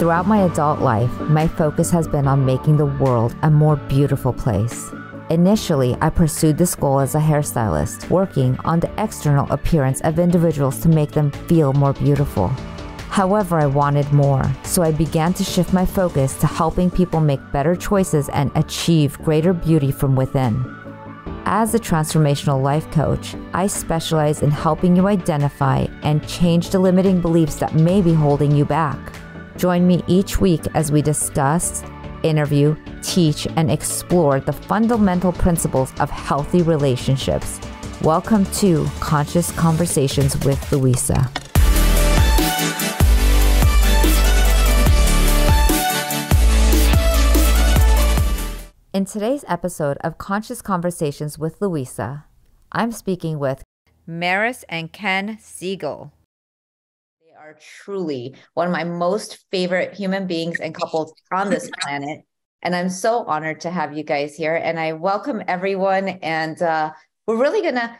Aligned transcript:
Throughout 0.00 0.26
my 0.26 0.44
adult 0.44 0.80
life, 0.80 1.12
my 1.28 1.46
focus 1.46 1.90
has 1.90 2.08
been 2.08 2.26
on 2.26 2.46
making 2.46 2.78
the 2.78 2.86
world 2.86 3.36
a 3.42 3.50
more 3.50 3.76
beautiful 3.76 4.32
place. 4.32 4.90
Initially, 5.28 5.94
I 6.00 6.08
pursued 6.08 6.56
this 6.56 6.74
goal 6.74 7.00
as 7.00 7.14
a 7.14 7.18
hairstylist, 7.18 8.08
working 8.08 8.56
on 8.64 8.80
the 8.80 8.90
external 8.96 9.46
appearance 9.52 10.00
of 10.00 10.18
individuals 10.18 10.80
to 10.80 10.88
make 10.88 11.10
them 11.10 11.30
feel 11.30 11.74
more 11.74 11.92
beautiful. 11.92 12.48
However, 13.10 13.60
I 13.60 13.66
wanted 13.66 14.10
more, 14.10 14.42
so 14.64 14.82
I 14.82 14.90
began 14.90 15.34
to 15.34 15.44
shift 15.44 15.74
my 15.74 15.84
focus 15.84 16.34
to 16.36 16.46
helping 16.46 16.90
people 16.90 17.20
make 17.20 17.52
better 17.52 17.76
choices 17.76 18.30
and 18.30 18.50
achieve 18.54 19.18
greater 19.18 19.52
beauty 19.52 19.92
from 19.92 20.16
within. 20.16 20.64
As 21.44 21.74
a 21.74 21.78
transformational 21.78 22.62
life 22.62 22.90
coach, 22.90 23.34
I 23.52 23.66
specialize 23.66 24.40
in 24.40 24.50
helping 24.50 24.96
you 24.96 25.08
identify 25.08 25.88
and 26.02 26.26
change 26.26 26.70
the 26.70 26.78
limiting 26.78 27.20
beliefs 27.20 27.56
that 27.56 27.74
may 27.74 28.00
be 28.00 28.14
holding 28.14 28.52
you 28.52 28.64
back. 28.64 28.98
Join 29.60 29.86
me 29.86 30.02
each 30.06 30.40
week 30.40 30.62
as 30.72 30.90
we 30.90 31.02
discuss, 31.02 31.84
interview, 32.22 32.74
teach, 33.02 33.46
and 33.56 33.70
explore 33.70 34.40
the 34.40 34.54
fundamental 34.54 35.32
principles 35.32 35.92
of 36.00 36.08
healthy 36.08 36.62
relationships. 36.62 37.60
Welcome 38.00 38.46
to 38.54 38.86
Conscious 39.00 39.52
Conversations 39.52 40.42
with 40.46 40.72
Louisa. 40.72 41.30
In 48.94 49.04
today's 49.04 49.44
episode 49.46 49.98
of 50.00 50.16
Conscious 50.16 50.62
Conversations 50.62 51.38
with 51.38 51.60
Louisa, 51.60 52.24
I'm 52.72 52.92
speaking 52.92 53.38
with 53.38 53.62
Maris 54.06 54.64
and 54.70 54.90
Ken 54.90 55.36
Segal 55.36 56.12
are 57.50 57.58
truly 57.84 58.36
one 58.54 58.68
of 58.68 58.72
my 58.72 58.84
most 58.84 59.44
favorite 59.50 59.92
human 59.92 60.28
beings 60.28 60.60
and 60.60 60.72
couples 60.72 61.12
on 61.32 61.50
this 61.50 61.68
planet. 61.80 62.20
And 62.62 62.76
I'm 62.76 62.88
so 62.88 63.24
honored 63.24 63.60
to 63.62 63.70
have 63.70 63.96
you 63.96 64.04
guys 64.04 64.36
here. 64.36 64.54
And 64.54 64.78
I 64.78 64.92
welcome 64.92 65.42
everyone. 65.48 66.08
And 66.08 66.60
uh, 66.62 66.92
we're 67.26 67.40
really 67.40 67.62
going 67.62 67.74
to 67.74 67.96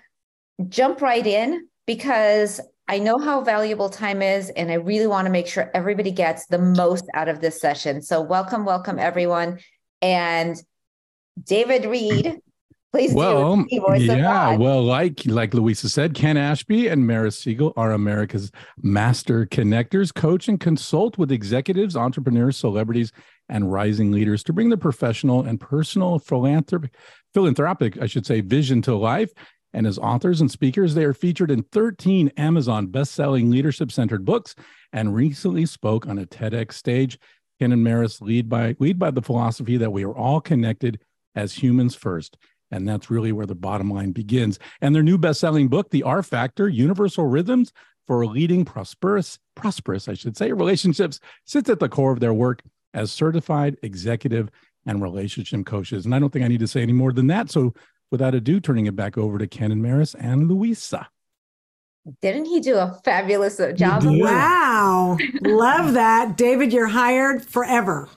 jump 0.69 1.01
right 1.01 1.27
in 1.27 1.67
because 1.85 2.61
I 2.87 3.01
know 3.01 3.19
how 3.19 3.41
valuable 3.41 3.89
time 3.89 4.23
is. 4.23 4.51
And 4.51 4.71
I 4.71 4.75
really 4.75 5.09
want 5.09 5.27
to 5.27 5.33
make 5.33 5.49
sure 5.49 5.69
everybody 5.75 6.13
gets 6.13 6.47
the 6.47 6.59
most 6.59 7.07
out 7.15 7.29
of 7.29 7.41
this 7.41 7.61
session. 7.61 8.03
So, 8.03 8.21
welcome, 8.21 8.65
welcome, 8.65 9.01
everyone. 9.01 9.59
And 10.01 10.57
David 11.43 11.87
Reed 11.87 12.39
Please 12.93 13.15
well, 13.15 13.65
yeah. 13.99 14.57
Well, 14.57 14.83
like 14.83 15.25
like 15.25 15.55
Louisa 15.55 15.89
said, 15.89 16.13
Ken 16.13 16.37
Ashby 16.37 16.89
and 16.89 17.07
Maris 17.07 17.41
Segal 17.41 17.73
are 17.77 17.93
America's 17.93 18.51
master 18.83 19.47
connectors, 19.47 20.13
coach 20.13 20.49
and 20.49 20.59
consult 20.59 21.17
with 21.17 21.31
executives, 21.31 21.97
entrepreneurs, 21.97 22.57
celebrities, 22.57 23.13
and 23.49 23.71
rising 23.71 24.11
leaders 24.11 24.43
to 24.43 24.53
bring 24.53 24.71
their 24.71 24.77
professional 24.77 25.43
and 25.43 25.61
personal 25.61 26.19
philanthropic, 26.19 26.93
philanthropic, 27.33 28.03
I 28.03 28.07
should 28.07 28.27
say, 28.27 28.41
vision 28.41 28.83
to 28.83 28.97
life. 28.97 29.31
And 29.73 29.87
as 29.87 29.97
authors 29.97 30.41
and 30.41 30.51
speakers, 30.51 30.93
they 30.95 31.05
are 31.05 31.15
featured 31.15 31.53
in 31.53 31.63
13 31.63 32.33
Amazon 32.37 32.89
best-selling 32.89 33.53
leadership-centered 33.53 34.25
books 34.25 34.57
and 34.93 35.15
recently 35.15 35.65
spoke 35.65 36.09
on 36.09 36.19
a 36.19 36.27
TEDx 36.27 36.73
stage. 36.73 37.21
Ken 37.61 37.71
and 37.71 37.85
Maris 37.85 38.21
lead 38.21 38.49
by 38.49 38.75
lead 38.81 38.99
by 38.99 39.13
the 39.13 39.23
philosophy 39.23 39.77
that 39.77 39.93
we 39.93 40.05
are 40.05 40.17
all 40.17 40.41
connected 40.41 40.99
as 41.37 41.55
humans 41.55 41.95
first 41.95 42.37
and 42.71 42.89
that's 42.89 43.11
really 43.11 43.33
where 43.33 43.47
the 43.47 43.55
bottom 43.55 43.91
line 43.91 44.13
begins. 44.13 44.59
And 44.81 44.95
their 44.95 45.03
new 45.03 45.19
best-selling 45.19 45.69
book, 45.69 45.91
The 45.91 46.03
R 46.03 46.23
Factor: 46.23 46.69
Universal 46.69 47.27
Rhythms 47.27 47.73
for 48.07 48.27
Leading 48.27 48.65
Prosperous, 48.65 49.39
prosperous, 49.55 50.09
I 50.09 50.15
should 50.15 50.37
say, 50.37 50.53
relationships, 50.53 51.21
sits 51.45 51.69
at 51.69 51.79
the 51.79 51.89
core 51.89 52.13
of 52.13 52.21
their 52.21 52.35
work 52.35 52.63
as 52.95 53.13
certified 53.13 53.77
executive 53.83 54.51
and 54.87 55.03
relationship 55.03 55.65
coaches. 55.67 56.05
And 56.05 56.15
I 56.15 56.19
don't 56.19 56.33
think 56.33 56.45
I 56.45 56.49
need 56.49 56.61
to 56.61 56.67
say 56.67 56.83
any 56.83 56.93
more 56.93 57.13
than 57.13 57.29
that. 57.29 57.51
So 57.51 57.75
without 58.11 58.35
ado, 58.35 58.61
turning 58.61 58.87
it 58.87 58.97
back 58.97 59.17
over 59.17 59.39
to 59.39 59.47
Ken 59.47 59.71
and 59.71 59.83
Maris 59.83 60.15
and 60.15 60.49
Louisa. 60.49 61.09
Didn't 62.23 62.47
he 62.47 62.61
do 62.61 62.77
a 62.77 62.99
fabulous 63.05 63.61
job? 63.75 64.03
Wow. 64.05 65.19
Love 65.43 65.93
that. 65.93 66.37
David, 66.37 66.73
you're 66.73 66.89
hired 66.89 67.45
forever 67.45 68.09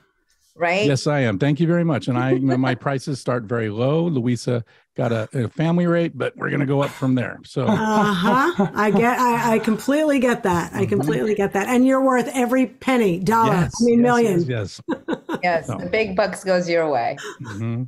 right? 0.56 0.86
Yes, 0.86 1.08
I 1.08 1.22
am. 1.22 1.40
Thank 1.40 1.60
you 1.60 1.68
very 1.68 1.84
much. 1.84 2.08
And 2.08 2.18
I, 2.18 2.36
my 2.36 2.76
prices 2.88 3.20
start 3.20 3.44
very 3.44 3.70
low. 3.70 4.04
Louisa 4.04 4.64
got 4.96 5.12
a, 5.12 5.28
a 5.34 5.50
family 5.50 5.88
rate, 5.88 6.18
but 6.18 6.36
we're 6.38 6.50
going 6.50 6.60
to 6.60 6.66
go 6.66 6.82
up 6.82 6.92
from 6.92 7.16
there. 7.16 7.40
So, 7.46 7.66
uh 7.66 7.76
huh. 7.76 8.72
I 8.76 8.92
get, 8.92 9.20
I, 9.20 9.56
I 9.56 9.60
completely 9.60 10.20
get 10.20 10.44
that. 10.44 10.74
I 10.74 10.82
mm-hmm. 10.82 10.90
completely 10.90 11.36
get 11.36 11.54
that. 11.54 11.68
And 11.68 11.86
you're 11.86 12.04
worth 12.04 12.30
every 12.34 12.68
penny, 12.68 13.20
dollar, 13.20 13.54
yes, 13.54 13.74
I 13.82 13.86
mean, 13.86 14.00
yes, 14.00 14.04
million. 14.04 14.40
Yes. 14.44 14.82
Yes. 14.88 15.08
yes 15.44 15.68
so. 15.68 15.78
The 15.78 15.90
big 15.90 16.16
bucks 16.16 16.44
goes 16.44 16.70
your 16.70 16.90
way. 16.90 17.18
Mm-hmm. 17.42 17.84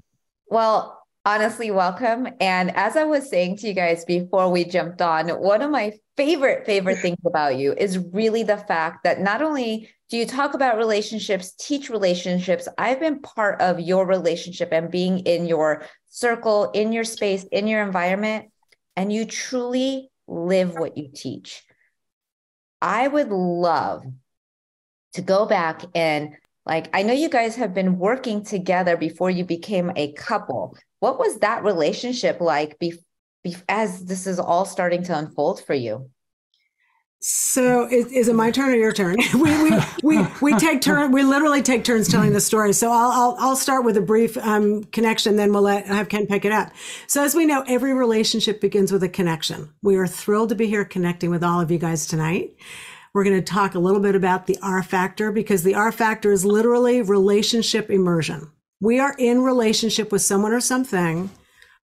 Well, 0.48 1.04
honestly, 1.26 1.72
welcome. 1.72 2.28
And 2.40 2.76
as 2.76 2.96
I 2.96 3.04
was 3.04 3.30
saying 3.30 3.58
to 3.58 3.68
you 3.68 3.74
guys 3.74 4.06
before 4.06 4.52
we 4.52 4.64
jumped 4.64 5.02
on, 5.02 5.30
one 5.30 5.62
of 5.62 5.72
my 5.72 5.94
favorite, 6.18 6.66
favorite 6.66 7.00
things 7.00 7.18
about 7.26 7.58
you 7.58 7.74
is 7.74 7.98
really 7.98 8.44
the 8.44 8.58
fact 8.58 9.04
that 9.04 9.20
not 9.20 9.42
only 9.42 9.90
do 10.10 10.18
you 10.18 10.26
talk 10.26 10.54
about 10.54 10.78
relationships, 10.78 11.54
teach 11.60 11.90
relationships, 11.90 12.68
I've 12.78 13.00
been 13.00 13.22
part 13.22 13.60
of 13.62 13.80
your 13.80 14.06
relationship 14.06 14.70
and 14.72 14.92
being 14.92 15.20
in 15.20 15.48
your 15.48 15.86
circle, 16.10 16.72
in 16.72 16.94
your 16.94 17.04
space, 17.04 17.44
in 17.52 17.68
your 17.68 17.82
environment, 17.82 18.52
and 18.96 19.12
you 19.12 19.26
truly 19.26 20.10
live 20.28 20.76
what 20.76 20.98
you 20.98 21.10
teach. 21.14 21.64
I 22.82 23.08
would 23.08 23.30
love 23.30 24.04
to 25.14 25.22
go 25.22 25.46
back 25.46 25.84
and 25.96 26.36
like, 26.66 26.90
I 26.94 27.04
know 27.04 27.14
you 27.14 27.30
guys 27.30 27.56
have 27.56 27.74
been 27.74 27.98
working 27.98 28.44
together 28.44 28.98
before 28.98 29.30
you 29.30 29.46
became 29.46 29.92
a 29.96 30.14
couple. 30.14 30.78
What 31.00 31.20
was 31.20 31.40
that 31.40 31.64
relationship 31.64 32.42
like 32.42 32.80
be, 32.80 32.94
be, 33.44 33.56
as 33.70 34.06
this 34.06 34.26
is 34.26 34.40
all 34.40 34.66
starting 34.66 35.04
to 35.04 35.18
unfold 35.18 35.64
for 35.64 35.74
you? 35.74 36.10
So 37.28 37.88
is, 37.90 38.06
is, 38.12 38.28
it 38.28 38.36
my 38.36 38.52
turn 38.52 38.70
or 38.70 38.76
your 38.76 38.94
turn? 38.94 39.16
we, 39.34 39.64
we, 39.64 39.80
we, 40.04 40.28
we 40.44 40.56
take 40.60 40.82
turn. 40.82 41.12
We 41.12 41.24
literally 41.24 41.64
take 41.64 41.84
turns 41.84 42.08
telling 42.08 42.34
the 42.34 42.40
story. 42.40 42.72
So 42.72 42.92
I'll, 42.92 43.10
I'll, 43.10 43.36
I'll 43.40 43.56
start 43.56 43.84
with 43.84 43.98
a 43.98 44.02
brief 44.02 44.38
um, 44.38 44.84
connection, 44.84 45.36
then 45.36 45.52
we'll 45.52 45.64
let 45.64 45.88
have 45.88 46.08
Ken 46.08 46.28
pick 46.28 46.46
it 46.46 46.52
up. 46.52 46.72
So 47.08 47.24
as 47.24 47.34
we 47.34 47.48
know, 47.48 47.64
every 47.68 47.96
relationship 47.96 48.62
begins 48.62 48.92
with 48.92 49.02
a 49.02 49.10
connection. 49.10 49.74
We 49.82 49.96
are 49.96 50.06
thrilled 50.06 50.50
to 50.50 50.56
be 50.56 50.68
here 50.68 50.86
connecting 50.86 51.32
with 51.32 51.44
all 51.44 51.60
of 51.60 51.72
you 51.72 51.80
guys 51.80 52.06
tonight. 52.06 52.58
We're 53.12 53.24
going 53.24 53.44
to 53.44 53.54
talk 53.54 53.74
a 53.74 53.80
little 53.80 54.02
bit 54.02 54.14
about 54.14 54.46
the 54.46 54.60
R 54.62 54.84
factor 54.84 55.32
because 55.32 55.64
the 55.64 55.74
R 55.74 55.92
factor 55.92 56.32
is 56.32 56.46
literally 56.46 57.02
relationship 57.02 57.90
immersion. 57.90 58.52
We 58.80 59.00
are 59.00 59.16
in 59.18 59.42
relationship 59.42 60.12
with 60.12 60.22
someone 60.22 60.54
or 60.54 60.62
something 60.62 61.32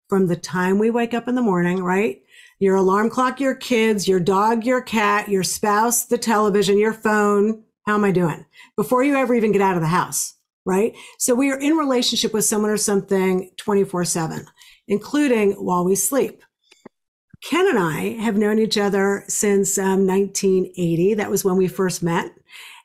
from 0.09 0.27
the 0.27 0.37
time 0.37 0.81
we 0.81 0.91
wake 0.91 1.15
up 1.15 1.29
in 1.29 1.37
the 1.37 1.43
morning, 1.43 1.81
right? 1.85 2.23
Your 2.61 2.77
alarm 2.77 3.09
clock, 3.11 3.41
your 3.41 3.55
kids, 3.55 4.09
your 4.09 4.19
dog, 4.19 4.65
your 4.65 4.83
cat, 4.83 5.29
your 5.29 5.45
spouse, 5.45 6.05
the 6.05 6.19
television, 6.19 6.79
your 6.79 6.93
phone. 6.93 7.63
How 7.87 7.95
am 7.95 8.05
I 8.05 8.11
doing? 8.11 8.45
Before 8.77 9.03
you 9.03 9.17
ever 9.17 9.35
even 9.35 9.53
get 9.53 9.63
out 9.63 9.77
of 9.77 9.83
the 9.83 9.89
house, 9.89 10.35
right? 10.67 10.95
So 11.19 11.35
we 11.35 11.51
are 11.53 11.59
in 11.59 11.77
relationship 11.77 12.35
with 12.35 12.45
someone 12.45 12.71
or 12.71 12.77
something 12.77 13.51
24 13.59 14.05
seven, 14.05 14.47
including 14.89 15.53
while 15.53 15.85
we 15.85 15.95
sleep. 15.95 16.43
Ken 17.45 17.69
and 17.69 17.79
I 17.79 18.21
have 18.21 18.37
known 18.37 18.59
each 18.59 18.77
other 18.77 19.25
since 19.29 19.79
um, 19.79 20.07
1980. 20.07 21.15
That 21.15 21.31
was 21.31 21.45
when 21.45 21.57
we 21.57 21.69
first 21.69 22.03
met. 22.03 22.33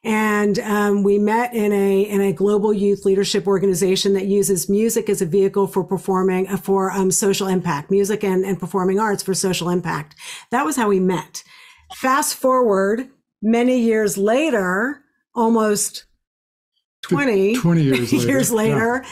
And 0.04 0.60
um, 0.60 1.04
we 1.04 1.18
met 1.18 1.54
in 1.54 1.72
a 1.72 2.02
in 2.02 2.20
a 2.20 2.34
global 2.34 2.74
youth 2.74 3.06
leadership 3.06 3.48
organization 3.48 4.14
that 4.14 4.26
uses 4.26 4.68
music 4.68 5.10
as 5.10 5.22
a 5.22 5.26
vehicle 5.26 5.66
for 5.66 5.84
performing 5.84 6.48
uh, 6.50 6.58
for 6.58 6.92
um, 6.92 7.10
social 7.10 7.48
impact, 7.48 7.90
music 7.90 8.24
and, 8.24 8.44
and 8.44 8.60
performing 8.60 9.00
arts 9.00 9.24
for 9.24 9.34
social 9.34 9.70
impact. 9.70 10.16
That 10.52 10.66
was 10.66 10.76
how 10.76 10.90
we 10.90 11.00
met. 11.00 11.44
Fast 11.96 12.36
forward 12.36 13.08
many 13.42 13.80
years 13.80 14.18
later, 14.18 15.04
almost 15.34 16.06
20, 17.04 17.56
20 17.56 17.82
years 17.82 18.00
later, 18.14 18.28
years 18.28 18.52
later 18.52 19.02
yeah. 19.04 19.10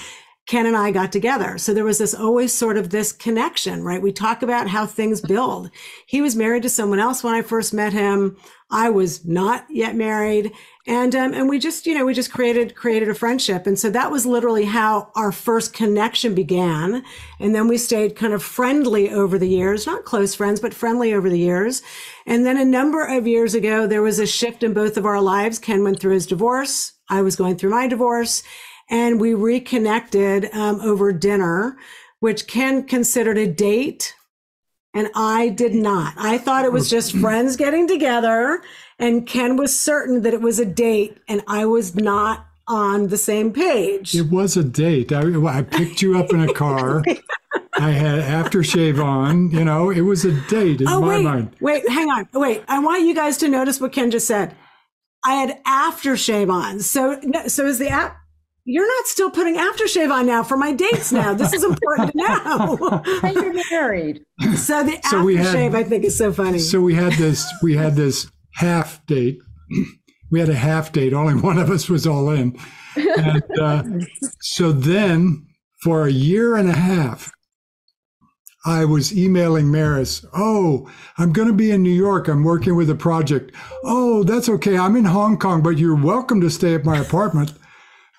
Ken 0.47 0.65
and 0.65 0.75
I 0.75 0.91
got 0.91 1.11
together. 1.11 1.57
So 1.57 1.73
there 1.73 1.85
was 1.85 1.97
this 1.97 2.13
always 2.13 2.51
sort 2.51 2.75
of 2.75 2.89
this 2.89 3.11
connection, 3.11 3.83
right? 3.83 4.01
We 4.01 4.11
talk 4.11 4.41
about 4.41 4.67
how 4.67 4.85
things 4.85 5.21
build. 5.21 5.69
He 6.07 6.21
was 6.21 6.35
married 6.35 6.63
to 6.63 6.69
someone 6.69 6.99
else 6.99 7.23
when 7.23 7.33
I 7.33 7.41
first 7.41 7.73
met 7.73 7.93
him. 7.93 8.35
I 8.69 8.89
was 8.89 9.23
not 9.25 9.65
yet 9.69 9.95
married. 9.95 10.51
And, 10.87 11.15
um, 11.15 11.33
and 11.33 11.47
we 11.47 11.59
just, 11.59 11.85
you 11.85 11.93
know, 11.93 12.05
we 12.05 12.13
just 12.13 12.31
created, 12.31 12.75
created 12.75 13.07
a 13.07 13.13
friendship. 13.13 13.67
And 13.67 13.77
so 13.77 13.89
that 13.91 14.09
was 14.09 14.25
literally 14.25 14.65
how 14.65 15.11
our 15.15 15.31
first 15.31 15.73
connection 15.73 16.33
began. 16.33 17.03
And 17.39 17.53
then 17.53 17.67
we 17.67 17.77
stayed 17.77 18.15
kind 18.15 18.33
of 18.33 18.41
friendly 18.41 19.11
over 19.11 19.37
the 19.37 19.47
years, 19.47 19.85
not 19.85 20.05
close 20.05 20.33
friends, 20.33 20.59
but 20.59 20.73
friendly 20.73 21.13
over 21.13 21.29
the 21.29 21.37
years. 21.37 21.83
And 22.25 22.45
then 22.45 22.57
a 22.57 22.65
number 22.65 23.05
of 23.05 23.27
years 23.27 23.53
ago, 23.53 23.85
there 23.85 24.01
was 24.01 24.17
a 24.17 24.25
shift 24.25 24.63
in 24.63 24.73
both 24.73 24.97
of 24.97 25.05
our 25.05 25.21
lives. 25.21 25.59
Ken 25.59 25.83
went 25.83 25.99
through 25.99 26.13
his 26.13 26.25
divorce. 26.25 26.93
I 27.09 27.21
was 27.21 27.35
going 27.35 27.57
through 27.57 27.71
my 27.71 27.87
divorce 27.87 28.41
and 28.89 29.21
we 29.21 29.33
reconnected 29.33 30.49
um, 30.53 30.81
over 30.81 31.13
dinner, 31.13 31.77
which 32.19 32.45
Ken 32.47 32.83
considered 32.83 33.37
a 33.37 33.47
date. 33.47 34.13
And 34.93 35.09
I 35.15 35.47
did 35.47 35.73
not. 35.73 36.13
I 36.17 36.37
thought 36.37 36.65
it 36.65 36.73
was 36.73 36.89
just 36.89 37.15
friends 37.15 37.55
getting 37.55 37.87
together 37.87 38.61
And 39.01 39.25
Ken 39.25 39.57
was 39.57 39.77
certain 39.77 40.21
that 40.21 40.33
it 40.33 40.41
was 40.41 40.59
a 40.59 40.65
date, 40.65 41.17
and 41.27 41.41
I 41.47 41.65
was 41.65 41.95
not 41.95 42.45
on 42.67 43.07
the 43.07 43.17
same 43.17 43.51
page. 43.51 44.15
It 44.15 44.29
was 44.29 44.55
a 44.55 44.63
date. 44.63 45.11
I, 45.11 45.23
I 45.47 45.63
picked 45.63 46.03
you 46.03 46.19
up 46.19 46.31
in 46.31 46.41
a 46.41 46.53
car. 46.53 47.03
I 47.79 47.89
had 47.89 48.19
aftershave 48.19 49.03
on. 49.03 49.49
You 49.49 49.65
know, 49.65 49.89
it 49.89 50.01
was 50.01 50.23
a 50.23 50.39
date 50.47 50.81
in 50.81 50.87
oh, 50.87 51.01
my 51.01 51.17
wait, 51.17 51.23
mind. 51.23 51.55
Wait, 51.59 51.89
hang 51.89 52.09
on. 52.11 52.27
Wait, 52.33 52.63
I 52.67 52.77
want 52.77 53.01
you 53.01 53.15
guys 53.15 53.37
to 53.39 53.47
notice 53.47 53.81
what 53.81 53.91
Ken 53.91 54.11
just 54.11 54.27
said. 54.27 54.55
I 55.25 55.33
had 55.33 55.63
aftershave 55.63 56.51
on. 56.51 56.79
So, 56.79 57.19
so 57.47 57.65
is 57.65 57.79
the 57.79 57.89
app? 57.89 58.17
You're 58.65 58.87
not 58.87 59.07
still 59.07 59.31
putting 59.31 59.55
aftershave 59.55 60.11
on 60.11 60.27
now 60.27 60.43
for 60.43 60.57
my 60.57 60.71
dates 60.73 61.11
now. 61.11 61.33
This 61.33 61.53
is 61.53 61.63
important 61.63 62.11
to 62.11 62.17
know. 62.17 63.03
you're 63.31 63.53
married. 63.71 64.23
So 64.55 64.83
the 64.83 64.99
so 65.09 65.25
aftershave, 65.25 65.73
I 65.73 65.83
think, 65.83 66.03
is 66.03 66.15
so 66.15 66.31
funny. 66.31 66.59
So 66.59 66.79
we 66.79 66.93
had 66.93 67.13
this. 67.13 67.51
We 67.63 67.75
had 67.75 67.95
this 67.95 68.29
half 68.53 69.05
date. 69.05 69.39
We 70.29 70.39
had 70.39 70.49
a 70.49 70.55
half 70.55 70.91
date. 70.91 71.13
Only 71.13 71.35
one 71.41 71.57
of 71.57 71.69
us 71.69 71.89
was 71.89 72.07
all 72.07 72.29
in. 72.29 72.57
And 72.95 73.43
uh, 73.59 73.83
so 74.41 74.71
then, 74.71 75.47
for 75.81 76.05
a 76.05 76.11
year 76.11 76.55
and 76.55 76.69
a 76.69 76.75
half, 76.75 77.31
I 78.63 78.85
was 78.85 79.17
emailing 79.17 79.71
Maris, 79.71 80.23
oh, 80.33 80.89
I'm 81.17 81.33
going 81.33 81.47
to 81.47 81.53
be 81.53 81.71
in 81.71 81.81
New 81.81 81.89
York. 81.89 82.27
I'm 82.27 82.43
working 82.43 82.75
with 82.75 82.91
a 82.91 82.95
project. 82.95 83.55
Oh, 83.83 84.23
that's 84.23 84.49
okay. 84.49 84.77
I'm 84.77 84.95
in 84.95 85.05
Hong 85.05 85.37
Kong, 85.39 85.63
but 85.63 85.79
you're 85.79 85.95
welcome 85.95 86.41
to 86.41 86.49
stay 86.49 86.75
at 86.75 86.85
my 86.85 86.99
apartment. 86.99 87.53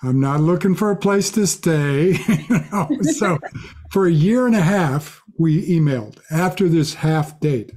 I'm 0.03 0.19
not 0.19 0.41
looking 0.41 0.75
for 0.75 0.91
a 0.91 0.97
place 0.97 1.31
to 1.33 1.47
stay. 1.47 2.17
you 2.29 2.61
know? 2.73 2.89
So 3.03 3.39
for 3.93 4.07
a 4.07 4.13
year 4.13 4.47
and 4.47 4.57
a 4.57 4.63
half, 4.63 5.23
we 5.39 5.65
emailed 5.69 6.19
after 6.31 6.69
this 6.69 6.95
half 6.95 7.39
date. 7.39 7.73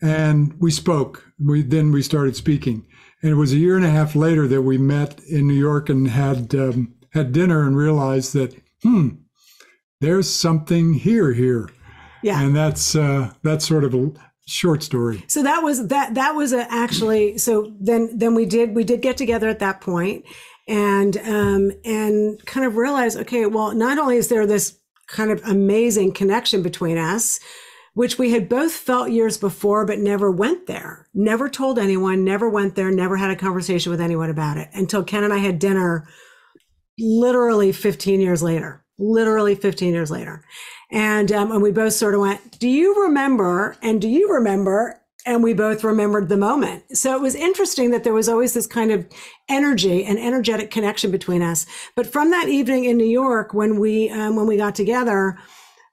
And 0.00 0.58
we 0.60 0.70
spoke. 0.70 1.29
We 1.44 1.62
then 1.62 1.92
we 1.92 2.02
started 2.02 2.36
speaking. 2.36 2.86
And 3.22 3.32
it 3.32 3.36
was 3.36 3.52
a 3.52 3.58
year 3.58 3.76
and 3.76 3.84
a 3.84 3.90
half 3.90 4.14
later 4.14 4.48
that 4.48 4.62
we 4.62 4.78
met 4.78 5.20
in 5.28 5.46
New 5.46 5.54
York 5.54 5.88
and 5.88 6.08
had 6.08 6.54
um, 6.54 6.94
had 7.12 7.32
dinner 7.32 7.66
and 7.66 7.76
realized 7.76 8.32
that, 8.34 8.54
hmm, 8.82 9.08
there's 10.00 10.28
something 10.28 10.94
here 10.94 11.32
here. 11.32 11.68
Yeah. 12.22 12.42
And 12.42 12.54
that's 12.54 12.94
uh, 12.94 13.32
that's 13.42 13.66
sort 13.66 13.84
of 13.84 13.94
a 13.94 14.12
short 14.46 14.82
story. 14.82 15.24
So 15.28 15.42
that 15.42 15.62
was 15.62 15.88
that 15.88 16.14
that 16.14 16.34
was 16.34 16.52
a, 16.52 16.70
actually 16.72 17.38
so 17.38 17.72
then 17.80 18.10
then 18.16 18.34
we 18.34 18.46
did 18.46 18.74
we 18.74 18.84
did 18.84 19.02
get 19.02 19.16
together 19.16 19.48
at 19.48 19.60
that 19.60 19.80
point 19.80 20.24
and 20.68 21.16
um 21.18 21.72
and 21.84 22.44
kind 22.46 22.66
of 22.66 22.76
realize 22.76 23.16
okay 23.16 23.46
well 23.46 23.74
not 23.74 23.98
only 23.98 24.16
is 24.16 24.28
there 24.28 24.46
this 24.46 24.78
kind 25.06 25.30
of 25.30 25.42
amazing 25.44 26.12
connection 26.12 26.62
between 26.62 26.98
us 26.98 27.40
which 28.00 28.18
we 28.18 28.30
had 28.30 28.48
both 28.48 28.72
felt 28.72 29.10
years 29.10 29.36
before 29.36 29.84
but 29.84 29.98
never 29.98 30.30
went 30.30 30.66
there 30.66 31.06
never 31.12 31.48
told 31.48 31.78
anyone 31.78 32.24
never 32.24 32.48
went 32.48 32.74
there 32.74 32.90
never 32.90 33.16
had 33.16 33.30
a 33.30 33.36
conversation 33.36 33.90
with 33.90 34.00
anyone 34.00 34.30
about 34.30 34.56
it 34.56 34.68
until 34.72 35.04
Ken 35.04 35.24
and 35.24 35.32
I 35.32 35.38
had 35.38 35.58
dinner 35.58 36.08
literally 36.98 37.72
15 37.72 38.20
years 38.20 38.42
later 38.42 38.84
literally 39.00 39.54
15 39.54 39.92
years 39.92 40.10
later. 40.10 40.44
And, 40.92 41.32
um, 41.32 41.50
and 41.50 41.62
we 41.62 41.72
both 41.72 41.94
sort 41.94 42.14
of 42.14 42.20
went, 42.20 42.58
do 42.58 42.68
you 42.68 43.02
remember? 43.02 43.76
And 43.82 44.00
do 44.00 44.08
you 44.08 44.32
remember? 44.32 45.00
And 45.26 45.42
we 45.42 45.54
both 45.54 45.84
remembered 45.84 46.28
the 46.28 46.36
moment. 46.36 46.96
So 46.96 47.14
it 47.14 47.20
was 47.20 47.34
interesting 47.34 47.90
that 47.90 48.04
there 48.04 48.12
was 48.12 48.28
always 48.28 48.54
this 48.54 48.66
kind 48.66 48.90
of 48.90 49.06
energy 49.48 50.04
and 50.04 50.18
energetic 50.18 50.70
connection 50.70 51.10
between 51.10 51.42
us. 51.42 51.66
But 51.96 52.06
from 52.06 52.30
that 52.30 52.48
evening 52.48 52.84
in 52.84 52.96
New 52.96 53.08
York, 53.08 53.52
when 53.52 53.78
we, 53.78 54.08
um, 54.10 54.36
when 54.36 54.46
we 54.46 54.56
got 54.56 54.74
together, 54.74 55.38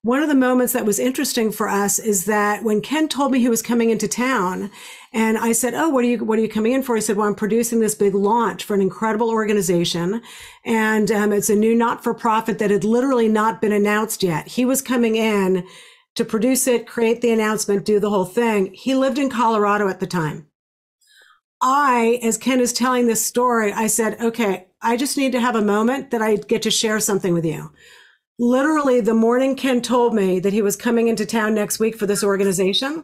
one 0.08 0.24
of 0.24 0.30
the 0.30 0.36
moments 0.36 0.72
that 0.72 0.86
was 0.86 1.00
interesting 1.00 1.52
for 1.52 1.68
us 1.68 2.00
is 2.00 2.24
that 2.24 2.64
when 2.64 2.80
Ken 2.80 3.10
told 3.10 3.30
me 3.30 3.40
he 3.40 3.50
was 3.50 3.62
coming 3.62 3.90
into 3.90 4.08
town 4.08 4.72
and 5.12 5.38
I 5.38 5.52
said, 5.52 5.74
"Oh, 5.74 5.90
what 5.90 6.06
are 6.06 6.08
you 6.08 6.24
what 6.24 6.40
are 6.40 6.42
you 6.42 6.48
coming 6.48 6.72
in 6.72 6.82
for?" 6.82 6.96
He 6.96 7.02
said, 7.02 7.18
"Well, 7.18 7.28
I'm 7.28 7.36
producing 7.36 7.82
this 7.82 7.94
big 7.94 8.16
launch 8.16 8.64
for 8.64 8.74
an 8.74 8.80
incredible 8.80 9.30
organization, 9.30 10.22
and 10.64 11.12
um, 11.12 11.34
it's 11.34 11.50
a 11.50 11.56
new 11.56 11.76
not-for-profit 11.76 12.58
that 12.60 12.72
had 12.72 12.86
literally 12.86 13.28
not 13.28 13.60
been 13.60 13.74
announced 13.74 14.24
yet." 14.24 14.48
He 14.48 14.64
was 14.64 14.82
coming 14.82 15.18
in 15.18 15.66
to 16.16 16.24
produce 16.24 16.68
it, 16.68 16.88
create 16.88 17.20
the 17.20 17.32
announcement, 17.32 17.84
do 17.84 18.00
the 18.00 18.10
whole 18.10 18.24
thing. 18.24 18.74
He 18.74 18.96
lived 18.96 19.18
in 19.18 19.30
Colorado 19.30 19.90
at 19.90 20.00
the 20.00 20.08
time. 20.08 20.48
I, 21.62 22.22
as 22.24 22.38
Ken 22.38 22.62
is 22.62 22.72
telling 22.72 23.08
this 23.08 23.26
story, 23.26 23.74
I 23.74 23.88
said, 23.88 24.22
"Okay, 24.22 24.68
I 24.82 24.96
just 24.96 25.18
need 25.18 25.34
to 25.34 25.42
have 25.42 25.58
a 25.58 25.62
moment 25.62 26.12
that 26.12 26.22
I 26.22 26.38
get 26.38 26.62
to 26.62 26.72
share 26.72 27.02
something 27.02 27.34
with 27.34 27.46
you." 27.46 27.72
Literally, 28.40 29.02
the 29.02 29.14
morning 29.14 29.56
Ken 29.56 29.82
told 29.82 30.14
me 30.14 30.40
that 30.40 30.54
he 30.54 30.62
was 30.62 30.76
coming 30.76 31.08
into 31.08 31.26
town 31.26 31.56
next 31.56 31.80
week 31.80 31.96
for 31.96 32.06
this 32.06 32.24
organization 32.24 33.04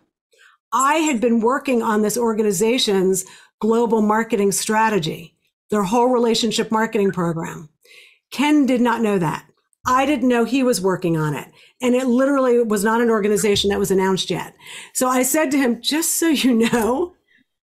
I 0.74 0.96
had 0.96 1.22
been 1.22 1.40
working 1.40 1.84
on 1.84 2.02
this 2.02 2.18
organization's 2.18 3.26
global 3.62 4.02
marketing 4.02 4.52
strategy, 4.52 5.38
their 5.70 5.84
whole 5.84 6.08
relationship 6.08 6.72
marketing 6.72 7.12
program. 7.12 7.70
Ken 8.32 8.66
did 8.66 8.82
not 8.82 9.02
know 9.02 9.20
that. 9.20 9.46
I 9.86 10.08
didn't 10.08 10.30
know 10.30 10.46
he 10.46 10.64
was 10.64 10.82
working 10.82 11.16
on 11.16 11.36
it. 11.36 11.48
And 11.80 11.94
it 11.94 12.08
literally 12.08 12.64
was 12.64 12.84
not 12.84 13.02
an 13.02 13.12
organization 13.12 13.70
that 13.70 13.78
was 13.78 13.92
announced 13.92 14.32
yet. 14.32 14.56
So 14.94 15.08
I 15.08 15.22
said 15.22 15.52
to 15.52 15.58
him, 15.58 15.80
just 15.80 16.18
so 16.18 16.30
you 16.30 16.54
know, 16.72 17.14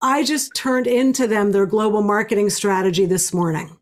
I 0.03 0.23
just 0.23 0.55
turned 0.55 0.87
into 0.87 1.26
them 1.26 1.53
their 1.53 1.67
global 1.67 2.03
marketing 2.03 2.50
strategy 2.50 3.06
this 3.06 3.32
morning. 3.32 3.77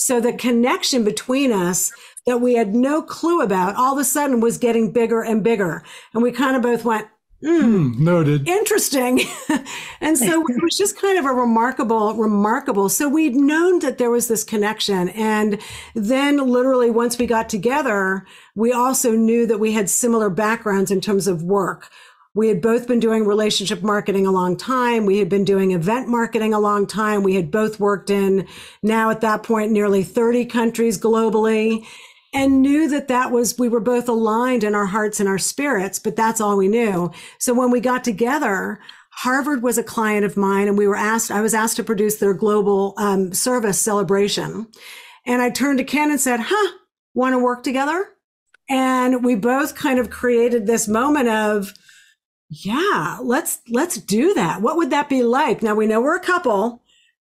So 0.00 0.18
the 0.18 0.32
connection 0.32 1.04
between 1.04 1.52
us 1.52 1.92
that 2.24 2.40
we 2.40 2.54
had 2.54 2.74
no 2.74 3.02
clue 3.02 3.42
about 3.42 3.76
all 3.76 3.92
of 3.92 3.98
a 3.98 4.04
sudden 4.04 4.40
was 4.40 4.56
getting 4.56 4.92
bigger 4.92 5.20
and 5.20 5.44
bigger. 5.44 5.84
And 6.14 6.22
we 6.22 6.32
kind 6.32 6.56
of 6.56 6.62
both 6.62 6.86
went, 6.86 7.08
Mm, 7.42 7.98
noted. 7.98 8.46
Interesting. 8.46 9.20
and 10.00 10.18
so 10.18 10.44
it 10.46 10.62
was 10.62 10.76
just 10.76 11.00
kind 11.00 11.18
of 11.18 11.24
a 11.24 11.32
remarkable, 11.32 12.14
remarkable. 12.14 12.90
So 12.90 13.08
we'd 13.08 13.34
known 13.34 13.78
that 13.78 13.96
there 13.96 14.10
was 14.10 14.28
this 14.28 14.44
connection. 14.44 15.08
And 15.10 15.58
then 15.94 16.36
literally 16.36 16.90
once 16.90 17.16
we 17.18 17.26
got 17.26 17.48
together, 17.48 18.26
we 18.54 18.72
also 18.72 19.12
knew 19.12 19.46
that 19.46 19.58
we 19.58 19.72
had 19.72 19.88
similar 19.88 20.28
backgrounds 20.28 20.90
in 20.90 21.00
terms 21.00 21.26
of 21.26 21.42
work. 21.42 21.88
We 22.34 22.48
had 22.48 22.62
both 22.62 22.86
been 22.86 23.00
doing 23.00 23.26
relationship 23.26 23.82
marketing 23.82 24.26
a 24.26 24.30
long 24.30 24.56
time. 24.56 25.04
We 25.04 25.18
had 25.18 25.28
been 25.28 25.44
doing 25.44 25.72
event 25.72 26.08
marketing 26.08 26.54
a 26.54 26.60
long 26.60 26.86
time. 26.86 27.24
We 27.24 27.34
had 27.34 27.50
both 27.50 27.80
worked 27.80 28.08
in 28.08 28.46
now 28.82 29.10
at 29.10 29.20
that 29.22 29.42
point 29.42 29.72
nearly 29.72 30.04
30 30.04 30.44
countries 30.46 30.98
globally 30.98 31.84
and 32.32 32.62
knew 32.62 32.88
that 32.88 33.08
that 33.08 33.32
was 33.32 33.58
we 33.58 33.68
were 33.68 33.80
both 33.80 34.08
aligned 34.08 34.62
in 34.62 34.74
our 34.74 34.86
hearts 34.86 35.20
and 35.20 35.28
our 35.28 35.38
spirits 35.38 35.98
but 35.98 36.16
that's 36.16 36.40
all 36.40 36.56
we 36.56 36.68
knew 36.68 37.10
so 37.38 37.52
when 37.52 37.70
we 37.70 37.80
got 37.80 38.04
together 38.04 38.78
harvard 39.10 39.62
was 39.62 39.78
a 39.78 39.82
client 39.82 40.24
of 40.24 40.36
mine 40.36 40.68
and 40.68 40.78
we 40.78 40.86
were 40.86 40.96
asked 40.96 41.30
i 41.30 41.40
was 41.40 41.54
asked 41.54 41.76
to 41.76 41.84
produce 41.84 42.18
their 42.18 42.34
global 42.34 42.94
um, 42.98 43.32
service 43.32 43.80
celebration 43.80 44.66
and 45.26 45.42
i 45.42 45.50
turned 45.50 45.78
to 45.78 45.84
ken 45.84 46.10
and 46.10 46.20
said 46.20 46.40
huh 46.40 46.76
want 47.14 47.32
to 47.32 47.38
work 47.38 47.62
together 47.64 48.10
and 48.68 49.24
we 49.24 49.34
both 49.34 49.74
kind 49.74 49.98
of 49.98 50.10
created 50.10 50.66
this 50.66 50.86
moment 50.86 51.28
of 51.28 51.74
yeah 52.50 53.18
let's 53.22 53.60
let's 53.68 53.96
do 53.96 54.34
that 54.34 54.60
what 54.60 54.76
would 54.76 54.90
that 54.90 55.08
be 55.08 55.22
like 55.22 55.62
now 55.62 55.74
we 55.74 55.86
know 55.86 56.00
we're 56.00 56.16
a 56.16 56.20
couple 56.20 56.82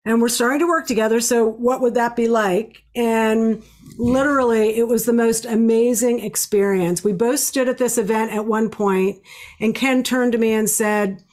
and 0.05 0.21
we're 0.21 0.29
starting 0.29 0.59
to 0.59 0.67
work 0.67 0.87
together. 0.87 1.21
So 1.21 1.47
what 1.47 1.81
would 1.81 1.93
that 1.93 2.15
be 2.15 2.27
like? 2.27 2.83
And 2.95 3.63
literally, 3.97 4.77
it 4.77 4.87
was 4.87 5.05
the 5.05 5.13
most 5.13 5.45
amazing 5.45 6.19
experience. 6.21 7.03
We 7.03 7.13
both 7.13 7.39
stood 7.39 7.67
at 7.67 7.77
this 7.77 7.97
event 7.97 8.31
at 8.31 8.45
one 8.45 8.69
point, 8.69 9.19
and 9.59 9.75
Ken 9.75 10.03
turned 10.03 10.31
to 10.31 10.37
me 10.37 10.53
and 10.53 10.69
said, 10.69 11.23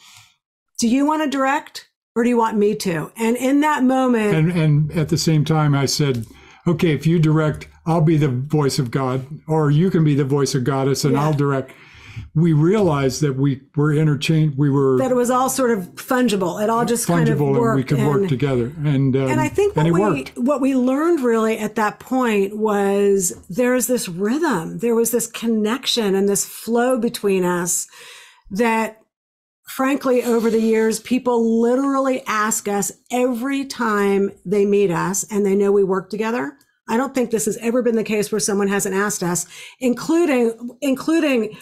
Do 0.78 0.88
you 0.88 1.06
want 1.06 1.22
to 1.22 1.30
direct 1.30 1.88
or 2.14 2.24
do 2.24 2.28
you 2.28 2.36
want 2.36 2.58
me 2.58 2.74
to? 2.74 3.10
And 3.16 3.36
in 3.36 3.60
that 3.60 3.84
moment, 3.84 4.34
and, 4.34 4.50
and 4.50 4.92
at 4.92 5.08
the 5.08 5.18
same 5.18 5.44
time, 5.44 5.74
I 5.74 5.86
said, 5.86 6.26
Okay, 6.66 6.92
if 6.92 7.06
you 7.06 7.18
direct, 7.18 7.68
I'll 7.86 8.02
be 8.02 8.18
the 8.18 8.28
voice 8.28 8.78
of 8.78 8.90
God, 8.90 9.26
or 9.46 9.70
you 9.70 9.90
can 9.90 10.04
be 10.04 10.14
the 10.14 10.24
voice 10.24 10.54
of 10.54 10.64
goddess, 10.64 11.04
and 11.04 11.14
yeah. 11.14 11.22
I'll 11.22 11.32
direct 11.32 11.72
we 12.34 12.52
realized 12.52 13.20
that 13.22 13.34
we 13.34 13.62
were 13.76 13.92
interchange. 13.92 14.56
We 14.56 14.70
were 14.70 14.98
that 14.98 15.10
it 15.10 15.16
was 15.16 15.30
all 15.30 15.48
sort 15.48 15.70
of 15.70 15.94
fungible. 15.94 16.62
It 16.62 16.70
all 16.70 16.84
just 16.84 17.08
fungible, 17.08 17.14
kind 17.14 17.28
of 17.28 17.40
worked, 17.40 17.66
and 17.66 17.76
we 17.76 17.84
could 17.84 17.98
and, 17.98 18.08
work 18.08 18.28
together. 18.28 18.72
And 18.84 19.16
um, 19.16 19.28
and 19.28 19.40
I 19.40 19.48
think 19.48 19.76
what 19.76 19.86
we 19.86 19.92
worked. 19.92 20.32
what 20.36 20.60
we 20.60 20.74
learned 20.74 21.20
really 21.20 21.58
at 21.58 21.74
that 21.76 21.98
point 21.98 22.56
was 22.56 23.32
there's 23.48 23.86
this 23.86 24.08
rhythm, 24.08 24.78
there 24.78 24.94
was 24.94 25.10
this 25.10 25.26
connection 25.26 26.14
and 26.14 26.28
this 26.28 26.44
flow 26.44 26.98
between 26.98 27.44
us 27.44 27.86
that 28.50 28.98
frankly, 29.68 30.24
over 30.24 30.50
the 30.50 30.60
years, 30.60 30.98
people 30.98 31.60
literally 31.60 32.22
ask 32.26 32.66
us 32.66 32.90
every 33.12 33.64
time 33.64 34.30
they 34.44 34.64
meet 34.64 34.90
us 34.90 35.24
and 35.30 35.44
they 35.44 35.54
know 35.54 35.70
we 35.70 35.84
work 35.84 36.10
together. 36.10 36.56
I 36.88 36.96
don't 36.96 37.14
think 37.14 37.30
this 37.30 37.44
has 37.44 37.58
ever 37.58 37.82
been 37.82 37.96
the 37.96 38.02
case 38.02 38.32
where 38.32 38.40
someone 38.40 38.68
hasn't 38.68 38.94
asked 38.94 39.22
us, 39.22 39.46
including, 39.78 40.76
including 40.80 41.56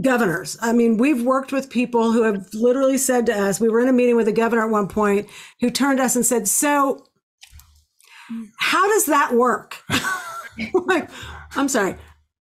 governors. 0.00 0.56
I 0.60 0.72
mean, 0.72 0.96
we've 0.96 1.22
worked 1.22 1.52
with 1.52 1.70
people 1.70 2.12
who 2.12 2.22
have 2.22 2.48
literally 2.52 2.98
said 2.98 3.26
to 3.26 3.34
us, 3.34 3.60
we 3.60 3.68
were 3.68 3.80
in 3.80 3.88
a 3.88 3.92
meeting 3.92 4.16
with 4.16 4.28
a 4.28 4.32
governor 4.32 4.64
at 4.64 4.70
one 4.70 4.88
point 4.88 5.28
who 5.60 5.70
turned 5.70 5.98
to 5.98 6.04
us 6.04 6.16
and 6.16 6.26
said, 6.26 6.48
So, 6.48 7.04
how 8.58 8.88
does 8.88 9.06
that 9.06 9.34
work? 9.34 9.82
like, 10.86 11.08
I'm 11.54 11.68
sorry, 11.68 11.96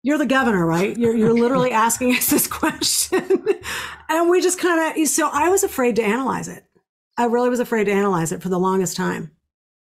you're 0.03 0.19
the 0.19 0.27
governor, 0.27 0.67
right? 0.67 0.97
You're, 0.97 1.17
you're 1.17 1.35
literally 1.35 1.71
asking 1.73 2.15
us 2.15 2.31
this 2.31 2.47
question. 2.47 3.47
and 4.09 4.31
we 4.31 4.41
just 4.41 4.59
kind 4.59 4.99
of, 4.99 5.09
so 5.09 5.29
I 5.33 5.49
was 5.49 5.65
afraid 5.65 5.97
to 5.97 6.03
analyze 6.03 6.49
it. 6.49 6.65
I 7.17 7.25
really 7.25 7.49
was 7.49 7.61
afraid 7.61 7.85
to 7.85 7.93
analyze 7.93 8.33
it 8.33 8.43
for 8.43 8.49
the 8.49 8.59
longest 8.59 8.97
time. 8.97 9.31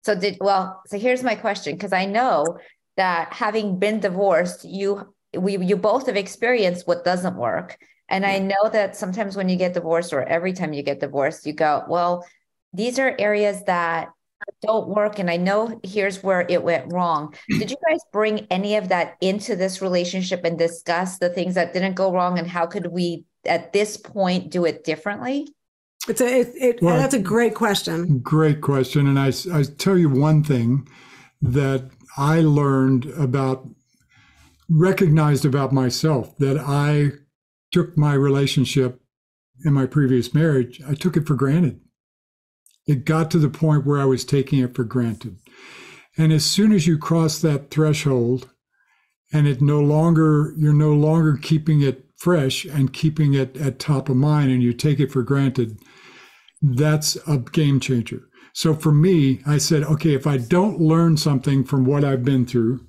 So 0.03 0.15
did 0.15 0.39
well, 0.41 0.83
so 0.87 0.99
here's 0.99 1.23
my 1.23 1.35
question 1.35 1.75
because 1.75 1.93
I 1.93 2.07
know 2.07 2.59
that 2.97 3.33
having 3.33 3.79
been 3.79 4.01
divorced, 4.01 4.65
you 4.65 5.13
we 5.37 5.59
you 5.59 5.77
both 5.77 6.07
have 6.07 6.17
experienced 6.17 6.87
what 6.87 7.05
doesn't 7.05 7.37
work. 7.37 7.79
And 8.09 8.27
I 8.27 8.41
know 8.41 8.69
that 8.73 8.97
sometimes 8.97 9.37
when 9.37 9.49
you 9.49 9.57
get 9.57 9.75
divorced 9.75 10.13
or 10.13 10.25
every 10.25 10.53
time 10.53 10.73
you 10.73 10.83
get 10.83 10.99
divorced, 10.99 11.47
you 11.47 11.53
go, 11.53 11.85
well, 11.89 12.27
these 12.73 12.99
are 12.99 13.15
areas 13.19 13.63
that 13.65 14.09
don't 14.63 14.89
work 14.89 15.19
and 15.19 15.31
i 15.31 15.37
know 15.37 15.79
here's 15.83 16.23
where 16.23 16.47
it 16.49 16.63
went 16.63 16.93
wrong. 16.93 17.35
Did 17.49 17.71
you 17.71 17.77
guys 17.89 18.01
bring 18.13 18.47
any 18.51 18.77
of 18.77 18.89
that 18.89 19.17
into 19.21 19.55
this 19.55 19.83
relationship 19.83 20.41
and 20.45 20.59
discuss 20.59 21.19
the 21.19 21.29
things 21.29 21.55
that 21.55 21.73
didn't 21.73 21.95
go 21.95 22.13
wrong 22.13 22.39
and 22.39 22.49
how 22.49 22.67
could 22.67 22.87
we 22.87 23.25
at 23.45 23.73
this 23.73 23.97
point 23.97 24.51
do 24.51 24.65
it 24.65 24.85
differently? 24.85 25.49
It's 26.09 26.21
a 26.21 26.41
it, 26.41 26.53
it 26.57 26.83
well, 26.83 26.97
that's 26.97 27.15
a 27.15 27.21
great 27.21 27.55
question. 27.55 28.21
Great 28.21 28.61
question. 28.63 29.07
And 29.07 29.19
i 29.19 29.33
i 29.53 29.63
tell 29.63 29.99
you 29.99 30.09
one 30.09 30.43
thing 30.43 30.89
that 31.43 31.91
i 32.17 32.41
learned 32.41 33.07
about 33.19 33.69
recognized 34.71 35.45
about 35.45 35.73
myself 35.73 36.37
that 36.39 36.59
i 36.59 37.11
took 37.73 37.97
my 37.97 38.15
relationship 38.15 39.01
in 39.65 39.73
my 39.73 39.87
previous 39.87 40.33
marriage 40.33 40.81
i 40.89 40.95
took 40.95 41.17
it 41.17 41.27
for 41.27 41.35
granted 41.35 41.81
it 42.91 43.05
got 43.05 43.31
to 43.31 43.39
the 43.39 43.49
point 43.49 43.87
where 43.87 44.01
I 44.01 44.05
was 44.05 44.25
taking 44.25 44.59
it 44.59 44.75
for 44.75 44.83
granted. 44.83 45.39
And 46.17 46.33
as 46.33 46.45
soon 46.45 46.73
as 46.73 46.89
you 46.89 46.99
cross 46.99 47.39
that 47.39 47.71
threshold 47.71 48.51
and 49.33 49.47
it 49.47 49.63
no 49.63 49.81
longer, 49.81 50.55
you're 50.57 50.73
no 50.73 50.93
longer 50.93 51.39
keeping 51.41 51.83
it 51.83 52.07
fresh 52.17 52.65
and 52.65 52.93
keeping 52.93 53.33
it 53.33 53.57
at 53.57 53.79
top 53.79 54.09
of 54.09 54.17
mind 54.17 54.51
and 54.51 54.61
you 54.61 54.73
take 54.73 54.99
it 54.99 55.13
for 55.13 55.23
granted, 55.23 55.79
that's 56.61 57.17
a 57.29 57.39
game 57.39 57.79
changer. 57.79 58.23
So 58.55 58.75
for 58.75 58.93
me, 58.93 59.41
I 59.47 59.59
said, 59.59 59.85
okay, 59.85 60.15
if 60.15 60.27
I 60.27 60.37
don't 60.37 60.81
learn 60.81 61.17
something 61.17 61.63
from 61.63 61.85
what 61.85 62.03
I've 62.03 62.25
been 62.25 62.45
through, 62.45 62.85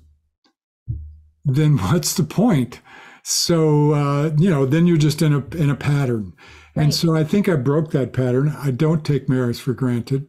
then 1.44 1.78
what's 1.78 2.14
the 2.14 2.24
point? 2.24 2.80
So 3.22 3.92
uh, 3.92 4.30
you 4.38 4.50
know, 4.50 4.66
then 4.66 4.86
you're 4.86 4.96
just 4.96 5.22
in 5.22 5.32
a 5.32 5.44
in 5.56 5.70
a 5.70 5.76
pattern. 5.76 6.32
Right. 6.74 6.84
And 6.84 6.94
so 6.94 7.14
I 7.14 7.24
think 7.24 7.48
I 7.48 7.56
broke 7.56 7.90
that 7.90 8.12
pattern. 8.12 8.54
I 8.58 8.70
don't 8.70 9.04
take 9.04 9.28
marriage 9.28 9.60
for 9.60 9.74
granted. 9.74 10.28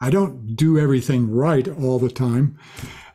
I 0.00 0.10
don't 0.10 0.56
do 0.56 0.78
everything 0.78 1.30
right 1.30 1.68
all 1.68 1.98
the 1.98 2.10
time. 2.10 2.58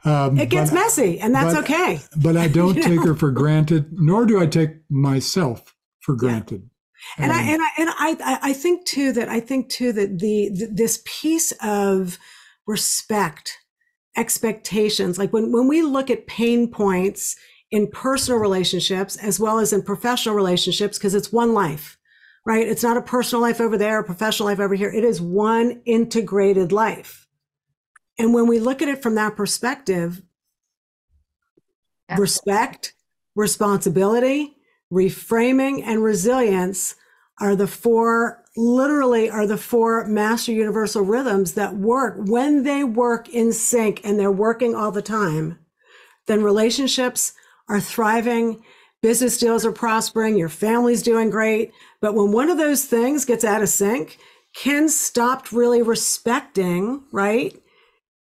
Um, 0.06 0.40
it 0.40 0.50
gets 0.50 0.72
but, 0.72 0.76
messy, 0.76 1.20
and 1.20 1.36
that's 1.36 1.54
but, 1.54 1.64
okay. 1.66 2.00
But 2.16 2.38
I 2.38 2.48
don't 2.48 2.76
take 2.82 2.96
know? 2.96 3.08
her 3.08 3.16
for 3.16 3.32
granted, 3.32 3.88
nor 3.92 4.26
do 4.26 4.42
I 4.42 4.46
take 4.46 4.78
myself 4.90 5.76
for 6.00 6.16
granted. 6.16 6.70
Yeah. 7.18 7.26
And, 7.26 7.32
um, 7.32 7.38
I 7.38 7.42
and 7.42 7.62
I 7.62 7.70
and 7.78 7.90
I 8.24 8.40
I 8.50 8.54
think 8.54 8.86
too 8.86 9.12
that 9.14 9.30
I 9.30 9.40
think 9.40 9.70
too 9.70 9.92
that 9.94 10.20
the, 10.20 10.50
the 10.54 10.70
this 10.72 11.02
piece 11.06 11.54
of 11.62 12.18
respect, 12.66 13.58
expectations, 14.16 15.18
like 15.18 15.32
when 15.34 15.52
when 15.52 15.68
we 15.68 15.82
look 15.82 16.10
at 16.10 16.28
pain 16.28 16.70
points 16.70 17.36
in 17.72 17.88
personal 17.88 18.40
relationships 18.40 19.16
as 19.18 19.40
well 19.40 19.60
as 19.60 19.74
in 19.74 19.82
professional 19.84 20.36
relationships, 20.36 20.98
because 20.98 21.16
it's 21.16 21.32
one 21.32 21.54
life 21.54 22.00
right? 22.46 22.68
It's 22.68 22.84
not 22.84 22.98
a 22.98 23.02
personal 23.02 23.42
life 23.42 23.62
over 23.62 23.78
there, 23.78 24.00
a 24.00 24.04
professional 24.04 24.48
life 24.48 24.60
over 24.60 24.74
here. 24.74 24.90
It 24.90 25.04
is 25.04 25.22
one 25.22 25.82
integrated 25.86 26.72
life. 26.72 27.28
And 28.18 28.34
when 28.34 28.48
we 28.48 28.60
look 28.60 28.82
at 28.82 28.90
it 28.90 29.04
from 29.04 29.16
that 29.16 29.36
perspective, 29.36 30.22
respect, 32.18 32.94
responsibility, 33.36 34.58
reframing, 34.92 35.84
and 35.86 36.04
resilience 36.04 36.96
are 37.40 37.56
the 37.56 37.68
four, 37.68 38.44
literally, 38.60 39.30
are 39.30 39.48
the 39.48 39.58
four 39.58 40.06
master 40.06 40.52
universal 40.52 41.02
rhythms 41.02 41.54
that 41.54 41.76
work. 41.76 42.16
When 42.18 42.64
they 42.64 42.84
work 42.84 43.30
in 43.30 43.54
sync 43.54 44.02
and 44.04 44.20
they're 44.20 44.32
working 44.32 44.76
all 44.76 44.92
the 44.92 45.02
time, 45.02 45.60
then 46.28 46.44
relationships 46.44 47.34
are 47.68 47.80
thriving 47.80 48.64
business 49.02 49.38
deals 49.38 49.66
are 49.66 49.72
prospering, 49.72 50.38
your 50.38 50.50
family's 50.50 51.04
doing 51.04 51.30
great. 51.30 51.72
But 52.02 52.16
when 52.16 52.32
one 52.32 52.50
of 52.50 52.58
those 52.58 52.86
things 52.86 53.26
gets 53.26 53.44
out 53.44 53.62
of 53.62 53.70
sync, 53.70 54.18
Ken 54.56 54.90
stopped 54.90 55.52
really 55.52 55.82
respecting, 55.82 57.04
right? 57.12 57.58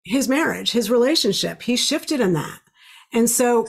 His 0.04 0.28
marriage, 0.28 0.72
his 0.72 0.90
relationship. 0.90 1.62
He 1.62 1.76
shifted 1.76 2.20
in 2.20 2.32
that. 2.34 2.60
And 3.12 3.28
so 3.28 3.66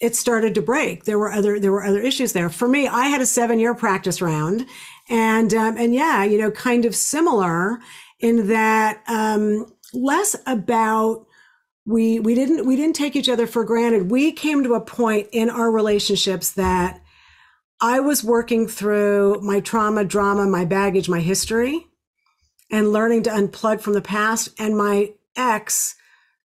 it 0.00 0.14
started 0.14 0.54
to 0.54 0.62
break. 0.62 1.04
There 1.04 1.18
were 1.18 1.32
other 1.32 1.58
there 1.58 1.72
were 1.72 1.84
other 1.84 2.00
issues 2.00 2.32
there. 2.32 2.50
For 2.50 2.68
me, 2.68 2.86
I 2.86 3.06
had 3.06 3.20
a 3.20 3.26
seven 3.26 3.58
year 3.58 3.74
practice 3.74 4.20
round, 4.20 4.66
and 5.08 5.52
um, 5.54 5.76
and 5.76 5.94
yeah, 5.94 6.24
you 6.24 6.38
know, 6.38 6.50
kind 6.50 6.84
of 6.84 6.94
similar 6.94 7.78
in 8.20 8.48
that 8.48 9.02
um, 9.08 9.72
less 9.92 10.36
about 10.46 11.26
we 11.84 12.18
we 12.18 12.34
didn't 12.34 12.66
we 12.66 12.76
didn't 12.76 12.96
take 12.96 13.16
each 13.16 13.28
other 13.28 13.46
for 13.46 13.64
granted. 13.64 14.10
We 14.10 14.32
came 14.32 14.64
to 14.64 14.74
a 14.74 14.80
point 14.80 15.28
in 15.32 15.48
our 15.48 15.70
relationships 15.70 16.52
that 16.52 17.00
I 17.80 18.00
was 18.00 18.24
working 18.24 18.66
through 18.66 19.40
my 19.42 19.60
trauma, 19.60 20.04
drama, 20.04 20.46
my 20.46 20.64
baggage, 20.64 21.08
my 21.08 21.20
history, 21.20 21.86
and 22.70 22.92
learning 22.92 23.24
to 23.24 23.30
unplug 23.30 23.80
from 23.80 23.92
the 23.92 24.02
past. 24.02 24.48
And 24.58 24.76
my 24.76 25.12
ex, 25.36 25.94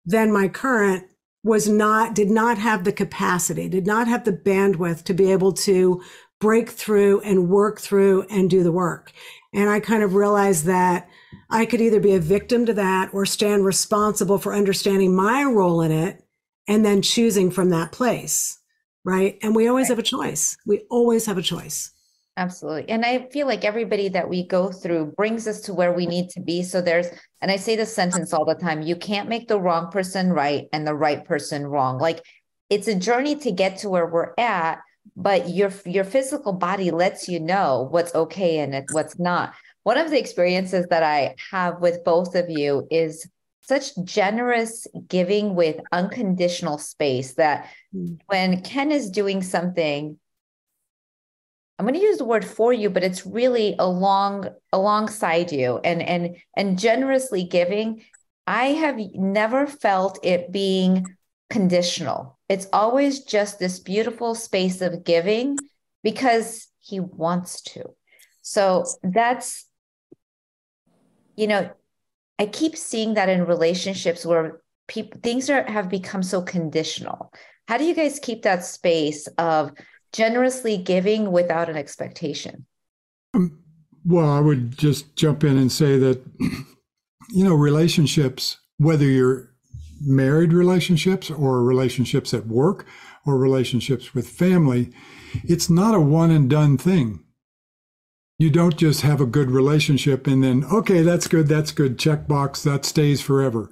then 0.05 0.33
my 0.33 0.49
current, 0.49 1.05
was 1.47 1.69
not 1.69 2.13
did 2.13 2.29
not 2.29 2.59
have 2.59 2.83
the 2.83 2.93
capacity, 2.93 3.69
did 3.69 3.87
not 3.87 4.09
have 4.09 4.25
the 4.25 4.33
bandwidth 4.33 5.05
to 5.05 5.15
be 5.15 5.31
able 5.31 5.53
to 5.53 6.03
break 6.40 6.71
through 6.71 7.21
and 7.21 7.49
work 7.49 7.81
through 7.81 8.26
and 8.31 8.50
do 8.50 8.62
the 8.62 8.73
work. 8.73 9.12
And 9.52 9.71
I 9.71 9.81
kind 9.81 10.02
of 10.02 10.14
realized 10.14 10.66
that 10.66 11.09
I 11.49 11.64
could 11.64 11.81
either 11.81 12.00
be 12.00 12.14
a 12.14 12.21
victim 12.21 12.66
to 12.66 12.75
that 12.75 13.14
or 13.14 13.25
stand 13.25 13.64
responsible 13.64 14.38
for 14.38 14.55
understanding 14.55 15.14
my 15.14 15.45
role 15.45 15.81
in 15.81 15.93
it 15.93 16.23
and 16.69 16.85
then 16.85 17.00
choosing 17.02 17.50
from 17.50 17.71
that 17.71 17.93
place. 17.93 18.59
Right. 19.05 19.38
And 19.43 19.55
we 19.55 19.69
always 19.69 19.85
right. 19.85 19.90
have 19.90 19.99
a 20.00 20.02
choice. 20.02 20.57
We 20.66 20.83
always 20.90 21.26
have 21.26 21.38
a 21.38 21.43
choice. 21.43 21.93
Absolutely. 22.37 22.90
And 22.90 23.05
I 23.05 23.28
feel 23.31 23.47
like 23.47 23.64
everybody 23.64 24.09
that 24.09 24.28
we 24.28 24.47
go 24.47 24.71
through 24.71 25.14
brings 25.16 25.49
us 25.49 25.61
to 25.62 25.73
where 25.73 25.93
we 25.93 26.05
need 26.05 26.28
to 26.31 26.40
be. 26.40 26.62
So 26.62 26.83
there's, 26.83 27.07
and 27.40 27.50
I 27.50 27.57
say 27.57 27.76
this 27.76 27.95
sentence 27.95 28.35
all 28.35 28.45
the 28.45 28.55
time 28.55 28.83
you 28.83 28.95
can't 28.95 29.28
make 29.28 29.49
the 29.49 29.61
wrong 29.61 29.90
person 29.90 30.31
right 30.31 30.66
and 30.73 30.87
the 30.87 30.95
right 30.95 31.25
person 31.25 31.66
wrong. 31.66 31.99
Like 31.99 32.23
it's 32.69 32.88
a 32.88 32.95
journey 32.95 33.37
to 33.37 33.52
get 33.52 33.78
to 33.78 33.88
where 33.88 34.07
we're 34.07 34.35
at, 34.37 34.81
but 35.17 35.49
your 35.49 35.73
your 35.85 36.05
physical 36.05 36.53
body 36.53 36.91
lets 36.91 37.29
you 37.29 37.41
know 37.41 37.89
what's 37.91 38.15
okay 38.15 38.59
and 38.59 38.87
what's 38.93 39.19
not 39.19 39.55
one 39.87 39.99
of 39.99 40.11
the 40.11 40.19
experiences 40.19 40.87
that 40.91 41.05
I 41.05 41.37
have 41.53 41.81
with 41.81 42.03
both 42.05 42.35
of 42.35 42.51
you 42.51 42.89
is 42.91 43.25
such 43.61 43.97
generous 44.03 44.89
giving 45.07 45.55
with 45.55 45.81
unconditional 45.93 46.79
space 46.79 47.35
that 47.35 47.71
mm. 47.95 48.19
when 48.27 48.63
Ken 48.63 48.91
is 48.91 49.11
doing 49.11 49.43
something, 49.43 50.19
I'm 51.79 51.87
going 51.87 51.95
to 51.95 52.05
use 52.05 52.19
the 52.19 52.25
word 52.25 52.45
for 52.45 52.73
you, 52.73 52.91
but 52.91 53.05
it's 53.05 53.25
really 53.25 53.77
along 53.79 54.49
alongside 54.73 55.53
you 55.53 55.79
and 55.85 56.03
and 56.03 56.37
and 56.57 56.81
generously 56.81 57.45
giving. 57.45 58.03
I 58.45 58.67
have 58.67 58.99
never 59.15 59.69
felt 59.69 60.19
it 60.25 60.51
being 60.51 61.07
conditional. 61.50 62.38
It's 62.49 62.67
always 62.73 63.25
just 63.25 63.59
this 63.59 63.79
beautiful 63.81 64.35
space 64.35 64.81
of 64.81 65.05
giving 65.05 65.59
because 66.03 66.69
he 66.81 67.00
wants 67.00 67.61
to. 67.62 67.85
So 68.43 68.85
that's 69.03 69.67
you 71.37 71.47
know, 71.47 71.71
I 72.38 72.47
keep 72.47 72.76
seeing 72.76 73.15
that 73.15 73.29
in 73.29 73.45
relationships 73.45 74.25
where 74.25 74.61
people 74.88 75.21
things 75.23 75.50
are 75.50 75.65
have 75.65 75.88
become 75.88 76.23
so 76.23 76.43
conditional. 76.43 77.33
How 77.69 77.79
do 77.79 77.85
you 77.85 77.95
guys 77.95 78.19
keep 78.21 78.43
that 78.43 78.65
space 78.65 79.26
of 79.38 79.73
generously 80.12 80.76
giving 80.79 81.31
without 81.33 81.69
an 81.69 81.76
expectation? 81.76 82.67
Um, 83.35 83.59
well, 84.05 84.31
I 84.31 84.41
would 84.41 84.79
just 84.79 85.17
jump 85.17 85.45
in 85.45 85.59
and 85.59 85.71
say 85.71 85.99
that 85.99 86.25
you 87.31 87.45
know, 87.45 87.55
relationships, 87.55 88.59
whether 88.79 89.05
you're 89.05 89.55
married 90.00 90.53
relationships 90.53 91.31
or 91.31 91.62
relationships 91.62 92.35
at 92.35 92.47
work 92.47 92.87
or 93.25 93.38
relationships 93.38 94.15
with 94.15 94.29
family, 94.29 94.91
it's 95.45 95.69
not 95.69 95.95
a 95.95 96.00
one 96.00 96.31
and 96.31 96.49
done 96.49 96.79
thing. 96.79 97.21
You 98.38 98.50
don't 98.50 98.76
just 98.76 99.00
have 99.00 99.21
a 99.21 99.26
good 99.26 99.50
relationship 99.50 100.26
and 100.26 100.45
then 100.45 100.65
okay 100.67 101.00
that's 101.00 101.26
good 101.26 101.49
that's 101.49 101.73
good 101.73 101.99
checkbox 101.99 102.62
that 102.65 102.85
stays 102.85 103.23
forever. 103.23 103.71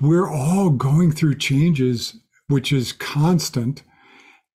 We're 0.00 0.28
all 0.28 0.70
going 0.70 1.12
through 1.12 1.36
changes 1.36 2.16
which 2.48 2.72
is 2.72 2.92
constant 2.92 3.82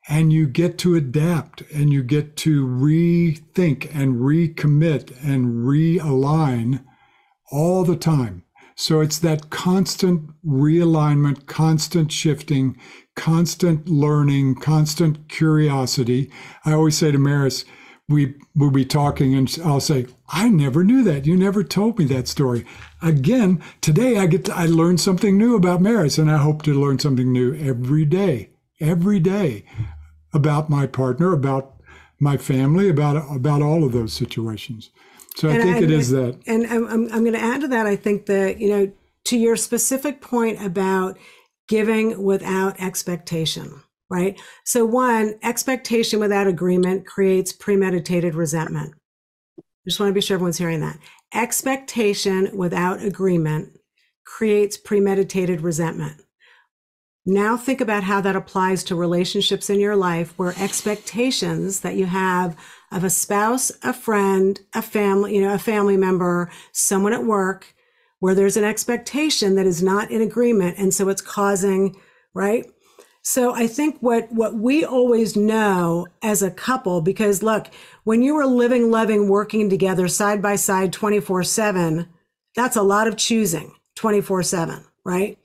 and 0.09 0.33
you 0.33 0.47
get 0.47 0.77
to 0.79 0.95
adapt 0.95 1.61
and 1.73 1.91
you 1.93 2.03
get 2.03 2.35
to 2.35 2.65
rethink 2.65 3.89
and 3.95 4.15
recommit 4.15 5.15
and 5.23 5.65
realign 5.65 6.83
all 7.51 7.83
the 7.83 7.95
time 7.95 8.43
so 8.79 9.01
it's 9.01 9.19
that 9.19 9.49
constant 9.49 10.29
realignment 10.45 11.45
constant 11.45 12.11
shifting 12.11 12.77
constant 13.15 13.89
learning 13.89 14.55
constant 14.55 15.27
curiosity 15.27 16.31
i 16.65 16.71
always 16.71 16.97
say 16.97 17.11
to 17.11 17.17
maris 17.17 17.65
we 18.09 18.33
will 18.55 18.71
be 18.71 18.83
talking 18.83 19.35
and 19.35 19.55
I'll 19.63 19.79
say, 19.79 20.07
I 20.29 20.49
never 20.49 20.83
knew 20.83 21.03
that. 21.03 21.27
You 21.27 21.37
never 21.37 21.63
told 21.63 21.99
me 21.99 22.05
that 22.05 22.27
story. 22.27 22.65
Again, 23.03 23.61
today 23.81 24.17
I 24.17 24.25
get 24.25 24.45
to, 24.45 24.55
I 24.55 24.65
learned 24.65 24.99
something 24.99 25.37
new 25.37 25.55
about 25.55 25.79
Maris 25.79 26.17
and 26.17 26.29
I 26.29 26.37
hope 26.37 26.63
to 26.63 26.73
learn 26.73 26.97
something 26.97 27.31
new 27.31 27.53
every 27.53 28.05
day, 28.05 28.49
every 28.79 29.19
day 29.19 29.63
about 30.33 30.71
my 30.71 30.87
partner, 30.87 31.33
about 31.33 31.75
my 32.19 32.35
family, 32.35 32.89
about 32.89 33.15
about 33.33 33.61
all 33.61 33.83
of 33.83 33.91
those 33.91 34.11
situations. 34.11 34.89
So 35.39 35.49
and 35.49 35.61
I 35.61 35.63
think 35.63 35.77
I, 35.77 35.79
it 35.83 35.91
is 35.91 36.09
that. 36.11 36.37
And 36.47 36.67
I'm, 36.67 36.85
I'm, 36.87 37.03
I'm 37.13 37.21
going 37.23 37.33
to 37.33 37.39
add 37.39 37.61
to 37.61 37.67
that. 37.69 37.87
I 37.87 37.95
think 37.95 38.25
that, 38.25 38.59
you 38.59 38.69
know, 38.69 38.91
to 39.25 39.37
your 39.37 39.55
specific 39.55 40.21
point 40.21 40.61
about 40.61 41.17
giving 41.69 42.21
without 42.21 42.79
expectation, 42.81 43.81
right? 44.09 44.39
So, 44.65 44.85
one, 44.85 45.35
expectation 45.41 46.19
without 46.19 46.47
agreement 46.47 47.05
creates 47.05 47.53
premeditated 47.53 48.35
resentment. 48.35 48.95
I 49.57 49.63
just 49.87 49.99
want 49.99 50.09
to 50.09 50.13
be 50.13 50.21
sure 50.21 50.35
everyone's 50.35 50.57
hearing 50.57 50.81
that. 50.81 50.99
Expectation 51.33 52.49
without 52.57 53.01
agreement 53.01 53.79
creates 54.25 54.77
premeditated 54.77 55.61
resentment. 55.61 56.21
Now 57.25 57.55
think 57.55 57.79
about 57.79 58.03
how 58.03 58.19
that 58.21 58.35
applies 58.35 58.83
to 58.85 58.95
relationships 58.95 59.69
in 59.69 59.79
your 59.79 59.95
life 59.95 60.33
where 60.37 60.53
expectations 60.57 61.81
that 61.81 61.95
you 61.95 62.07
have 62.07 62.57
of 62.91 63.03
a 63.03 63.09
spouse, 63.09 63.71
a 63.83 63.93
friend, 63.93 64.59
a 64.73 64.81
family, 64.81 65.35
you 65.35 65.41
know, 65.41 65.53
a 65.53 65.59
family 65.59 65.97
member, 65.97 66.51
someone 66.71 67.13
at 67.13 67.25
work, 67.25 67.75
where 68.19 68.35
there's 68.35 68.57
an 68.57 68.63
expectation 68.63 69.55
that 69.55 69.65
is 69.65 69.81
not 69.81 70.11
in 70.11 70.21
agreement. 70.21 70.77
And 70.77 70.93
so 70.93 71.09
it's 71.09 71.21
causing, 71.21 71.95
right? 72.33 72.65
So 73.21 73.53
I 73.53 73.67
think 73.67 73.97
what, 73.99 74.31
what 74.31 74.55
we 74.55 74.83
always 74.83 75.35
know 75.35 76.07
as 76.21 76.41
a 76.41 76.51
couple, 76.51 77.01
because 77.01 77.43
look, 77.43 77.67
when 78.03 78.21
you 78.21 78.35
are 78.37 78.47
living, 78.47 78.89
loving, 78.91 79.27
working 79.27 79.69
together 79.69 80.07
side 80.07 80.41
by 80.41 80.55
side 80.55 80.93
24 80.93 81.43
seven, 81.43 82.07
that's 82.55 82.75
a 82.75 82.81
lot 82.81 83.07
of 83.07 83.17
choosing 83.17 83.73
24 83.95 84.43
seven, 84.43 84.83
right? 85.03 85.37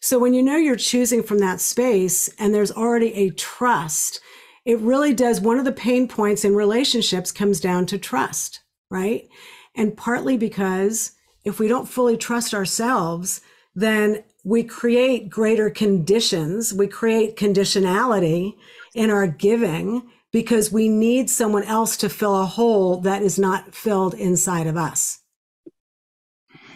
So 0.00 0.18
when 0.18 0.34
you 0.34 0.42
know 0.42 0.56
you're 0.56 0.76
choosing 0.76 1.22
from 1.22 1.38
that 1.38 1.60
space 1.60 2.28
and 2.38 2.54
there's 2.54 2.70
already 2.70 3.14
a 3.14 3.30
trust, 3.30 4.20
it 4.64 4.78
really 4.80 5.12
does. 5.12 5.40
One 5.40 5.58
of 5.58 5.64
the 5.64 5.72
pain 5.72 6.08
points 6.08 6.44
in 6.44 6.54
relationships 6.54 7.32
comes 7.32 7.60
down 7.60 7.86
to 7.86 7.98
trust, 7.98 8.60
right? 8.90 9.28
And 9.76 9.96
partly 9.96 10.36
because 10.36 11.12
if 11.44 11.58
we 11.58 11.68
don't 11.68 11.88
fully 11.88 12.16
trust 12.16 12.54
ourselves, 12.54 13.40
then 13.74 14.24
we 14.44 14.62
create 14.62 15.28
greater 15.28 15.68
conditions. 15.68 16.72
We 16.72 16.86
create 16.86 17.36
conditionality 17.36 18.54
in 18.94 19.10
our 19.10 19.26
giving 19.26 20.10
because 20.32 20.72
we 20.72 20.88
need 20.88 21.30
someone 21.30 21.64
else 21.64 21.96
to 21.98 22.08
fill 22.08 22.40
a 22.40 22.46
hole 22.46 23.00
that 23.00 23.22
is 23.22 23.38
not 23.38 23.74
filled 23.74 24.14
inside 24.14 24.66
of 24.66 24.76
us. 24.76 25.20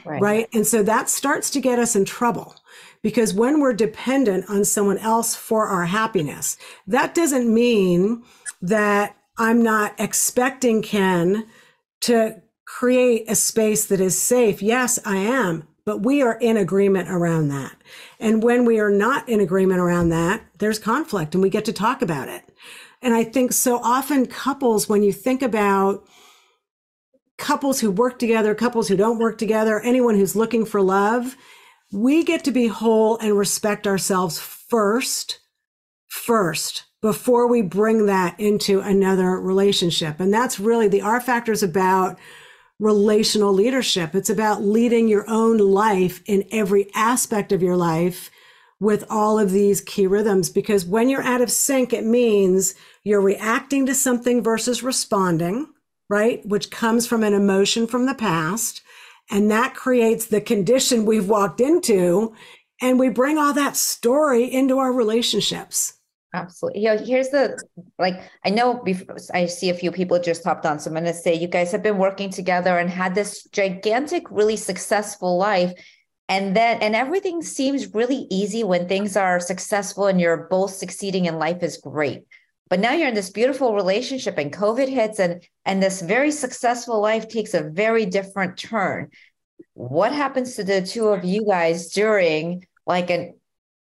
Right. 0.05 0.23
right. 0.23 0.49
And 0.55 0.67
so 0.67 0.83
that 0.85 1.09
starts 1.09 1.51
to 1.51 1.61
get 1.61 1.79
us 1.79 1.95
in 1.95 2.05
trouble 2.05 2.55
because 3.03 3.35
when 3.35 3.61
we're 3.61 3.73
dependent 3.73 4.49
on 4.49 4.65
someone 4.65 4.99
else 4.99 5.35
for 5.35 5.67
our 5.67 5.87
happiness, 5.87 6.57
that 6.87 7.15
doesn't 7.15 7.53
mean 7.53 8.23
that 8.61 9.17
I'm 9.37 9.63
not 9.63 9.95
expecting 9.99 10.83
Ken 10.83 11.47
to 12.01 12.43
create 12.65 13.31
a 13.31 13.35
space 13.35 13.87
that 13.87 14.01
is 14.01 14.21
safe. 14.21 14.63
Yes, 14.63 14.99
I 15.05 15.17
am, 15.17 15.67
but 15.85 16.03
we 16.03 16.23
are 16.23 16.39
in 16.39 16.57
agreement 16.57 17.09
around 17.09 17.49
that. 17.49 17.77
And 18.21 18.43
when 18.43 18.65
we 18.65 18.79
are 18.79 18.91
not 18.91 19.29
in 19.29 19.41
agreement 19.41 19.81
around 19.81 20.11
that, 20.11 20.43
there's 20.59 20.79
conflict 20.79 21.35
and 21.35 21.43
we 21.43 21.51
get 21.51 21.65
to 21.67 21.73
talk 21.73 22.03
about 22.03 22.29
it. 22.29 22.43
And 23.01 23.15
I 23.15 23.25
think 23.25 23.53
so 23.53 23.79
often 23.79 24.27
couples, 24.27 24.89
when 24.89 25.03
you 25.03 25.13
think 25.13 25.41
about 25.41 26.05
couples 27.39 27.81
who 27.81 27.91
work 27.91 28.19
together, 28.19 28.55
couples 28.55 28.89
who 28.89 28.97
don't 28.97 29.19
work 29.19 29.39
together, 29.39 29.81
anyone 29.81 30.17
who's 30.17 30.35
looking 30.35 30.65
for 30.65 30.83
love, 30.83 31.37
we 31.93 32.25
get 32.25 32.45
to 32.45 32.51
be 32.51 32.67
whole 32.67 33.17
and 33.19 33.39
respect 33.39 33.87
ourselves 33.87 34.39
first, 34.39 35.39
first, 36.07 36.85
before 37.01 37.47
we 37.47 37.63
bring 37.63 38.07
that 38.07 38.39
into 38.39 38.81
another 38.81 39.41
relationship. 39.41 40.21
And 40.21 40.33
that's 40.33 40.61
really 40.61 40.89
the 40.89 41.01
R 41.01 41.21
factor 41.21 41.53
is 41.53 41.63
about 41.63 42.19
relational 42.79 43.53
leadership. 43.53 44.15
It's 44.15 44.31
about 44.31 44.63
leading 44.63 45.09
your 45.09 45.29
own 45.29 45.59
life 45.59 46.23
in 46.27 46.45
every 46.51 46.91
aspect 46.95 47.53
of 47.53 47.63
your 47.63 47.77
life 47.77 48.31
with 48.81 49.05
all 49.11 49.39
of 49.39 49.51
these 49.51 49.81
key 49.81 50.07
rhythms. 50.07 50.51
Because 50.51 50.85
when 50.85 51.09
you're 51.09 51.23
out 51.23 51.41
of 51.41 51.51
sync, 51.51 51.93
it 51.93 52.05
means 52.05 52.75
you're 53.03 53.21
reacting 53.21 53.87
to 53.87 53.95
something 53.95 54.43
versus 54.43 54.83
responding, 54.83 55.69
right? 56.09 56.45
Which 56.47 56.71
comes 56.71 57.07
from 57.07 57.25
an 57.25 57.35
emotion 57.35 57.87
from 57.87 58.07
the 58.07 58.15
past. 58.15 58.83
And 59.31 59.51
that 59.51 59.75
creates 59.75 60.27
the 60.27 60.41
condition 60.41 61.05
we've 61.05 61.29
walked 61.29 61.61
into. 61.61 62.35
And 62.81 62.99
we 62.99 63.09
bring 63.09 63.39
all 63.39 63.53
that 63.55 63.77
story 63.77 64.45
into 64.45 64.79
our 64.79 64.93
relationships. 64.93 65.95
Absolutely. 66.35 66.83
You 66.83 66.95
know, 66.95 67.05
here's 67.05 67.31
the 67.31 67.59
like 67.99 68.21
I 68.45 68.51
know 68.51 68.83
before, 68.85 69.17
I 69.33 69.47
see 69.47 69.71
a 69.71 69.75
few 69.75 69.91
people 69.91 70.19
just 70.21 70.45
hopped 70.45 70.67
on. 70.67 70.79
So 70.79 70.91
I'm 70.91 70.95
gonna 70.95 71.15
say 71.15 71.35
you 71.35 71.49
guys 71.49 71.73
have 71.73 71.83
been 71.83 71.97
working 71.97 72.29
together 72.31 72.79
and 72.79 72.91
had 72.91 73.15
this 73.15 73.45
gigantic, 73.45 74.31
really 74.31 74.57
successful 74.57 75.39
life. 75.39 75.73
And 76.29 76.55
then 76.55 76.83
and 76.83 76.95
everything 76.95 77.41
seems 77.41 77.95
really 77.95 78.27
easy 78.31 78.63
when 78.63 78.87
things 78.87 79.17
are 79.17 79.41
successful 79.41 80.07
and 80.07 80.21
you're 80.21 80.49
both 80.51 80.73
succeeding 80.75 81.25
in 81.25 81.39
life 81.39 81.63
is 81.63 81.79
great. 81.79 82.25
But 82.69 82.81
now 82.81 82.93
you're 82.93 83.09
in 83.09 83.15
this 83.15 83.31
beautiful 83.31 83.75
relationship 83.75 84.37
and 84.39 84.53
COVID 84.53 84.89
hits 84.89 85.19
and 85.19 85.43
and 85.65 85.83
this 85.83 86.03
very 86.03 86.31
successful 86.31 87.01
life 87.01 87.29
takes 87.29 87.55
a 87.55 87.63
very 87.63 88.07
different 88.07 88.59
turn. 88.59 89.11
What 89.75 90.13
happens 90.13 90.57
to 90.57 90.65
the 90.65 90.83
two 90.83 91.09
of 91.09 91.25
you 91.25 91.47
guys 91.47 91.91
during 91.93 92.67
like 92.87 93.11
an 93.11 93.35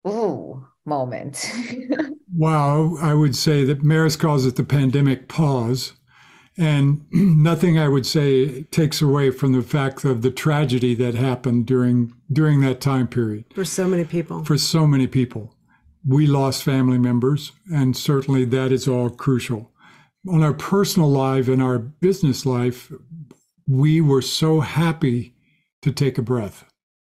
ooh 0.06 0.66
moment? 0.84 1.50
wow, 2.36 2.96
I 3.00 3.14
would 3.14 3.34
say 3.36 3.64
that 3.64 3.82
Maris 3.82 4.16
calls 4.16 4.44
it 4.44 4.56
the 4.56 4.64
pandemic 4.64 5.28
pause. 5.28 5.92
And 6.56 7.04
nothing 7.12 7.78
I 7.78 7.88
would 7.88 8.06
say 8.06 8.62
takes 8.64 9.00
away 9.00 9.30
from 9.30 9.52
the 9.52 9.62
fact 9.62 10.04
of 10.04 10.22
the 10.22 10.30
tragedy 10.30 10.94
that 10.96 11.14
happened 11.14 11.66
during 11.66 12.12
during 12.32 12.60
that 12.60 12.80
time 12.80 13.08
period. 13.08 13.46
For 13.54 13.64
so 13.64 13.88
many 13.88 14.04
people. 14.04 14.44
For 14.44 14.58
so 14.58 14.86
many 14.86 15.06
people 15.06 15.53
we 16.06 16.26
lost 16.26 16.62
family 16.62 16.98
members, 16.98 17.52
and 17.72 17.96
certainly 17.96 18.44
that 18.46 18.72
is 18.72 18.86
all 18.86 19.10
crucial. 19.10 19.70
On 20.28 20.42
our 20.42 20.54
personal 20.54 21.10
life 21.10 21.48
and 21.48 21.62
our 21.62 21.78
business 21.78 22.44
life, 22.46 22.92
we 23.66 24.00
were 24.00 24.22
so 24.22 24.60
happy 24.60 25.34
to 25.82 25.92
take 25.92 26.18
a 26.18 26.22
breath, 26.22 26.64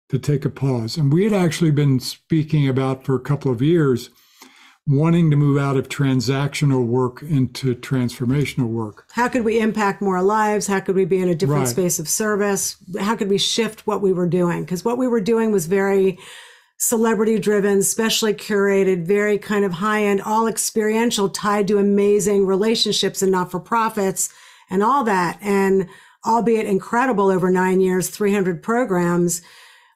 to 0.10 0.20
take 0.20 0.46
a 0.46 0.50
pause. 0.50 0.98
And 0.98 1.12
we 1.12 1.24
had 1.24 1.34
actually 1.34 1.72
been 1.72 2.00
speaking 2.00 2.68
about 2.68 3.04
for 3.04 3.16
a 3.16 3.20
couple 3.20 3.52
of 3.52 3.62
years 3.62 4.10
wanting 4.88 5.30
to 5.30 5.36
move 5.36 5.58
out 5.58 5.76
of 5.76 5.90
transactional 5.90 6.86
work 6.86 7.22
into 7.22 7.76
transformational 7.76 8.70
work. 8.70 9.06
How 9.12 9.28
could 9.28 9.44
we 9.44 9.60
impact 9.60 10.02
more 10.02 10.22
lives? 10.22 10.68
How 10.68 10.80
could 10.80 10.96
we 10.96 11.04
be 11.04 11.18
in 11.18 11.28
a 11.28 11.36
different 11.36 11.64
right. 11.64 11.68
space 11.68 12.00
of 12.00 12.08
service? 12.08 12.78
How 12.98 13.18
could 13.18 13.28
we 13.28 13.38
shift 13.38 13.86
what 13.86 14.02
we 14.02 14.14
were 14.14 14.28
doing? 14.28 14.64
Because 14.64 14.86
what 14.86 14.98
we 14.98 15.08
were 15.08 15.20
doing 15.20 15.52
was 15.52 15.66
very 15.66 16.18
celebrity 16.78 17.40
driven, 17.40 17.82
specially 17.82 18.34
curated, 18.34 19.06
very 19.06 19.38
kind 19.38 19.66
of 19.66 19.74
high 19.74 20.04
end, 20.04 20.22
all 20.22 20.48
experiential, 20.48 21.30
tied 21.30 21.68
to 21.68 21.80
amazing 21.80 22.46
relationships 22.46 23.22
and 23.22 23.32
not 23.32 23.52
for 23.52 23.60
profits 23.60 24.34
and 24.70 24.84
all 24.84 25.04
that. 25.04 25.40
And 25.42 25.88
albeit 26.26 26.68
incredible 26.68 27.30
over 27.30 27.50
nine 27.50 27.82
years, 27.82 28.10
300 28.10 28.62
programs, 28.62 29.42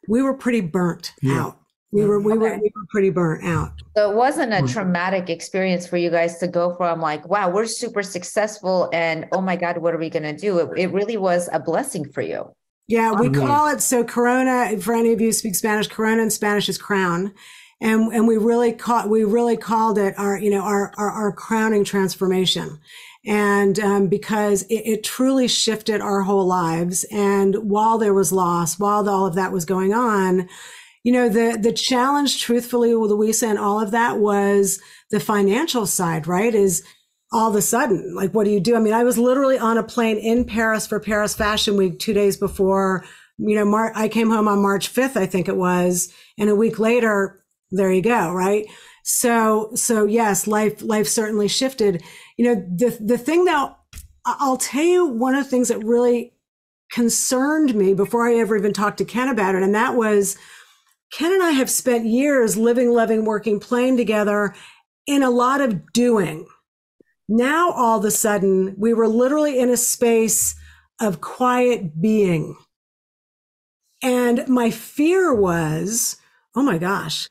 we 0.08 0.22
were 0.22 0.34
pretty 0.34 0.62
burnt 0.62 1.14
yeah. 1.22 1.40
out. 1.40 1.58
We 1.92 2.06
were, 2.06 2.22
we, 2.22 2.32
okay. 2.32 2.40
were, 2.40 2.56
we 2.56 2.72
were 2.74 2.86
pretty 2.90 3.10
burnt 3.10 3.44
out. 3.44 3.74
So 3.98 4.10
it 4.10 4.16
wasn't 4.16 4.54
a 4.54 4.62
hmm. 4.62 4.66
traumatic 4.66 5.30
experience 5.30 5.86
for 5.86 5.98
you 5.98 6.10
guys 6.10 6.38
to 6.38 6.48
go 6.48 6.74
from 6.76 7.02
like, 7.02 7.28
wow, 7.28 7.50
we're 7.50 7.66
super 7.66 8.02
successful 8.02 8.90
and 8.94 9.28
oh 9.34 9.42
my 9.42 9.58
God, 9.58 9.78
what 9.78 9.94
are 9.94 9.98
we 9.98 10.10
going 10.10 10.24
to 10.24 10.36
do? 10.36 10.60
It, 10.60 10.70
it 10.78 10.94
really 10.94 11.18
was 11.18 11.50
a 11.52 11.60
blessing 11.60 12.10
for 12.10 12.22
you. 12.22 12.56
Yeah, 12.88 13.14
we 13.14 13.30
call 13.30 13.68
it 13.70 13.82
so 13.82 14.04
Corona. 14.04 14.78
For 14.80 14.94
any 14.94 15.14
of 15.14 15.22
you 15.22 15.28
who 15.28 15.34
speak 15.34 15.56
Spanish, 15.56 15.88
Corona 15.88 16.24
in 16.24 16.30
Spanish 16.30 16.68
is 16.68 16.78
crown, 16.78 17.34
and 17.80 18.14
and 18.14 18.28
we 18.28 18.38
really 18.38 18.74
caught 18.74 19.10
we 19.10 19.24
really 19.24 19.56
called 19.56 19.98
it 19.98 20.14
our 20.18 20.38
you 20.38 20.50
know 20.50 20.62
our 20.62 20.94
our, 20.98 21.10
our 21.10 21.32
crowning 21.32 21.86
transformation, 21.86 22.80
and 23.26 23.80
um, 23.80 24.08
because 24.08 24.64
it, 24.64 24.84
it, 24.86 25.04
truly 25.04 25.48
shifted 25.48 26.02
our 26.02 26.24
whole 26.24 26.46
lives. 26.46 27.06
And 27.12 27.56
while 27.70 27.98
there 27.98 28.14
was 28.14 28.34
loss, 28.34 28.78
while 28.78 29.08
all 29.08 29.26
of 29.26 29.36
that 29.36 29.54
was 29.54 29.64
going 29.64 29.94
on, 29.94 30.50
you 31.04 31.14
know 31.14 31.30
the 31.30 31.58
the 31.58 31.72
challenge, 31.72 32.42
truthfully, 32.42 32.94
with 32.94 33.12
Louisa 33.12 33.48
and 33.48 33.60
all 33.60 33.80
of 33.80 33.92
that 33.92 34.20
was 34.20 34.82
the 35.12 35.20
financial 35.20 35.86
side. 35.86 36.28
Right? 36.28 36.54
Is 36.54 36.84
all 37.32 37.50
of 37.50 37.56
a 37.56 37.62
sudden. 37.62 38.14
Like, 38.16 38.34
what 38.34 38.44
do 38.44 38.52
you 38.52 38.60
do? 38.60 38.76
I 38.76 38.80
mean, 38.80 38.94
I 38.94 39.04
was 39.04 39.18
literally 39.18 39.58
on 39.58 39.78
a 39.78 39.84
plane 39.84 40.18
in 40.18 40.46
Paris 40.46 40.86
for 40.86 41.00
Paris 41.00 41.34
Fashion 41.34 41.78
Week 41.78 42.00
two 42.00 42.14
days 42.14 42.38
before, 42.38 43.06
you 43.38 43.56
know, 43.56 43.66
Mar- 43.66 43.94
I 43.96 44.08
came 44.08 44.30
home 44.30 44.48
on 44.48 44.62
March 44.62 44.94
5th, 44.94 45.16
I 45.16 45.26
think 45.26 45.48
it 45.48 45.56
was. 45.56 46.14
And 46.38 46.50
a 46.50 46.56
week 46.56 46.78
later, 46.78 47.44
there 47.72 47.92
you 47.92 48.02
go. 48.02 48.32
Right. 48.34 48.66
So, 49.04 49.72
so 49.76 50.06
yes, 50.06 50.46
life, 50.46 50.82
life 50.82 51.08
certainly 51.08 51.48
shifted. 51.48 52.04
You 52.38 52.46
know, 52.46 52.56
the, 52.56 52.98
the 53.00 53.18
thing 53.18 53.46
that 53.46 53.78
I'll 54.26 54.58
tell 54.58 54.84
you 54.84 55.06
one 55.06 55.34
of 55.34 55.44
the 55.44 55.50
things 55.50 55.70
that 55.70 55.84
really 55.84 56.34
concerned 56.92 57.74
me 57.74 57.94
before 57.94 58.28
I 58.28 58.36
ever 58.36 58.58
even 58.58 58.74
talked 58.74 58.98
to 59.00 59.06
Ken 59.06 59.30
about 59.30 59.56
it. 59.56 59.64
And 59.64 59.74
that 59.74 59.96
was 59.96 60.38
Ken 61.12 61.32
and 61.32 61.42
I 61.42 61.52
have 61.52 61.70
spent 61.70 62.06
years 62.06 62.58
living, 62.58 62.92
loving, 62.92 63.26
working, 63.26 63.60
playing 63.60 63.98
together 63.98 64.54
in 65.08 65.24
a 65.24 65.30
lot 65.30 65.62
of 65.62 65.94
doing. 65.94 66.46
Now, 67.34 67.72
all 67.72 67.98
of 67.98 68.04
a 68.04 68.12
sudden, 68.12 68.76
we 68.78 68.94
were 68.94 69.08
literally 69.08 69.58
in 69.58 69.70
a 69.70 69.78
space 69.78 70.54
of 71.00 71.22
quiet 71.22 72.02
being. 72.02 72.58
And 74.04 74.46
my 74.50 74.70
fear 74.70 75.34
was, 75.34 76.18
oh 76.56 76.62
my 76.62 76.78
gosh, 76.78 77.30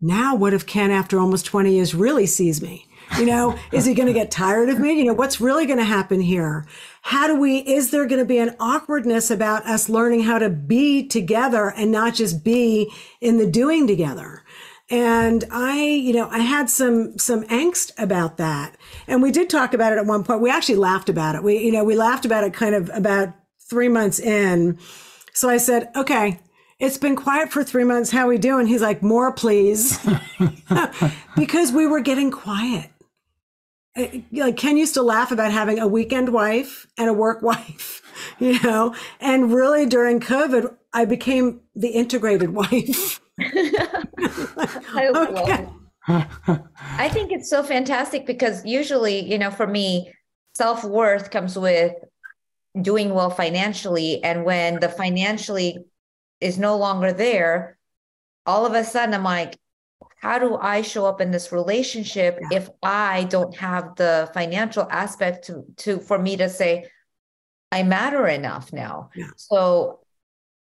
now 0.00 0.36
what 0.36 0.54
if 0.54 0.64
Ken, 0.64 0.92
after 0.92 1.18
almost 1.18 1.44
20 1.44 1.74
years, 1.74 1.92
really 1.92 2.24
sees 2.24 2.62
me? 2.62 2.86
You 3.18 3.26
know, 3.26 3.58
is 3.72 3.84
he 3.84 3.94
going 3.94 4.06
to 4.06 4.12
get 4.12 4.30
tired 4.30 4.68
of 4.68 4.78
me? 4.78 4.92
You 4.92 5.06
know, 5.06 5.12
what's 5.12 5.40
really 5.40 5.66
going 5.66 5.80
to 5.80 5.84
happen 5.84 6.20
here? 6.20 6.64
How 7.00 7.26
do 7.26 7.34
we, 7.34 7.58
is 7.58 7.90
there 7.90 8.06
going 8.06 8.20
to 8.20 8.24
be 8.24 8.38
an 8.38 8.54
awkwardness 8.60 9.28
about 9.28 9.66
us 9.66 9.88
learning 9.88 10.20
how 10.20 10.38
to 10.38 10.50
be 10.50 11.08
together 11.08 11.72
and 11.76 11.90
not 11.90 12.14
just 12.14 12.44
be 12.44 12.92
in 13.20 13.38
the 13.38 13.50
doing 13.50 13.88
together? 13.88 14.41
And 14.92 15.44
I, 15.50 15.82
you 15.82 16.12
know, 16.12 16.28
I 16.30 16.40
had 16.40 16.68
some, 16.68 17.16
some 17.18 17.44
angst 17.44 17.92
about 17.96 18.36
that. 18.36 18.76
And 19.06 19.22
we 19.22 19.30
did 19.30 19.48
talk 19.48 19.72
about 19.72 19.94
it 19.94 19.98
at 19.98 20.04
one 20.04 20.22
point. 20.22 20.42
We 20.42 20.50
actually 20.50 20.76
laughed 20.76 21.08
about 21.08 21.34
it. 21.34 21.42
We, 21.42 21.56
you 21.56 21.72
know, 21.72 21.82
we 21.82 21.96
laughed 21.96 22.26
about 22.26 22.44
it 22.44 22.52
kind 22.52 22.74
of 22.74 22.90
about 22.92 23.30
three 23.70 23.88
months 23.88 24.20
in. 24.20 24.78
So 25.32 25.48
I 25.48 25.56
said, 25.56 25.88
okay, 25.96 26.40
it's 26.78 26.98
been 26.98 27.16
quiet 27.16 27.50
for 27.50 27.64
three 27.64 27.84
months. 27.84 28.10
How 28.10 28.28
we 28.28 28.36
doing? 28.36 28.66
He's 28.66 28.82
like, 28.82 29.02
more, 29.02 29.32
please. 29.32 29.98
because 31.36 31.72
we 31.72 31.86
were 31.86 32.00
getting 32.00 32.30
quiet 32.30 32.90
eh, 33.96 34.20
like 34.30 34.58
Ken 34.58 34.76
used 34.76 34.92
to 34.94 35.02
laugh 35.02 35.32
about 35.32 35.52
having 35.52 35.78
a 35.78 35.88
weekend 35.88 36.34
wife 36.34 36.86
and 36.98 37.08
a 37.08 37.14
work 37.14 37.40
wife, 37.50 38.02
you 38.38 38.60
know, 38.60 38.94
and 39.20 39.54
really 39.54 39.86
during 39.86 40.20
COVID, 40.20 40.76
I 40.92 41.06
became 41.06 41.62
the 41.74 41.88
integrated 41.88 42.50
wife. 42.54 43.21
I, 43.40 45.10
okay. 45.14 45.68
I 46.08 47.08
think 47.08 47.32
it's 47.32 47.48
so 47.48 47.62
fantastic 47.62 48.26
because 48.26 48.64
usually, 48.64 49.20
you 49.20 49.38
know, 49.38 49.50
for 49.50 49.66
me, 49.66 50.12
self 50.54 50.84
worth 50.84 51.30
comes 51.30 51.58
with 51.58 51.94
doing 52.80 53.14
well 53.14 53.30
financially. 53.30 54.22
And 54.22 54.44
when 54.44 54.80
the 54.80 54.88
financially 54.88 55.78
is 56.40 56.58
no 56.58 56.76
longer 56.76 57.12
there, 57.12 57.78
all 58.46 58.66
of 58.66 58.74
a 58.74 58.84
sudden 58.84 59.14
I'm 59.14 59.24
like, 59.24 59.58
how 60.20 60.38
do 60.38 60.56
I 60.56 60.82
show 60.82 61.06
up 61.06 61.20
in 61.20 61.30
this 61.30 61.52
relationship 61.52 62.38
yeah. 62.40 62.58
if 62.58 62.70
I 62.82 63.24
don't 63.24 63.56
have 63.56 63.96
the 63.96 64.30
financial 64.32 64.86
aspect 64.90 65.46
to 65.46 65.64
to 65.78 65.98
for 65.98 66.18
me 66.18 66.36
to 66.36 66.48
say 66.48 66.88
I 67.72 67.82
matter 67.82 68.28
enough 68.28 68.72
now. 68.72 69.10
Yeah. 69.16 69.30
So 69.36 70.01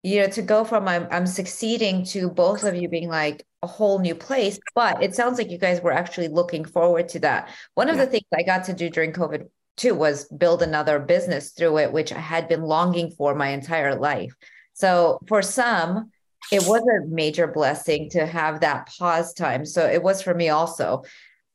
you 0.04 0.20
know 0.20 0.28
to 0.28 0.42
go 0.42 0.64
from 0.64 0.86
I'm 0.86 1.08
I'm 1.10 1.26
succeeding 1.26 2.04
to 2.06 2.30
both 2.30 2.62
of 2.62 2.76
you 2.76 2.88
being 2.88 3.08
like 3.08 3.44
a 3.62 3.66
whole 3.66 3.98
new 3.98 4.14
place, 4.14 4.60
but 4.74 5.02
it 5.02 5.14
sounds 5.14 5.38
like 5.38 5.50
you 5.50 5.58
guys 5.58 5.80
were 5.80 5.92
actually 5.92 6.28
looking 6.28 6.64
forward 6.64 7.08
to 7.10 7.18
that. 7.20 7.48
One 7.74 7.88
of 7.88 7.96
yeah. 7.96 8.04
the 8.04 8.10
things 8.10 8.26
I 8.32 8.42
got 8.42 8.64
to 8.64 8.74
do 8.74 8.90
during 8.90 9.12
COVID 9.12 9.48
too 9.76 9.94
was 9.94 10.26
build 10.26 10.62
another 10.62 11.00
business 11.00 11.50
through 11.50 11.78
it 11.78 11.92
which 11.92 12.12
I 12.12 12.20
had 12.20 12.48
been 12.48 12.62
longing 12.62 13.10
for 13.10 13.34
my 13.34 13.48
entire 13.48 13.96
life. 13.96 14.34
So 14.74 15.18
for 15.26 15.42
some 15.42 16.12
it 16.52 16.62
was 16.66 16.82
a 16.82 17.06
major 17.08 17.46
blessing 17.46 18.10
to 18.10 18.26
have 18.26 18.60
that 18.60 18.90
pause 18.98 19.32
time. 19.32 19.64
So 19.64 19.86
it 19.86 20.02
was 20.02 20.22
for 20.22 20.34
me 20.34 20.50
also. 20.50 21.04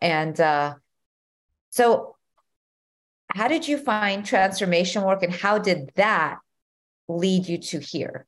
And 0.01 0.39
uh, 0.39 0.75
so, 1.69 2.15
how 3.31 3.47
did 3.47 3.67
you 3.67 3.77
find 3.77 4.25
transformation 4.25 5.03
work 5.03 5.21
and 5.21 5.31
how 5.31 5.59
did 5.59 5.91
that 5.95 6.39
lead 7.07 7.47
you 7.47 7.59
to 7.59 7.79
here? 7.79 8.25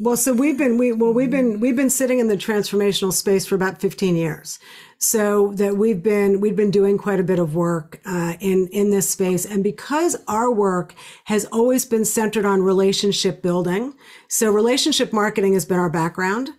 Well, 0.00 0.16
so 0.16 0.32
we've 0.32 0.56
been 0.56 0.78
we 0.78 0.92
well 0.92 1.12
we've 1.12 1.30
been 1.30 1.60
we've 1.60 1.76
been 1.76 1.90
sitting 1.90 2.18
in 2.18 2.28
the 2.28 2.36
transformational 2.36 3.12
space 3.12 3.44
for 3.44 3.54
about 3.54 3.78
15 3.78 4.16
years. 4.16 4.58
So 4.96 5.52
that 5.54 5.76
we've 5.76 6.02
been 6.02 6.40
we've 6.40 6.56
been 6.56 6.70
doing 6.70 6.96
quite 6.96 7.20
a 7.20 7.22
bit 7.22 7.38
of 7.38 7.54
work 7.54 8.00
uh, 8.06 8.34
in 8.40 8.68
in 8.68 8.90
this 8.90 9.10
space, 9.10 9.44
and 9.44 9.62
because 9.62 10.16
our 10.28 10.50
work 10.50 10.94
has 11.24 11.44
always 11.46 11.84
been 11.84 12.06
centered 12.06 12.46
on 12.46 12.62
relationship 12.62 13.42
building, 13.42 13.94
so 14.28 14.50
relationship 14.50 15.12
marketing 15.12 15.52
has 15.54 15.66
been 15.66 15.78
our 15.78 15.90
background, 15.90 16.50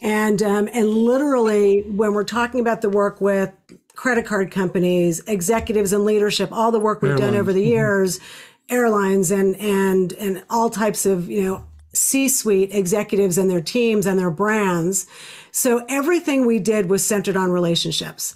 and 0.00 0.42
um, 0.42 0.68
and 0.72 0.88
literally 0.88 1.82
when 1.82 2.12
we're 2.12 2.24
talking 2.24 2.58
about 2.58 2.80
the 2.80 2.90
work 2.90 3.20
with 3.20 3.52
credit 3.94 4.26
card 4.26 4.50
companies, 4.50 5.20
executives, 5.28 5.92
and 5.92 6.04
leadership, 6.04 6.50
all 6.50 6.72
the 6.72 6.80
work 6.80 7.02
we've 7.02 7.12
airlines. 7.12 7.20
done 7.20 7.36
over 7.36 7.52
the 7.52 7.60
mm-hmm. 7.60 7.68
years, 7.68 8.18
mm-hmm. 8.18 8.74
airlines, 8.74 9.30
and 9.30 9.54
and 9.56 10.12
and 10.14 10.42
all 10.50 10.70
types 10.70 11.06
of 11.06 11.30
you 11.30 11.44
know 11.44 11.64
C 11.92 12.28
suite 12.28 12.74
executives 12.74 13.38
and 13.38 13.50
their 13.50 13.60
teams 13.60 14.06
and 14.06 14.18
their 14.18 14.30
brands. 14.30 15.06
So 15.50 15.84
everything 15.88 16.46
we 16.46 16.58
did 16.58 16.88
was 16.88 17.04
centered 17.04 17.36
on 17.36 17.50
relationships. 17.50 18.34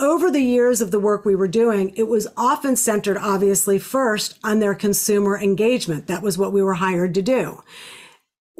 Over 0.00 0.30
the 0.30 0.42
years 0.42 0.80
of 0.80 0.90
the 0.90 1.00
work 1.00 1.24
we 1.24 1.34
were 1.34 1.48
doing, 1.48 1.92
it 1.96 2.06
was 2.06 2.28
often 2.36 2.76
centered, 2.76 3.16
obviously, 3.16 3.78
first 3.78 4.38
on 4.44 4.60
their 4.60 4.74
consumer 4.74 5.36
engagement. 5.38 6.06
That 6.06 6.22
was 6.22 6.38
what 6.38 6.52
we 6.52 6.62
were 6.62 6.74
hired 6.74 7.14
to 7.14 7.22
do. 7.22 7.62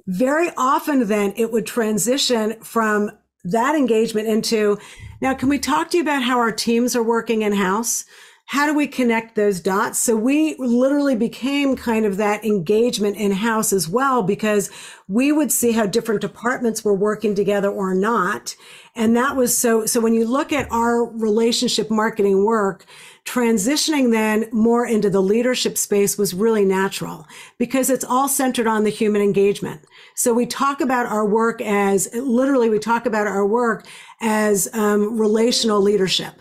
Very 0.06 0.50
often, 0.56 1.06
then, 1.06 1.32
it 1.36 1.52
would 1.52 1.66
transition 1.66 2.60
from 2.60 3.12
that 3.44 3.76
engagement 3.76 4.26
into 4.26 4.78
now, 5.20 5.34
can 5.34 5.48
we 5.48 5.58
talk 5.58 5.90
to 5.90 5.96
you 5.96 6.02
about 6.02 6.22
how 6.22 6.38
our 6.38 6.52
teams 6.52 6.94
are 6.94 7.02
working 7.02 7.42
in 7.42 7.52
house? 7.52 8.04
How 8.50 8.64
do 8.64 8.72
we 8.72 8.86
connect 8.86 9.34
those 9.34 9.60
dots? 9.60 9.98
So 9.98 10.16
we 10.16 10.56
literally 10.56 11.14
became 11.14 11.76
kind 11.76 12.06
of 12.06 12.16
that 12.16 12.46
engagement 12.46 13.18
in 13.18 13.30
house 13.30 13.74
as 13.74 13.90
well, 13.90 14.22
because 14.22 14.70
we 15.06 15.32
would 15.32 15.52
see 15.52 15.72
how 15.72 15.84
different 15.84 16.22
departments 16.22 16.82
were 16.82 16.94
working 16.94 17.34
together 17.34 17.68
or 17.68 17.94
not. 17.94 18.56
And 18.94 19.14
that 19.14 19.36
was 19.36 19.56
so, 19.56 19.84
so 19.84 20.00
when 20.00 20.14
you 20.14 20.26
look 20.26 20.50
at 20.50 20.66
our 20.72 21.04
relationship 21.04 21.90
marketing 21.90 22.42
work, 22.42 22.86
transitioning 23.26 24.12
then 24.12 24.48
more 24.50 24.86
into 24.86 25.10
the 25.10 25.20
leadership 25.20 25.76
space 25.76 26.16
was 26.16 26.32
really 26.32 26.64
natural 26.64 27.26
because 27.58 27.90
it's 27.90 28.04
all 28.04 28.28
centered 28.28 28.66
on 28.66 28.84
the 28.84 28.90
human 28.90 29.20
engagement. 29.20 29.82
So 30.14 30.32
we 30.32 30.46
talk 30.46 30.80
about 30.80 31.04
our 31.04 31.26
work 31.26 31.60
as 31.60 32.08
literally, 32.14 32.70
we 32.70 32.78
talk 32.78 33.04
about 33.04 33.26
our 33.26 33.46
work 33.46 33.86
as 34.22 34.70
um, 34.72 35.20
relational 35.20 35.82
leadership. 35.82 36.40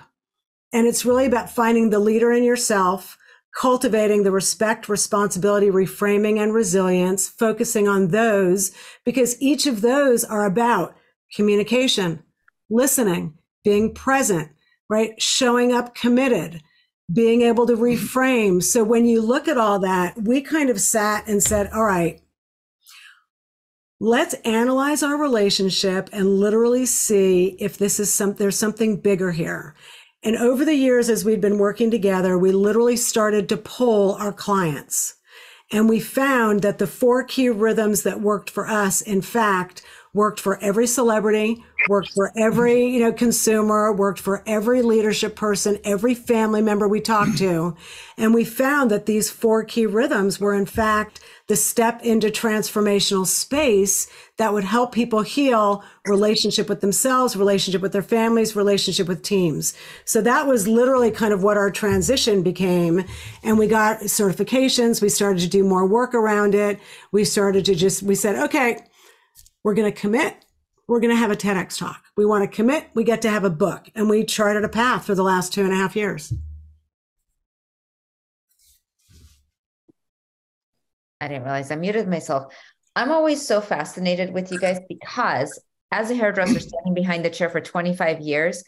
And 0.73 0.87
it's 0.87 1.05
really 1.05 1.25
about 1.25 1.49
finding 1.49 1.89
the 1.89 1.99
leader 1.99 2.31
in 2.31 2.43
yourself, 2.43 3.17
cultivating 3.55 4.23
the 4.23 4.31
respect, 4.31 4.89
responsibility, 4.89 5.67
reframing, 5.67 6.41
and 6.41 6.53
resilience, 6.53 7.27
focusing 7.27 7.87
on 7.87 8.09
those 8.09 8.71
because 9.05 9.41
each 9.41 9.65
of 9.65 9.81
those 9.81 10.23
are 10.23 10.45
about 10.45 10.95
communication, 11.35 12.23
listening, 12.69 13.33
being 13.63 13.93
present, 13.93 14.51
right? 14.89 15.19
Showing 15.21 15.73
up 15.73 15.95
committed, 15.95 16.61
being 17.11 17.41
able 17.41 17.65
to 17.67 17.73
mm-hmm. 17.73 17.83
reframe. 17.83 18.63
So 18.63 18.83
when 18.83 19.05
you 19.05 19.21
look 19.21 19.47
at 19.47 19.57
all 19.57 19.79
that, 19.79 20.21
we 20.21 20.41
kind 20.41 20.69
of 20.69 20.79
sat 20.79 21.27
and 21.27 21.41
said, 21.41 21.69
all 21.73 21.83
right, 21.83 22.21
let's 23.99 24.35
analyze 24.45 25.01
our 25.01 25.17
relationship 25.17 26.09
and 26.13 26.39
literally 26.39 26.85
see 26.85 27.57
if 27.59 27.77
this 27.77 27.99
is 27.99 28.13
some, 28.13 28.35
there's 28.35 28.59
something 28.59 28.99
bigger 28.99 29.31
here. 29.31 29.73
And 30.27 30.35
over 30.35 30.65
the 30.65 30.75
years, 30.75 31.09
as 31.09 31.23
we'd 31.23 31.39
been 31.39 31.57
working 31.57 31.89
together, 31.89 32.37
we 32.37 32.51
literally 32.51 32.97
started 32.97 33.47
to 33.47 33.55
poll 33.55 34.15
our 34.15 34.33
clients. 34.33 35.13
And 35.71 35.87
we 35.87 36.01
found 36.01 36.63
that 36.63 36.79
the 36.79 36.85
four 36.85 37.23
key 37.23 37.47
rhythms 37.47 38.03
that 38.03 38.19
worked 38.19 38.49
for 38.49 38.67
us, 38.67 38.99
in 38.99 39.21
fact, 39.21 39.83
worked 40.13 40.41
for 40.41 40.61
every 40.61 40.85
celebrity, 40.85 41.63
worked 41.87 42.11
for 42.11 42.33
every, 42.35 42.87
you 42.87 42.99
know, 42.99 43.13
consumer, 43.13 43.93
worked 43.93 44.19
for 44.19 44.43
every 44.45 44.81
leadership 44.81 45.37
person, 45.37 45.79
every 45.85 46.13
family 46.13 46.61
member 46.61 46.89
we 46.89 46.99
talked 46.99 47.37
to. 47.37 47.77
And 48.17 48.33
we 48.33 48.43
found 48.43 48.91
that 48.91 49.05
these 49.05 49.29
four 49.29 49.63
key 49.63 49.85
rhythms 49.85 50.41
were 50.41 50.53
in 50.53 50.65
fact 50.65 51.21
the 51.47 51.55
step 51.55 52.01
into 52.03 52.27
transformational 52.27 53.25
space 53.25 54.07
that 54.37 54.53
would 54.53 54.65
help 54.65 54.91
people 54.91 55.21
heal 55.21 55.83
relationship 56.05 56.67
with 56.67 56.81
themselves, 56.81 57.37
relationship 57.37 57.81
with 57.81 57.93
their 57.93 58.01
families, 58.01 58.55
relationship 58.55 59.07
with 59.07 59.23
teams. 59.23 59.73
So 60.03 60.21
that 60.21 60.45
was 60.45 60.67
literally 60.67 61.09
kind 61.09 61.33
of 61.33 61.43
what 61.43 61.57
our 61.57 61.71
transition 61.71 62.43
became. 62.43 63.05
And 63.43 63.57
we 63.57 63.67
got 63.67 63.99
certifications. 64.01 65.01
We 65.01 65.09
started 65.09 65.39
to 65.39 65.47
do 65.47 65.63
more 65.63 65.87
work 65.87 66.13
around 66.13 66.53
it. 66.53 66.79
We 67.11 67.23
started 67.23 67.63
to 67.65 67.75
just, 67.75 68.03
we 68.03 68.15
said, 68.15 68.35
okay, 68.35 68.79
we're 69.63 69.73
going 69.73 69.91
to 69.91 69.97
commit. 69.97 70.35
We're 70.87 70.99
going 70.99 71.13
to 71.13 71.19
have 71.19 71.31
a 71.31 71.35
TEDx 71.35 71.77
talk. 71.77 72.03
We 72.15 72.25
want 72.25 72.49
to 72.49 72.55
commit. 72.55 72.87
We 72.93 73.03
get 73.03 73.21
to 73.23 73.29
have 73.29 73.43
a 73.43 73.49
book. 73.49 73.89
And 73.95 74.09
we 74.09 74.23
charted 74.23 74.63
a 74.63 74.69
path 74.69 75.05
for 75.05 75.15
the 75.15 75.23
last 75.23 75.53
two 75.53 75.63
and 75.63 75.73
a 75.73 75.75
half 75.75 75.95
years. 75.95 76.33
I 81.21 81.27
didn't 81.27 81.43
realize 81.43 81.71
I 81.71 81.75
muted 81.75 82.07
myself. 82.07 82.53
I'm 82.95 83.11
always 83.11 83.45
so 83.45 83.61
fascinated 83.61 84.33
with 84.33 84.51
you 84.51 84.59
guys 84.59 84.79
because 84.87 85.59
as 85.91 86.11
a 86.11 86.15
hairdresser 86.15 86.59
standing 86.59 86.93
behind 86.93 87.25
the 87.25 87.29
chair 87.29 87.49
for 87.49 87.61
25 87.61 88.21
years, 88.21 88.63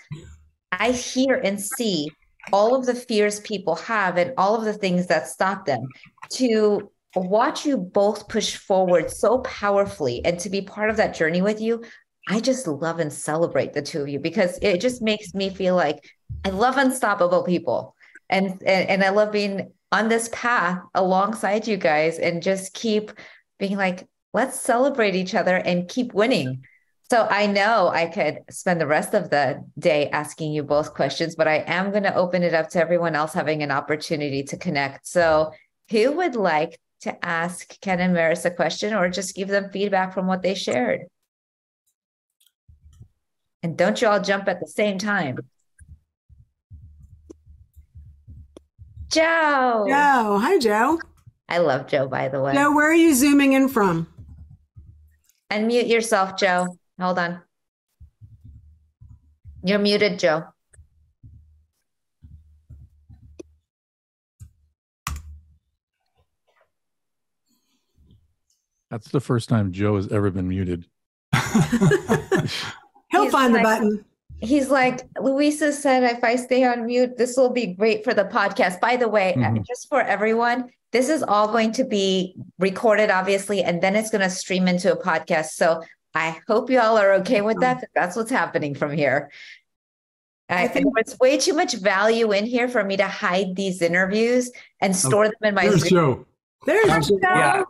I 0.71 0.91
hear 0.91 1.35
and 1.35 1.59
see 1.59 2.09
all 2.51 2.75
of 2.75 2.85
the 2.85 2.95
fears 2.95 3.39
people 3.41 3.75
have 3.75 4.17
and 4.17 4.33
all 4.37 4.55
of 4.55 4.65
the 4.65 4.73
things 4.73 5.07
that 5.07 5.27
stop 5.27 5.65
them 5.65 5.87
to 6.31 6.89
watch 7.15 7.65
you 7.65 7.77
both 7.77 8.27
push 8.27 8.55
forward 8.55 9.09
so 9.09 9.39
powerfully 9.39 10.23
and 10.25 10.39
to 10.39 10.49
be 10.49 10.61
part 10.61 10.89
of 10.89 10.97
that 10.97 11.15
journey 11.15 11.41
with 11.41 11.59
you 11.59 11.83
i 12.27 12.39
just 12.39 12.67
love 12.67 12.99
and 12.99 13.11
celebrate 13.11 13.73
the 13.73 13.81
two 13.81 14.01
of 14.01 14.07
you 14.07 14.19
because 14.19 14.59
it 14.61 14.79
just 14.79 15.01
makes 15.01 15.33
me 15.33 15.49
feel 15.49 15.75
like 15.75 15.97
i 16.45 16.49
love 16.49 16.77
unstoppable 16.77 17.43
people 17.43 17.95
and 18.29 18.61
and, 18.65 18.89
and 18.89 19.03
i 19.03 19.09
love 19.09 19.31
being 19.31 19.71
on 19.91 20.09
this 20.09 20.29
path 20.31 20.79
alongside 20.93 21.67
you 21.67 21.77
guys 21.77 22.19
and 22.19 22.43
just 22.43 22.73
keep 22.73 23.11
being 23.57 23.77
like 23.77 24.07
let's 24.33 24.59
celebrate 24.59 25.15
each 25.15 25.33
other 25.33 25.55
and 25.55 25.87
keep 25.87 26.13
winning 26.13 26.63
so 27.11 27.27
I 27.27 27.47
know 27.47 27.87
I 27.87 28.05
could 28.05 28.41
spend 28.51 28.79
the 28.79 28.85
rest 28.85 29.15
of 29.15 29.31
the 29.31 29.65
day 29.79 30.11
asking 30.11 30.53
you 30.53 30.61
both 30.61 30.93
questions, 30.93 31.35
but 31.35 31.47
I 31.47 31.63
am 31.65 31.89
going 31.89 32.03
to 32.03 32.13
open 32.13 32.43
it 32.43 32.53
up 32.53 32.69
to 32.69 32.79
everyone 32.79 33.15
else 33.15 33.33
having 33.33 33.63
an 33.63 33.71
opportunity 33.71 34.43
to 34.43 34.57
connect. 34.57 35.07
So 35.07 35.51
who 35.89 36.11
would 36.11 36.35
like 36.35 36.79
to 37.01 37.25
ask 37.25 37.79
Ken 37.81 37.99
and 37.99 38.13
Maris 38.13 38.45
a 38.45 38.51
question 38.51 38.93
or 38.93 39.09
just 39.09 39.35
give 39.35 39.47
them 39.47 39.71
feedback 39.71 40.13
from 40.13 40.27
what 40.27 40.43
they 40.43 40.53
shared? 40.53 41.07
And 43.63 43.75
don't 43.75 43.99
you 43.99 44.07
all 44.07 44.21
jump 44.21 44.47
at 44.47 44.59
the 44.59 44.67
same 44.67 44.99
time. 44.99 45.39
Joe. 49.11 49.85
Joe. 49.87 50.37
Hi, 50.41 50.57
Joe. 50.59 50.99
I 51.47 51.57
love 51.57 51.87
Joe, 51.87 52.07
by 52.07 52.27
the 52.27 52.41
way. 52.41 52.53
Joe, 52.53 52.71
where 52.73 52.89
are 52.89 52.93
you 52.95 53.13
zooming 53.15 53.53
in 53.53 53.69
from? 53.69 54.07
Unmute 55.51 55.89
yourself, 55.89 56.37
Joe. 56.37 56.77
Hold 56.99 57.17
on. 57.17 57.41
You're 59.63 59.79
muted, 59.79 60.19
Joe. 60.19 60.45
That's 68.89 69.09
the 69.09 69.19
first 69.21 69.49
time 69.49 69.71
Joe 69.71 69.95
has 69.97 70.07
ever 70.11 70.31
been 70.31 70.47
muted. 70.49 70.85
He'll 73.11 73.23
He's 73.23 73.31
find 73.31 73.53
like- 73.53 73.61
the 73.61 73.63
button. 73.63 74.05
He's 74.41 74.69
like, 74.69 75.01
Louisa 75.19 75.73
said, 75.73 76.03
if 76.03 76.23
I 76.23 76.35
stay 76.35 76.63
on 76.63 76.85
mute, 76.85 77.17
this 77.17 77.35
will 77.35 77.49
be 77.51 77.67
great 77.67 78.03
for 78.03 78.13
the 78.13 78.23
podcast. 78.25 78.79
By 78.79 78.95
the 78.95 79.07
way, 79.09 79.33
uh, 79.33 79.39
Mhm. 79.39 79.65
just 79.65 79.89
for 79.89 80.01
everyone, 80.01 80.69
this 80.91 81.09
is 81.09 81.21
all 81.23 81.47
going 81.49 81.71
to 81.73 81.83
be 81.83 82.35
recorded, 82.57 83.09
obviously, 83.11 83.63
and 83.63 83.81
then 83.81 83.95
it's 83.95 84.09
going 84.09 84.21
to 84.21 84.29
stream 84.29 84.67
into 84.67 84.91
a 84.91 84.97
podcast. 85.01 85.51
So 85.51 85.81
I 86.15 86.37
hope 86.47 86.69
you 86.69 86.79
all 86.79 86.97
are 86.97 87.13
okay 87.15 87.41
with 87.41 87.59
that. 87.59 87.83
That's 87.93 88.15
what's 88.15 88.31
happening 88.31 88.75
from 88.75 88.91
here. 88.91 89.29
I, 90.49 90.63
I 90.63 90.67
think- 90.67 90.87
there's 90.95 91.19
way 91.19 91.37
too 91.37 91.53
much 91.53 91.73
value 91.75 92.31
in 92.31 92.45
here 92.45 92.67
for 92.67 92.83
me 92.83 92.97
to 92.97 93.07
hide 93.07 93.55
these 93.55 93.81
interviews 93.81 94.51
and 94.81 94.95
store 94.95 95.25
them 95.25 95.35
in 95.43 95.53
my 95.53 95.67
There's 95.67 95.81
Zoom. 95.81 95.89
Joe. 95.89 96.25
There's 96.65 97.11
Yeah. 97.21 97.63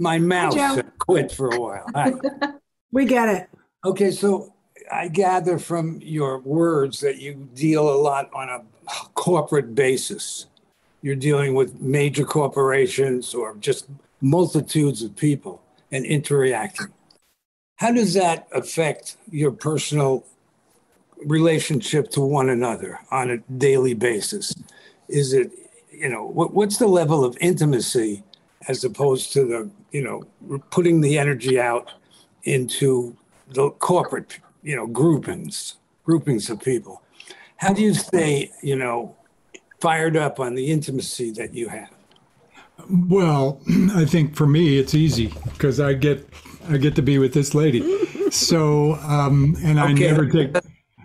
My 0.00 0.18
mouse 0.18 0.56
quit 0.98 1.30
for 1.30 1.50
a 1.50 1.60
while. 1.60 1.84
Hi. 1.94 2.12
we 2.90 3.04
get 3.04 3.28
it. 3.28 3.48
Okay, 3.84 4.10
so 4.10 4.52
I 4.92 5.08
gather 5.08 5.58
from 5.58 6.00
your 6.02 6.38
words 6.38 7.00
that 7.00 7.18
you 7.18 7.48
deal 7.54 7.88
a 7.88 7.96
lot 7.96 8.30
on 8.34 8.48
a 8.48 8.62
corporate 9.14 9.74
basis. 9.74 10.46
You're 11.02 11.16
dealing 11.16 11.54
with 11.54 11.80
major 11.80 12.24
corporations 12.24 13.34
or 13.34 13.56
just 13.56 13.86
multitudes 14.20 15.02
of 15.02 15.16
people 15.16 15.62
and 15.92 16.04
interacting. 16.04 16.88
How 17.76 17.92
does 17.92 18.14
that 18.14 18.46
affect 18.52 19.16
your 19.30 19.52
personal 19.52 20.26
relationship 21.24 22.10
to 22.10 22.20
one 22.20 22.50
another 22.50 22.98
on 23.10 23.30
a 23.30 23.38
daily 23.58 23.94
basis? 23.94 24.54
Is 25.08 25.32
it, 25.32 25.50
you 25.90 26.08
know, 26.08 26.26
what, 26.26 26.52
what's 26.52 26.76
the 26.76 26.86
level 26.86 27.24
of 27.24 27.36
intimacy 27.40 28.22
as 28.68 28.84
opposed 28.84 29.32
to 29.32 29.44
the, 29.44 29.70
you 29.92 30.02
know, 30.02 30.60
putting 30.70 31.00
the 31.00 31.18
energy 31.18 31.58
out 31.58 31.90
into 32.44 33.16
the 33.48 33.70
corporate, 33.70 34.38
you 34.62 34.76
know, 34.76 34.86
groupings, 34.86 35.76
groupings 36.04 36.50
of 36.50 36.60
people. 36.60 37.02
How 37.56 37.72
do 37.72 37.82
you 37.82 37.94
stay, 37.94 38.50
you 38.62 38.76
know, 38.76 39.14
fired 39.80 40.16
up 40.16 40.40
on 40.40 40.54
the 40.54 40.70
intimacy 40.70 41.30
that 41.32 41.54
you 41.54 41.68
have? 41.68 41.90
Well, 42.88 43.60
I 43.94 44.04
think 44.04 44.34
for 44.36 44.46
me 44.46 44.78
it's 44.78 44.94
easy 44.94 45.28
because 45.52 45.80
I 45.80 45.92
get 45.94 46.26
I 46.68 46.76
get 46.76 46.94
to 46.96 47.02
be 47.02 47.18
with 47.18 47.34
this 47.34 47.54
lady. 47.54 47.80
So 48.30 48.94
um, 49.02 49.56
and 49.62 49.78
I 49.80 49.92
never 49.92 50.26
take 50.26 50.54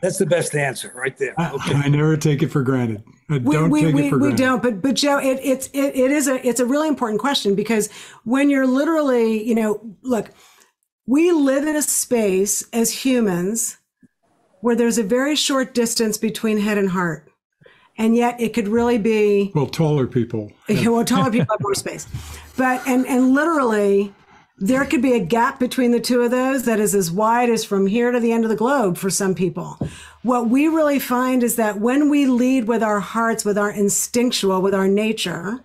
That's 0.01 0.17
the 0.17 0.25
best 0.25 0.55
answer 0.55 0.91
right 0.95 1.17
there. 1.17 1.33
I, 1.37 1.51
Okay. 1.51 1.73
I 1.73 1.87
never 1.89 2.15
take 2.17 2.43
it 2.43 2.49
for 2.49 2.61
granted. 2.63 3.03
I 3.29 3.39
We, 3.39 3.55
don't 3.55 3.69
we, 3.71 3.81
take 3.81 3.95
we, 3.95 4.07
it 4.07 4.09
for 4.09 4.17
we 4.19 4.27
granted. 4.27 4.43
don't, 4.43 4.63
but 4.63 4.81
but 4.81 4.93
Joe, 4.95 5.17
it, 5.17 5.39
it's 5.41 5.67
it, 5.73 5.95
it 5.95 6.11
is 6.11 6.27
a 6.27 6.45
it's 6.47 6.59
a 6.59 6.65
really 6.65 6.87
important 6.87 7.19
question 7.19 7.55
because 7.55 7.89
when 8.23 8.49
you're 8.49 8.67
literally, 8.67 9.43
you 9.43 9.55
know, 9.55 9.81
look, 10.03 10.29
we 11.07 11.31
live 11.31 11.67
in 11.67 11.75
a 11.75 11.81
space 11.81 12.63
as 12.73 12.91
humans 13.05 13.77
where 14.61 14.75
there's 14.75 14.97
a 14.97 15.03
very 15.03 15.35
short 15.35 15.73
distance 15.73 16.17
between 16.17 16.57
head 16.57 16.77
and 16.77 16.89
heart, 16.89 17.29
and 17.97 18.15
yet 18.15 18.39
it 18.41 18.53
could 18.53 18.67
really 18.67 18.97
be 18.97 19.51
Well, 19.53 19.67
taller 19.67 20.07
people. 20.07 20.51
well, 20.69 21.05
taller 21.05 21.31
people 21.31 21.53
have 21.53 21.61
more 21.61 21.75
space, 21.75 22.07
but 22.57 22.85
and 22.87 23.05
and 23.05 23.33
literally 23.33 24.13
there 24.57 24.85
could 24.85 25.01
be 25.01 25.13
a 25.13 25.19
gap 25.19 25.59
between 25.59 25.91
the 25.91 25.99
two 25.99 26.21
of 26.21 26.31
those 26.31 26.63
that 26.63 26.79
is 26.79 26.95
as 26.95 27.11
wide 27.11 27.49
as 27.49 27.65
from 27.65 27.87
here 27.87 28.11
to 28.11 28.19
the 28.19 28.31
end 28.31 28.45
of 28.45 28.49
the 28.49 28.55
globe 28.55 28.97
for 28.97 29.09
some 29.09 29.35
people. 29.35 29.77
What 30.23 30.49
we 30.49 30.69
really 30.69 30.97
find 30.97 31.43
is 31.43 31.57
that 31.57 31.81
when 31.81 32.09
we 32.09 32.25
lead 32.25 32.65
with 32.65 32.81
our 32.81 33.01
hearts, 33.01 33.43
with 33.43 33.57
our 33.57 33.69
instinctual, 33.69 34.61
with 34.61 34.73
our 34.73 34.87
nature, 34.87 35.59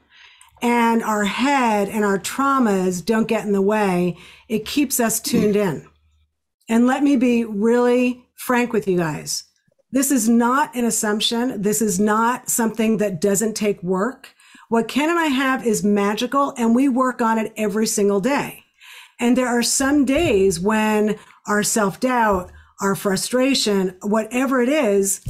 and 0.62 1.02
our 1.02 1.24
head 1.24 1.88
and 1.88 2.04
our 2.04 2.18
traumas 2.18 3.04
don't 3.04 3.28
get 3.28 3.44
in 3.44 3.52
the 3.52 3.62
way, 3.62 4.16
it 4.48 4.64
keeps 4.64 5.00
us 5.00 5.20
tuned 5.20 5.56
in. 5.56 5.86
And 6.68 6.86
let 6.86 7.02
me 7.02 7.16
be 7.16 7.44
really 7.44 8.24
frank 8.36 8.72
with 8.72 8.86
you 8.86 8.96
guys. 8.96 9.44
This 9.92 10.10
is 10.10 10.28
not 10.28 10.74
an 10.74 10.84
assumption. 10.84 11.62
This 11.62 11.82
is 11.82 11.98
not 11.98 12.48
something 12.48 12.98
that 12.98 13.20
doesn't 13.20 13.54
take 13.54 13.82
work. 13.82 14.34
What 14.68 14.86
Ken 14.86 15.10
and 15.10 15.18
I 15.18 15.26
have 15.26 15.66
is 15.66 15.82
magical 15.82 16.54
and 16.56 16.74
we 16.74 16.88
work 16.88 17.20
on 17.20 17.38
it 17.38 17.52
every 17.56 17.86
single 17.86 18.20
day. 18.20 18.62
And 19.18 19.36
there 19.36 19.48
are 19.48 19.62
some 19.62 20.04
days 20.04 20.60
when 20.60 21.18
our 21.46 21.62
self 21.62 21.98
doubt, 21.98 22.52
our 22.80 22.94
frustration, 22.94 23.96
whatever 24.02 24.62
it 24.62 24.68
is, 24.68 25.24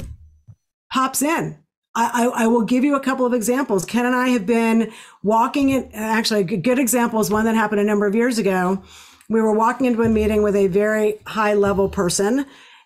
pops 0.93 1.21
in. 1.21 1.57
I, 1.93 2.31
I, 2.33 2.47
will 2.47 2.61
give 2.61 2.85
you 2.85 2.95
a 2.95 3.01
couple 3.01 3.25
of 3.25 3.33
examples. 3.33 3.83
Ken 3.83 4.05
and 4.05 4.15
I 4.15 4.29
have 4.29 4.45
been 4.45 4.91
walking 5.23 5.71
in, 5.71 5.89
actually, 5.93 6.39
a 6.41 6.43
good 6.43 6.79
example 6.79 7.19
is 7.19 7.29
one 7.29 7.43
that 7.45 7.55
happened 7.55 7.81
a 7.81 7.83
number 7.83 8.05
of 8.05 8.15
years 8.15 8.37
ago. 8.37 8.81
We 9.29 9.41
were 9.41 9.53
walking 9.53 9.87
into 9.87 10.01
a 10.01 10.09
meeting 10.09 10.41
with 10.41 10.55
a 10.55 10.67
very 10.67 11.19
high 11.27 11.53
level 11.53 11.89
person, 11.89 12.45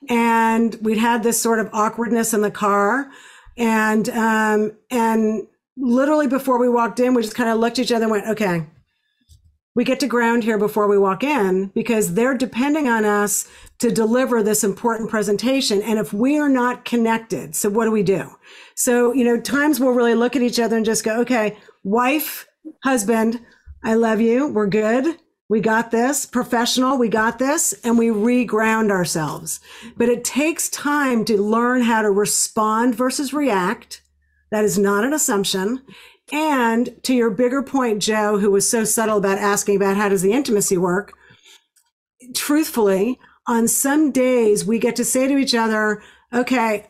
and 0.09 0.75
we'd 0.81 0.97
had 0.97 1.21
this 1.21 1.39
sort 1.39 1.59
of 1.59 1.69
awkwardness 1.71 2.33
in 2.33 2.41
the 2.41 2.49
car. 2.49 3.11
And, 3.57 4.09
um, 4.09 4.71
and 4.89 5.47
literally 5.77 6.27
before 6.27 6.59
we 6.59 6.67
walked 6.67 6.99
in, 6.99 7.13
we 7.13 7.21
just 7.21 7.35
kind 7.35 7.49
of 7.49 7.59
looked 7.59 7.77
at 7.77 7.85
each 7.85 7.91
other 7.91 8.05
and 8.05 8.11
went, 8.11 8.27
okay, 8.27 8.65
we 9.75 9.83
get 9.83 9.99
to 9.99 10.07
ground 10.07 10.43
here 10.43 10.57
before 10.57 10.87
we 10.87 10.97
walk 10.97 11.23
in 11.23 11.67
because 11.75 12.13
they're 12.13 12.37
depending 12.37 12.87
on 12.87 13.05
us 13.05 13.47
to 13.79 13.91
deliver 13.91 14.41
this 14.41 14.63
important 14.63 15.09
presentation. 15.09 15.81
And 15.81 15.99
if 15.99 16.13
we 16.13 16.39
are 16.39 16.49
not 16.49 16.85
connected, 16.85 17.55
so 17.55 17.69
what 17.69 17.85
do 17.85 17.91
we 17.91 18.01
do? 18.01 18.34
So, 18.75 19.13
you 19.13 19.23
know, 19.23 19.39
times 19.39 19.79
we'll 19.79 19.91
really 19.91 20.15
look 20.15 20.35
at 20.35 20.41
each 20.41 20.59
other 20.59 20.75
and 20.75 20.85
just 20.85 21.03
go, 21.03 21.21
okay, 21.21 21.57
wife, 21.83 22.47
husband, 22.83 23.39
I 23.83 23.93
love 23.95 24.21
you. 24.21 24.47
We're 24.47 24.67
good. 24.67 25.17
We 25.47 25.61
got 25.61 25.91
this. 25.91 26.25
Professional, 26.25 26.97
we 26.97 27.07
got 27.07 27.39
this. 27.39 27.73
And 27.83 27.97
we 27.97 28.07
reground 28.07 28.91
ourselves. 28.91 29.59
But 29.95 30.09
it 30.09 30.23
takes 30.23 30.69
time 30.69 31.23
to 31.25 31.41
learn 31.41 31.83
how 31.83 32.01
to 32.01 32.11
respond 32.11 32.95
versus 32.95 33.33
react. 33.33 34.01
That 34.51 34.63
is 34.63 34.77
not 34.77 35.03
an 35.03 35.13
assumption. 35.13 35.81
And 36.31 37.01
to 37.03 37.13
your 37.13 37.29
bigger 37.29 37.61
point, 37.61 38.01
Joe, 38.01 38.39
who 38.39 38.49
was 38.49 38.67
so 38.67 38.83
subtle 38.83 39.17
about 39.17 39.37
asking 39.37 39.75
about 39.75 39.97
how 39.97 40.09
does 40.09 40.23
the 40.23 40.33
intimacy 40.33 40.77
work, 40.77 41.13
truthfully, 42.33 43.19
on 43.47 43.67
some 43.67 44.11
days 44.11 44.65
we 44.65 44.79
get 44.79 44.95
to 44.95 45.05
say 45.05 45.27
to 45.27 45.37
each 45.37 45.53
other, 45.53 46.01
okay, 46.33 46.87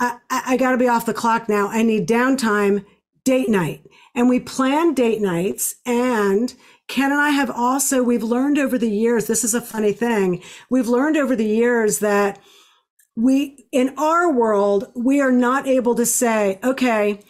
I, 0.00 0.18
I, 0.30 0.56
got 0.56 0.72
to 0.72 0.78
be 0.78 0.88
off 0.88 1.06
the 1.06 1.14
clock 1.14 1.48
now. 1.48 1.68
I 1.68 1.82
need 1.82 2.08
downtime, 2.08 2.86
date 3.24 3.50
night. 3.50 3.86
And 4.14 4.28
we 4.28 4.40
plan 4.40 4.94
date 4.94 5.20
nights. 5.20 5.76
And 5.84 6.54
Ken 6.88 7.12
and 7.12 7.20
I 7.20 7.30
have 7.30 7.50
also, 7.50 8.02
we've 8.02 8.22
learned 8.22 8.58
over 8.58 8.78
the 8.78 8.90
years, 8.90 9.26
this 9.26 9.44
is 9.44 9.54
a 9.54 9.60
funny 9.60 9.92
thing. 9.92 10.42
We've 10.70 10.88
learned 10.88 11.16
over 11.16 11.36
the 11.36 11.46
years 11.46 11.98
that 11.98 12.40
we, 13.14 13.66
in 13.70 13.94
our 13.98 14.32
world, 14.32 14.90
we 14.96 15.20
are 15.20 15.32
not 15.32 15.68
able 15.68 15.94
to 15.96 16.06
say, 16.06 16.58
okay, 16.64 17.20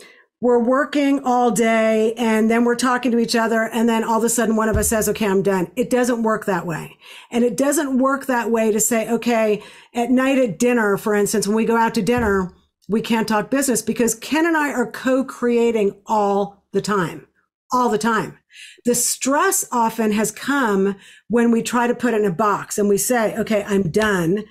we're 0.41 0.63
working 0.63 1.21
all 1.25 1.51
day 1.51 2.15
and 2.15 2.51
then 2.51 2.65
we're 2.65 2.75
talking 2.75 3.13
to 3.13 3.19
each 3.19 3.37
other 3.37 3.65
and 3.65 3.89
then 3.89 4.03
all 4.03 4.19
of 4.19 4.25
a 4.25 4.29
sudden 4.29 4.57
one 4.57 4.71
of 4.71 4.77
us 4.77 4.89
says 4.89 5.07
okay 5.07 5.27
i'm 5.27 5.43
done 5.43 5.71
it 5.77 5.91
doesn't 5.91 6.23
work 6.23 6.47
that 6.47 6.67
way 6.67 6.97
and 7.31 7.45
it 7.45 7.59
doesn't 7.59 7.99
work 7.99 8.25
that 8.25 8.51
way 8.51 8.73
to 8.73 8.81
say 8.81 9.11
okay 9.11 9.63
at 9.93 10.11
night 10.11 10.39
at 10.39 10.59
dinner 10.59 10.97
for 10.97 11.15
instance 11.15 11.47
when 11.47 11.57
we 11.57 11.67
go 11.67 11.77
out 11.77 11.95
to 11.95 12.01
dinner 12.01 12.55
we 12.91 13.01
can't 13.01 13.29
talk 13.29 13.51
business 13.51 13.83
because 13.83 14.17
Ken 14.17 14.45
and 14.45 14.57
I 14.57 14.73
are 14.73 14.91
co-creating 14.91 15.95
all 16.07 16.65
the 16.73 16.81
time, 16.81 17.29
all 17.73 17.89
the 17.89 17.99
time. 17.99 18.37
The 18.85 18.97
stress 18.97 19.65
often 19.71 20.11
has 20.11 20.33
come 20.33 20.97
when 21.29 21.53
we 21.53 21.63
try 21.63 21.87
to 21.87 21.95
put 21.95 22.15
it 22.15 22.21
in 22.21 22.27
a 22.27 22.35
box 22.35 22.79
and 22.79 22.89
we 22.89 22.99
say, 22.99 23.37
okay, 23.39 23.63
I'm 23.63 23.91
done. 23.91 24.43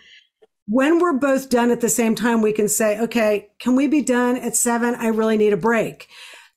When 0.67 0.99
we're 0.99 1.17
both 1.17 1.49
done 1.49 1.69
at 1.69 1.81
the 1.81 1.89
same 1.89 2.15
time, 2.15 2.41
we 2.41 2.53
can 2.53 2.69
say, 2.69 2.97
okay, 3.01 3.49
can 3.59 3.75
we 3.75 3.87
be 3.87 4.01
done 4.01 4.37
at 4.37 4.55
seven? 4.55 4.95
I 4.95 5.07
really 5.07 5.35
need 5.35 5.51
a 5.51 5.57
break. 5.57 6.07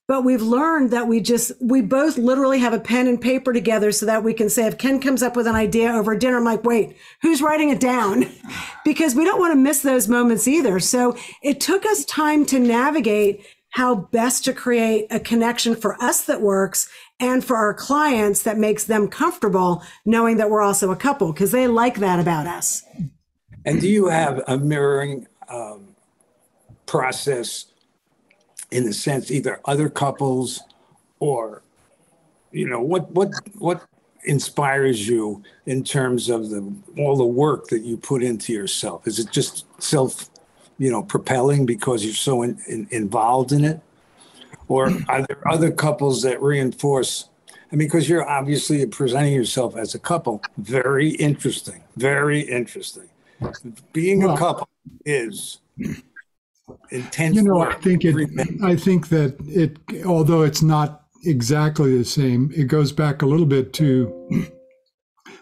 But 0.09 0.25
we've 0.25 0.43
learned 0.43 0.91
that 0.91 1.07
we 1.07 1.21
just, 1.21 1.53
we 1.61 1.81
both 1.81 2.19
literally 2.19 2.59
have 2.59 2.73
a 2.73 2.81
pen 2.81 3.07
and 3.07 3.21
paper 3.21 3.53
together 3.53 3.93
so 3.93 4.05
that 4.07 4.25
we 4.25 4.35
can 4.35 4.51
say, 4.51 4.67
if 4.67 4.77
Ken 4.77 5.01
comes 5.01 5.23
up 5.23 5.37
with 5.37 5.47
an 5.47 5.55
idea 5.55 5.93
over 5.93 6.17
dinner, 6.17 6.39
I'm 6.39 6.45
like, 6.45 6.65
wait, 6.65 6.97
who's 7.23 7.41
writing 7.41 7.71
it 7.71 7.81
down? 7.81 8.27
because 8.85 9.15
we 9.15 9.25
don't 9.25 9.39
want 9.39 9.53
to 9.53 9.59
miss 9.59 9.83
those 9.83 10.09
moments 10.09 10.49
either. 10.49 10.81
So 10.81 11.17
it 11.43 11.61
took 11.61 11.87
us 11.87 12.05
time 12.05 12.45
to 12.47 12.59
navigate 12.59 13.47
how 13.71 13.95
best 13.95 14.45
to 14.45 14.53
create 14.53 15.07
a 15.11 15.19
connection 15.19 15.75
for 15.75 16.01
us 16.03 16.27
that 16.27 16.43
works 16.43 16.91
and 17.21 17.43
for 17.43 17.57
our 17.57 17.73
clients 17.73 18.43
that 18.43 18.59
makes 18.59 18.85
them 18.85 19.09
comfortable 19.09 19.83
knowing 20.05 20.37
that 20.37 20.51
we're 20.51 20.61
also 20.61 20.91
a 20.91 20.97
couple 20.97 21.33
because 21.33 21.53
they 21.53 21.67
like 21.67 21.99
that 22.01 22.21
about 22.21 22.47
us. 22.47 22.83
And 23.65 23.81
do 23.81 23.89
you 23.89 24.09
have 24.09 24.43
a 24.47 24.59
mirroring 24.59 25.27
um, 25.49 25.95
process 26.87 27.72
in 28.73 28.85
the 28.85 28.93
sense 28.93 29.31
either 29.31 29.61
other 29.67 29.89
couples 29.89 30.63
or 31.21 31.63
you 32.51 32.67
know 32.67 32.81
what 32.81 33.11
what 33.13 33.31
what 33.59 33.85
inspires 34.25 35.09
you 35.09 35.43
in 35.67 35.83
terms 35.83 36.29
of 36.29 36.51
the 36.51 36.75
all 36.99 37.17
the 37.17 37.25
work 37.25 37.69
that 37.69 37.81
you 37.81 37.97
put 37.97 38.23
into 38.23 38.53
yourself? 38.53 39.07
Is 39.07 39.19
it 39.19 39.31
just 39.31 39.67
self 39.81 40.31
you 40.79 40.91
know 40.91 41.03
propelling 41.03 41.67
because 41.67 42.05
you're 42.05 42.15
so 42.15 42.43
in, 42.43 42.59
in, 42.67 42.89
involved 42.91 43.53
in 43.53 43.65
it? 43.65 43.81
Or 44.69 44.91
are 45.09 45.27
there 45.27 45.47
other 45.47 45.71
couples 45.71 46.23
that 46.23 46.41
reinforce 46.41 47.29
I 47.73 47.77
mean, 47.77 47.89
because 47.89 48.07
you're 48.07 48.29
obviously 48.29 48.85
presenting 48.85 49.33
yourself 49.33 49.77
as 49.77 49.95
a 49.95 49.99
couple, 49.99 50.43
very 50.59 51.09
interesting, 51.09 51.83
very 51.97 52.41
interesting. 52.41 53.09
Being 53.95 54.25
well, 54.25 54.35
a 54.35 54.39
couple 54.39 54.69
is 55.07 55.61
intense. 56.91 57.37
You 57.37 57.43
know, 57.43 57.61
I 57.61 57.75
think 57.75 58.05
it. 58.05 58.17
I 58.63 58.77
think 58.77 59.09
that 59.09 59.37
it, 59.47 59.79
although 60.05 60.43
it's 60.43 60.63
not 60.63 61.05
exactly 61.25 61.97
the 61.97 62.05
same, 62.05 62.51
it 62.55 62.65
goes 62.65 62.93
back 62.93 63.23
a 63.23 63.27
little 63.27 63.47
bit 63.47 63.73
to. 63.75 64.49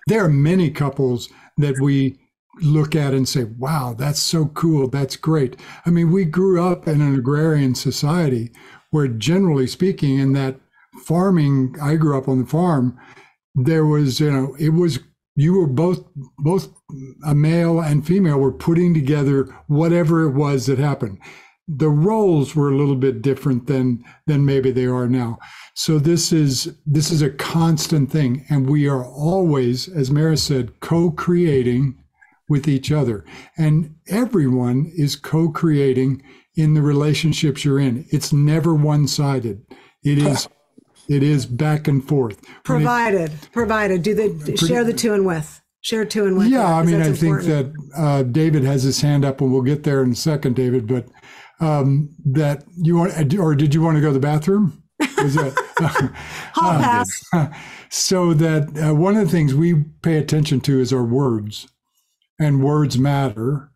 There 0.06 0.24
are 0.24 0.30
many 0.30 0.70
couples 0.70 1.28
that 1.58 1.78
we 1.80 2.18
look 2.62 2.96
at 2.96 3.14
and 3.14 3.28
say, 3.28 3.44
"Wow, 3.44 3.94
that's 3.96 4.18
so 4.18 4.46
cool. 4.46 4.88
That's 4.88 5.14
great." 5.14 5.56
I 5.86 5.90
mean, 5.90 6.10
we 6.10 6.24
grew 6.24 6.60
up 6.60 6.88
in 6.88 7.00
an 7.00 7.14
agrarian 7.14 7.76
society 7.76 8.50
where, 8.90 9.06
generally 9.06 9.68
speaking, 9.68 10.18
in 10.18 10.32
that 10.32 10.58
farming, 11.04 11.76
I 11.80 11.96
grew 11.96 12.18
up 12.18 12.28
on 12.28 12.40
the 12.40 12.46
farm. 12.46 12.98
There 13.54 13.86
was, 13.86 14.18
you 14.18 14.32
know, 14.32 14.56
it 14.58 14.70
was 14.70 14.98
you 15.36 15.54
were 15.54 15.66
both 15.66 16.04
both 16.38 16.68
a 17.26 17.34
male 17.34 17.80
and 17.80 18.06
female 18.06 18.38
were 18.38 18.52
putting 18.52 18.94
together 18.94 19.44
whatever 19.68 20.28
it 20.28 20.32
was 20.32 20.66
that 20.66 20.78
happened. 20.78 21.18
The 21.68 21.88
roles 21.88 22.56
were 22.56 22.70
a 22.70 22.76
little 22.76 22.96
bit 22.96 23.22
different 23.22 23.66
than 23.66 24.04
than 24.26 24.44
maybe 24.44 24.70
they 24.70 24.86
are 24.86 25.06
now. 25.06 25.38
So 25.74 25.98
this 25.98 26.32
is 26.32 26.76
this 26.84 27.10
is 27.10 27.22
a 27.22 27.30
constant 27.30 28.10
thing 28.10 28.44
and 28.50 28.68
we 28.68 28.88
are 28.88 29.04
always 29.04 29.88
as 29.88 30.10
Maris 30.10 30.42
said 30.42 30.80
co-creating 30.80 31.96
with 32.48 32.66
each 32.66 32.90
other. 32.90 33.24
And 33.56 33.94
everyone 34.08 34.90
is 34.96 35.14
co-creating 35.14 36.22
in 36.56 36.74
the 36.74 36.82
relationships 36.82 37.64
you're 37.64 37.78
in. 37.78 38.04
It's 38.10 38.32
never 38.32 38.74
one-sided. 38.74 39.64
It 40.02 40.18
is 40.18 40.48
it 41.10 41.24
is 41.24 41.44
back 41.44 41.88
and 41.88 42.06
forth. 42.06 42.40
Provided, 42.62 43.32
it, 43.32 43.48
provided. 43.52 44.04
Do 44.04 44.14
they 44.14 44.28
pretty, 44.28 44.56
share 44.56 44.84
the 44.84 44.92
to 44.92 45.12
and 45.12 45.26
with? 45.26 45.60
Share 45.80 46.04
to 46.04 46.24
and 46.24 46.38
with. 46.38 46.46
Yeah, 46.46 46.76
I 46.76 46.84
mean, 46.84 47.02
I 47.02 47.12
think 47.12 47.42
that 47.42 47.72
uh, 47.96 48.22
David 48.22 48.62
has 48.62 48.84
his 48.84 49.00
hand 49.00 49.24
up, 49.24 49.40
and 49.40 49.52
we'll 49.52 49.62
get 49.62 49.82
there 49.82 50.04
in 50.04 50.12
a 50.12 50.14
second, 50.14 50.54
David. 50.54 50.86
But 50.86 51.06
um, 51.58 52.14
that 52.24 52.62
you 52.76 52.96
want, 52.96 53.34
or 53.34 53.56
did 53.56 53.74
you 53.74 53.82
want 53.82 53.96
to 53.96 54.00
go 54.00 54.06
to 54.06 54.12
the 54.12 54.20
bathroom? 54.20 54.84
Was 55.18 55.34
that 55.34 55.52
Hall 56.54 56.70
uh, 56.70 56.78
pass? 56.80 57.24
so 57.90 58.32
that 58.32 58.78
uh, 58.78 58.94
one 58.94 59.16
of 59.16 59.24
the 59.24 59.32
things 59.32 59.52
we 59.52 59.82
pay 60.02 60.16
attention 60.16 60.60
to 60.60 60.80
is 60.80 60.92
our 60.92 61.04
words, 61.04 61.66
and 62.38 62.62
words 62.62 62.96
matter. 62.96 63.72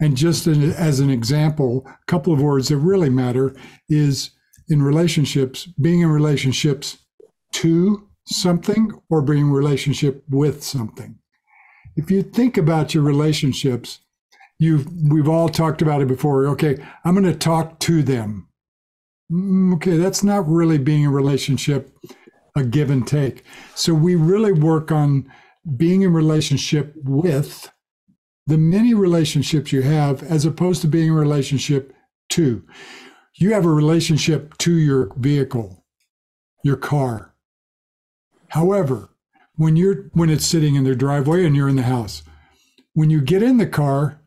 And 0.00 0.16
just 0.16 0.48
as 0.48 0.98
an 0.98 1.10
example, 1.10 1.86
a 1.86 1.96
couple 2.08 2.32
of 2.32 2.42
words 2.42 2.70
that 2.70 2.78
really 2.78 3.08
matter 3.08 3.54
is 3.88 4.32
in 4.72 4.82
relationships, 4.82 5.66
being 5.80 6.00
in 6.00 6.08
relationships 6.08 6.98
to 7.52 8.08
something 8.26 8.90
or 9.10 9.22
being 9.22 9.46
in 9.46 9.52
relationship 9.52 10.24
with 10.28 10.64
something. 10.64 11.18
If 11.96 12.10
you 12.10 12.22
think 12.22 12.56
about 12.56 12.94
your 12.94 13.02
relationships, 13.02 14.00
you've 14.58 14.86
we've 15.10 15.28
all 15.28 15.48
talked 15.48 15.82
about 15.82 16.00
it 16.00 16.08
before. 16.08 16.46
Okay, 16.48 16.82
I'm 17.04 17.14
going 17.14 17.30
to 17.30 17.38
talk 17.38 17.78
to 17.80 18.02
them. 18.02 18.48
Mm, 19.30 19.74
okay, 19.74 19.96
that's 19.96 20.24
not 20.24 20.48
really 20.48 20.78
being 20.78 21.06
a 21.06 21.10
relationship, 21.10 21.94
a 22.56 22.64
give 22.64 22.90
and 22.90 23.06
take. 23.06 23.44
So 23.74 23.92
we 23.92 24.14
really 24.14 24.52
work 24.52 24.90
on 24.90 25.30
being 25.76 26.02
in 26.02 26.12
relationship 26.12 26.94
with 26.96 27.70
the 28.46 28.58
many 28.58 28.94
relationships 28.94 29.72
you 29.72 29.82
have 29.82 30.22
as 30.22 30.44
opposed 30.44 30.80
to 30.82 30.88
being 30.88 31.08
in 31.08 31.14
relationship 31.14 31.94
to 32.30 32.64
you 33.34 33.52
have 33.52 33.64
a 33.64 33.72
relationship 33.72 34.56
to 34.58 34.72
your 34.72 35.10
vehicle, 35.16 35.84
your 36.62 36.76
car. 36.76 37.34
However, 38.48 39.08
when 39.56 39.76
you're 39.76 40.10
when 40.12 40.30
it's 40.30 40.46
sitting 40.46 40.74
in 40.74 40.84
their 40.84 40.94
driveway 40.94 41.44
and 41.44 41.56
you're 41.56 41.68
in 41.68 41.76
the 41.76 41.82
house, 41.82 42.22
when 42.94 43.10
you 43.10 43.20
get 43.20 43.42
in 43.42 43.56
the 43.56 43.66
car, 43.66 44.20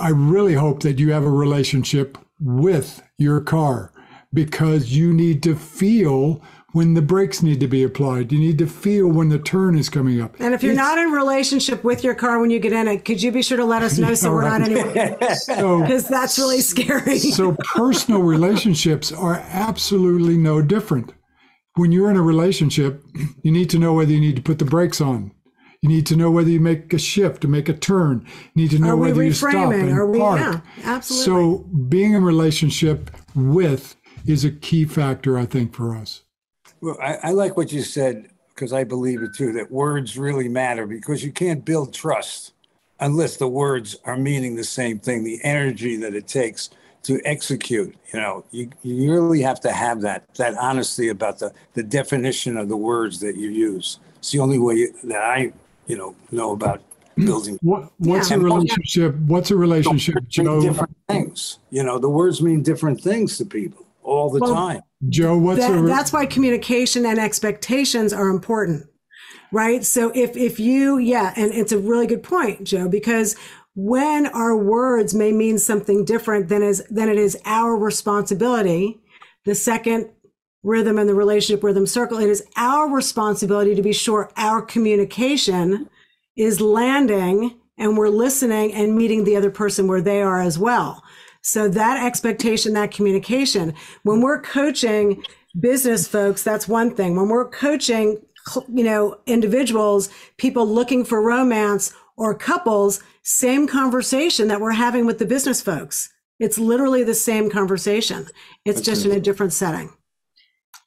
I 0.00 0.10
really 0.10 0.54
hope 0.54 0.80
that 0.80 0.98
you 0.98 1.12
have 1.12 1.24
a 1.24 1.30
relationship 1.30 2.18
with 2.40 3.02
your 3.18 3.40
car 3.40 3.92
because 4.32 4.92
you 4.92 5.12
need 5.12 5.42
to 5.44 5.54
feel 5.54 6.42
when 6.74 6.94
the 6.94 7.00
brakes 7.00 7.40
need 7.40 7.60
to 7.60 7.68
be 7.68 7.84
applied. 7.84 8.32
You 8.32 8.40
need 8.40 8.58
to 8.58 8.66
feel 8.66 9.06
when 9.06 9.28
the 9.28 9.38
turn 9.38 9.78
is 9.78 9.88
coming 9.88 10.20
up. 10.20 10.34
And 10.40 10.52
if 10.52 10.62
you're 10.64 10.72
it's, 10.72 10.76
not 10.76 10.98
in 10.98 11.12
relationship 11.12 11.84
with 11.84 12.02
your 12.02 12.16
car 12.16 12.40
when 12.40 12.50
you 12.50 12.58
get 12.58 12.72
in 12.72 12.88
it, 12.88 13.04
could 13.04 13.22
you 13.22 13.30
be 13.30 13.44
sure 13.44 13.56
to 13.56 13.64
let 13.64 13.84
us 13.84 13.96
know 13.98 14.12
so 14.14 14.32
we're 14.32 14.42
right. 14.42 14.58
not 14.58 14.68
anywhere? 14.68 15.16
Because 15.84 16.08
that's 16.08 16.36
really 16.36 16.60
scary. 16.60 17.18
so 17.18 17.56
personal 17.62 18.22
relationships 18.22 19.12
are 19.12 19.36
absolutely 19.50 20.36
no 20.36 20.60
different. 20.62 21.12
When 21.76 21.92
you're 21.92 22.10
in 22.10 22.16
a 22.16 22.22
relationship, 22.22 23.04
you 23.42 23.52
need 23.52 23.70
to 23.70 23.78
know 23.78 23.92
whether 23.92 24.10
you 24.10 24.20
need 24.20 24.36
to 24.36 24.42
put 24.42 24.58
the 24.58 24.64
brakes 24.64 25.00
on. 25.00 25.30
You 25.80 25.88
need 25.88 26.06
to 26.06 26.16
know 26.16 26.32
whether 26.32 26.50
you 26.50 26.58
make 26.58 26.92
a 26.92 26.98
shift 26.98 27.42
to 27.42 27.48
make 27.48 27.68
a 27.68 27.72
turn. 27.72 28.26
You 28.54 28.62
need 28.62 28.72
to 28.72 28.80
know 28.80 28.96
whether 28.96 29.22
you 29.22 29.32
stop 29.32 29.72
and 29.72 30.10
we, 30.10 30.18
park. 30.18 30.40
Yeah, 30.40 30.60
absolutely. 30.82 31.24
So 31.24 31.58
being 31.88 32.14
in 32.14 32.24
relationship 32.24 33.12
with 33.36 33.94
is 34.26 34.44
a 34.44 34.50
key 34.50 34.86
factor, 34.86 35.38
I 35.38 35.46
think, 35.46 35.72
for 35.72 35.94
us. 35.94 36.23
Well, 36.84 36.98
I, 37.00 37.14
I 37.22 37.30
like 37.30 37.56
what 37.56 37.72
you 37.72 37.80
said 37.80 38.28
because 38.48 38.74
I 38.74 38.84
believe 38.84 39.22
it 39.22 39.34
too 39.34 39.54
that 39.54 39.70
words 39.70 40.18
really 40.18 40.50
matter 40.50 40.86
because 40.86 41.24
you 41.24 41.32
can't 41.32 41.64
build 41.64 41.94
trust 41.94 42.52
unless 43.00 43.38
the 43.38 43.48
words 43.48 43.96
are 44.04 44.18
meaning 44.18 44.54
the 44.54 44.64
same 44.64 44.98
thing, 44.98 45.24
the 45.24 45.40
energy 45.44 45.96
that 45.96 46.14
it 46.14 46.26
takes 46.26 46.68
to 47.04 47.18
execute. 47.24 47.96
You 48.12 48.20
know, 48.20 48.44
you, 48.50 48.68
you 48.82 49.10
really 49.10 49.40
have 49.40 49.60
to 49.60 49.72
have 49.72 50.02
that 50.02 50.26
that 50.34 50.58
honesty 50.58 51.08
about 51.08 51.38
the, 51.38 51.54
the 51.72 51.82
definition 51.82 52.58
of 52.58 52.68
the 52.68 52.76
words 52.76 53.18
that 53.20 53.36
you 53.36 53.48
use. 53.48 53.98
It's 54.16 54.32
the 54.32 54.40
only 54.40 54.58
way 54.58 54.88
that 55.04 55.22
I, 55.22 55.54
you 55.86 55.96
know, 55.96 56.14
know 56.32 56.52
about 56.52 56.82
building. 57.16 57.58
What, 57.62 57.92
what's 57.96 58.28
yeah. 58.28 58.36
a 58.36 58.40
relationship? 58.40 59.14
What's 59.26 59.50
a 59.50 59.56
relationship, 59.56 60.28
Joe? 60.28 60.60
Different 60.60 60.94
things. 61.08 61.60
You 61.70 61.82
know, 61.82 61.98
the 61.98 62.10
words 62.10 62.42
mean 62.42 62.62
different 62.62 63.00
things 63.00 63.38
to 63.38 63.46
people 63.46 63.83
all 64.04 64.30
the 64.30 64.40
well, 64.40 64.54
time. 64.54 64.80
Joe, 65.08 65.36
what's 65.36 65.60
that, 65.60 65.72
re- 65.72 65.88
that's 65.88 66.12
why 66.12 66.26
communication 66.26 67.04
and 67.04 67.18
expectations 67.18 68.12
are 68.12 68.28
important, 68.28 68.86
right? 69.50 69.84
So 69.84 70.12
if 70.14 70.36
if 70.36 70.60
you, 70.60 70.98
yeah, 70.98 71.32
and 71.36 71.52
it's 71.52 71.72
a 71.72 71.78
really 71.78 72.06
good 72.06 72.22
point, 72.22 72.64
Joe, 72.64 72.88
because 72.88 73.36
when 73.74 74.26
our 74.26 74.56
words 74.56 75.14
may 75.14 75.32
mean 75.32 75.58
something 75.58 76.04
different 76.04 76.48
than 76.48 76.62
is 76.62 76.84
than 76.90 77.08
it 77.08 77.18
is 77.18 77.36
our 77.44 77.76
responsibility, 77.76 79.00
the 79.44 79.54
second 79.54 80.10
rhythm 80.62 80.98
and 80.98 81.08
the 81.08 81.14
relationship 81.14 81.62
rhythm 81.62 81.86
circle, 81.86 82.18
it 82.18 82.30
is 82.30 82.44
our 82.56 82.88
responsibility 82.88 83.74
to 83.74 83.82
be 83.82 83.92
sure 83.92 84.30
our 84.36 84.62
communication 84.62 85.88
is 86.36 86.60
landing 86.60 87.54
and 87.76 87.96
we're 87.96 88.08
listening 88.08 88.72
and 88.72 88.96
meeting 88.96 89.24
the 89.24 89.36
other 89.36 89.50
person 89.50 89.86
where 89.86 90.00
they 90.00 90.22
are 90.22 90.40
as 90.40 90.58
well. 90.58 91.02
So 91.44 91.68
that 91.68 92.02
expectation, 92.02 92.72
that 92.72 92.90
communication, 92.90 93.74
when 94.02 94.22
we're 94.22 94.40
coaching 94.40 95.22
business 95.60 96.08
folks, 96.08 96.42
that's 96.42 96.66
one 96.66 96.94
thing. 96.94 97.16
When 97.16 97.28
we're 97.28 97.50
coaching, 97.50 98.18
you 98.68 98.82
know, 98.82 99.18
individuals, 99.26 100.08
people 100.38 100.66
looking 100.66 101.04
for 101.04 101.20
romance 101.20 101.92
or 102.16 102.34
couples, 102.34 103.02
same 103.22 103.68
conversation 103.68 104.48
that 104.48 104.60
we're 104.60 104.72
having 104.72 105.04
with 105.04 105.18
the 105.18 105.26
business 105.26 105.60
folks. 105.60 106.10
It's 106.40 106.58
literally 106.58 107.04
the 107.04 107.14
same 107.14 107.50
conversation. 107.50 108.26
It's 108.64 108.78
That's 108.78 108.86
just 108.86 109.06
in 109.06 109.12
a 109.12 109.20
different 109.20 109.52
setting. 109.52 109.92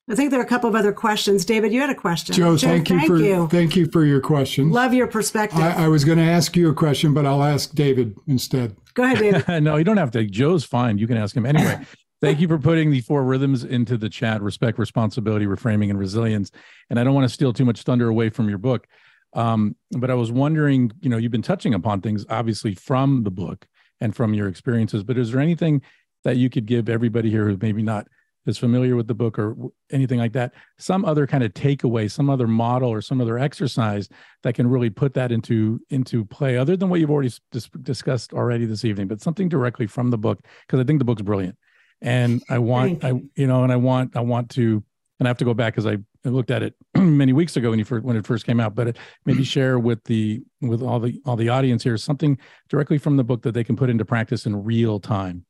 I 0.09 0.15
think 0.15 0.31
there 0.31 0.39
are 0.39 0.43
a 0.43 0.47
couple 0.47 0.69
of 0.69 0.75
other 0.75 0.93
questions. 0.93 1.43
David, 1.43 1.73
you 1.73 1.81
had 1.81 1.89
a 1.89 1.95
question. 1.95 2.33
Joe, 2.33 2.55
thank 2.55 2.89
you 2.89 3.05
for 3.05 3.47
thank 3.49 3.75
you 3.75 3.87
for 3.91 4.05
your 4.05 4.21
question. 4.21 4.71
Love 4.71 4.93
your 4.93 5.07
perspective. 5.07 5.59
I, 5.59 5.85
I 5.85 5.87
was 5.89 6.05
going 6.05 6.17
to 6.17 6.23
ask 6.23 6.55
you 6.55 6.69
a 6.69 6.73
question, 6.73 7.13
but 7.13 7.25
I'll 7.25 7.43
ask 7.43 7.73
David 7.73 8.15
instead. 8.25 8.77
Go 8.93 9.03
ahead, 9.03 9.19
David. 9.19 9.63
no, 9.63 9.75
you 9.75 9.83
don't 9.83 9.97
have 9.97 10.11
to. 10.11 10.25
Joe's 10.25 10.63
fine. 10.63 10.97
You 10.97 11.07
can 11.07 11.17
ask 11.17 11.35
him 11.35 11.45
anyway. 11.45 11.85
Thank 12.21 12.39
you 12.39 12.47
for 12.47 12.57
putting 12.57 12.89
the 12.89 13.01
four 13.01 13.23
rhythms 13.23 13.63
into 13.63 13.95
the 13.95 14.09
chat 14.09 14.41
respect, 14.41 14.79
responsibility, 14.79 15.45
reframing, 15.45 15.89
and 15.89 15.99
resilience. 15.99 16.51
And 16.89 16.99
I 16.99 17.03
don't 17.03 17.13
want 17.13 17.27
to 17.27 17.33
steal 17.33 17.53
too 17.53 17.65
much 17.65 17.83
thunder 17.83 18.07
away 18.07 18.29
from 18.29 18.49
your 18.49 18.57
book. 18.57 18.87
Um, 19.33 19.75
but 19.91 20.09
I 20.09 20.15
was 20.15 20.31
wondering, 20.31 20.91
you 21.01 21.09
know, 21.09 21.17
you've 21.17 21.31
been 21.31 21.41
touching 21.43 21.73
upon 21.73 22.01
things 22.01 22.25
obviously 22.29 22.73
from 22.73 23.23
the 23.23 23.29
book 23.29 23.67
and 23.99 24.15
from 24.15 24.33
your 24.33 24.47
experiences, 24.47 25.03
but 25.03 25.17
is 25.17 25.31
there 25.31 25.41
anything 25.41 25.81
that 26.23 26.37
you 26.37 26.49
could 26.49 26.65
give 26.65 26.89
everybody 26.89 27.29
here 27.29 27.47
who's 27.47 27.61
maybe 27.61 27.83
not 27.83 28.07
as 28.47 28.57
familiar 28.57 28.95
with 28.95 29.07
the 29.07 29.13
book 29.13 29.37
or 29.37 29.55
anything 29.91 30.19
like 30.19 30.33
that, 30.33 30.53
some 30.77 31.05
other 31.05 31.27
kind 31.27 31.43
of 31.43 31.53
takeaway, 31.53 32.09
some 32.09 32.29
other 32.29 32.47
model 32.47 32.89
or 32.89 33.01
some 33.01 33.21
other 33.21 33.37
exercise 33.37 34.09
that 34.43 34.55
can 34.55 34.67
really 34.67 34.89
put 34.89 35.13
that 35.13 35.31
into 35.31 35.79
into 35.89 36.25
play, 36.25 36.57
other 36.57 36.77
than 36.77 36.89
what 36.89 36.99
you've 36.99 37.11
already 37.11 37.31
dis- 37.51 37.69
discussed 37.81 38.33
already 38.33 38.65
this 38.65 38.85
evening, 38.85 39.07
but 39.07 39.21
something 39.21 39.49
directly 39.49 39.87
from 39.87 40.09
the 40.09 40.17
book 40.17 40.39
because 40.65 40.79
I 40.79 40.83
think 40.83 40.99
the 40.99 41.05
book's 41.05 41.21
brilliant, 41.21 41.57
and 42.01 42.41
I 42.49 42.59
want 42.59 43.03
I 43.03 43.13
you. 43.35 43.47
know, 43.47 43.63
and 43.63 43.71
I 43.71 43.77
want 43.77 44.15
I 44.15 44.21
want 44.21 44.49
to, 44.51 44.83
and 45.19 45.27
I 45.27 45.29
have 45.29 45.37
to 45.37 45.45
go 45.45 45.53
back 45.53 45.73
because 45.73 45.85
I, 45.85 45.97
I 46.25 46.29
looked 46.29 46.51
at 46.51 46.63
it 46.63 46.75
many 46.95 47.33
weeks 47.33 47.57
ago 47.57 47.69
when 47.69 47.79
you 47.79 47.85
first 47.85 48.05
when 48.05 48.15
it 48.15 48.25
first 48.25 48.45
came 48.45 48.59
out, 48.59 48.75
but 48.75 48.97
maybe 49.25 49.43
mm. 49.43 49.47
share 49.47 49.79
with 49.79 50.03
the 50.05 50.41
with 50.61 50.81
all 50.81 50.99
the 50.99 51.21
all 51.25 51.35
the 51.35 51.49
audience 51.49 51.83
here 51.83 51.97
something 51.97 52.37
directly 52.69 52.97
from 52.97 53.17
the 53.17 53.23
book 53.23 53.41
that 53.43 53.53
they 53.53 53.63
can 53.63 53.75
put 53.75 53.89
into 53.89 54.05
practice 54.05 54.45
in 54.45 54.63
real 54.63 54.99
time. 54.99 55.45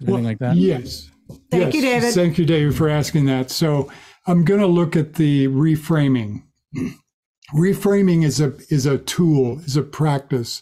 Anything 0.00 0.14
Well, 0.14 0.22
like 0.22 0.38
that? 0.38 0.56
Yes. 0.56 1.10
Thank 1.50 1.74
you, 1.74 1.82
David. 1.82 2.14
Thank 2.14 2.38
you, 2.38 2.44
David, 2.46 2.76
for 2.76 2.88
asking 2.88 3.26
that. 3.26 3.50
So 3.50 3.90
I'm 4.26 4.44
going 4.44 4.60
to 4.60 4.66
look 4.66 4.96
at 4.96 5.14
the 5.14 5.48
reframing. 5.48 6.44
Reframing 7.54 8.24
is 8.24 8.40
a 8.40 8.54
is 8.68 8.84
a 8.84 8.98
tool, 8.98 9.60
is 9.60 9.76
a 9.76 9.82
practice 9.82 10.60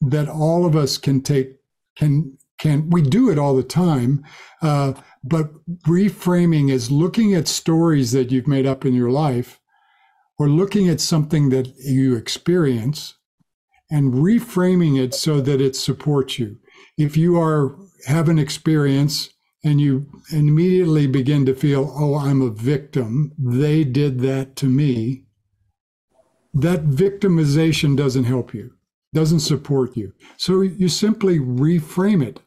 that 0.00 0.28
all 0.28 0.64
of 0.64 0.74
us 0.74 0.96
can 0.98 1.20
take 1.20 1.56
can 1.96 2.38
can 2.58 2.90
we 2.90 3.02
do 3.02 3.30
it 3.30 3.38
all 3.38 3.54
the 3.54 3.62
time, 3.62 4.24
uh, 4.62 4.94
but 5.22 5.50
reframing 5.86 6.70
is 6.70 6.90
looking 6.90 7.34
at 7.34 7.48
stories 7.48 8.12
that 8.12 8.30
you've 8.30 8.46
made 8.46 8.66
up 8.66 8.86
in 8.86 8.94
your 8.94 9.10
life, 9.10 9.60
or 10.38 10.48
looking 10.48 10.88
at 10.88 11.00
something 11.00 11.50
that 11.50 11.68
you 11.78 12.16
experience, 12.16 13.14
and 13.90 14.14
reframing 14.14 14.98
it 14.98 15.12
so 15.14 15.40
that 15.40 15.60
it 15.60 15.76
supports 15.76 16.38
you. 16.38 16.58
If 16.96 17.16
you 17.16 17.38
are 17.38 17.76
have 18.06 18.28
an 18.28 18.38
experience 18.38 19.30
and 19.64 19.80
you 19.80 20.06
immediately 20.32 21.06
begin 21.06 21.46
to 21.46 21.54
feel, 21.54 21.94
oh, 21.96 22.16
I'm 22.16 22.42
a 22.42 22.50
victim, 22.50 23.32
they 23.38 23.84
did 23.84 24.20
that 24.20 24.56
to 24.56 24.66
me, 24.66 25.24
that 26.54 26.86
victimization 26.86 27.96
doesn't 27.96 28.24
help 28.24 28.52
you, 28.52 28.72
doesn't 29.14 29.40
support 29.40 29.96
you. 29.96 30.12
So 30.36 30.60
you 30.62 30.88
simply 30.88 31.38
reframe 31.38 32.24
it. 32.24 32.40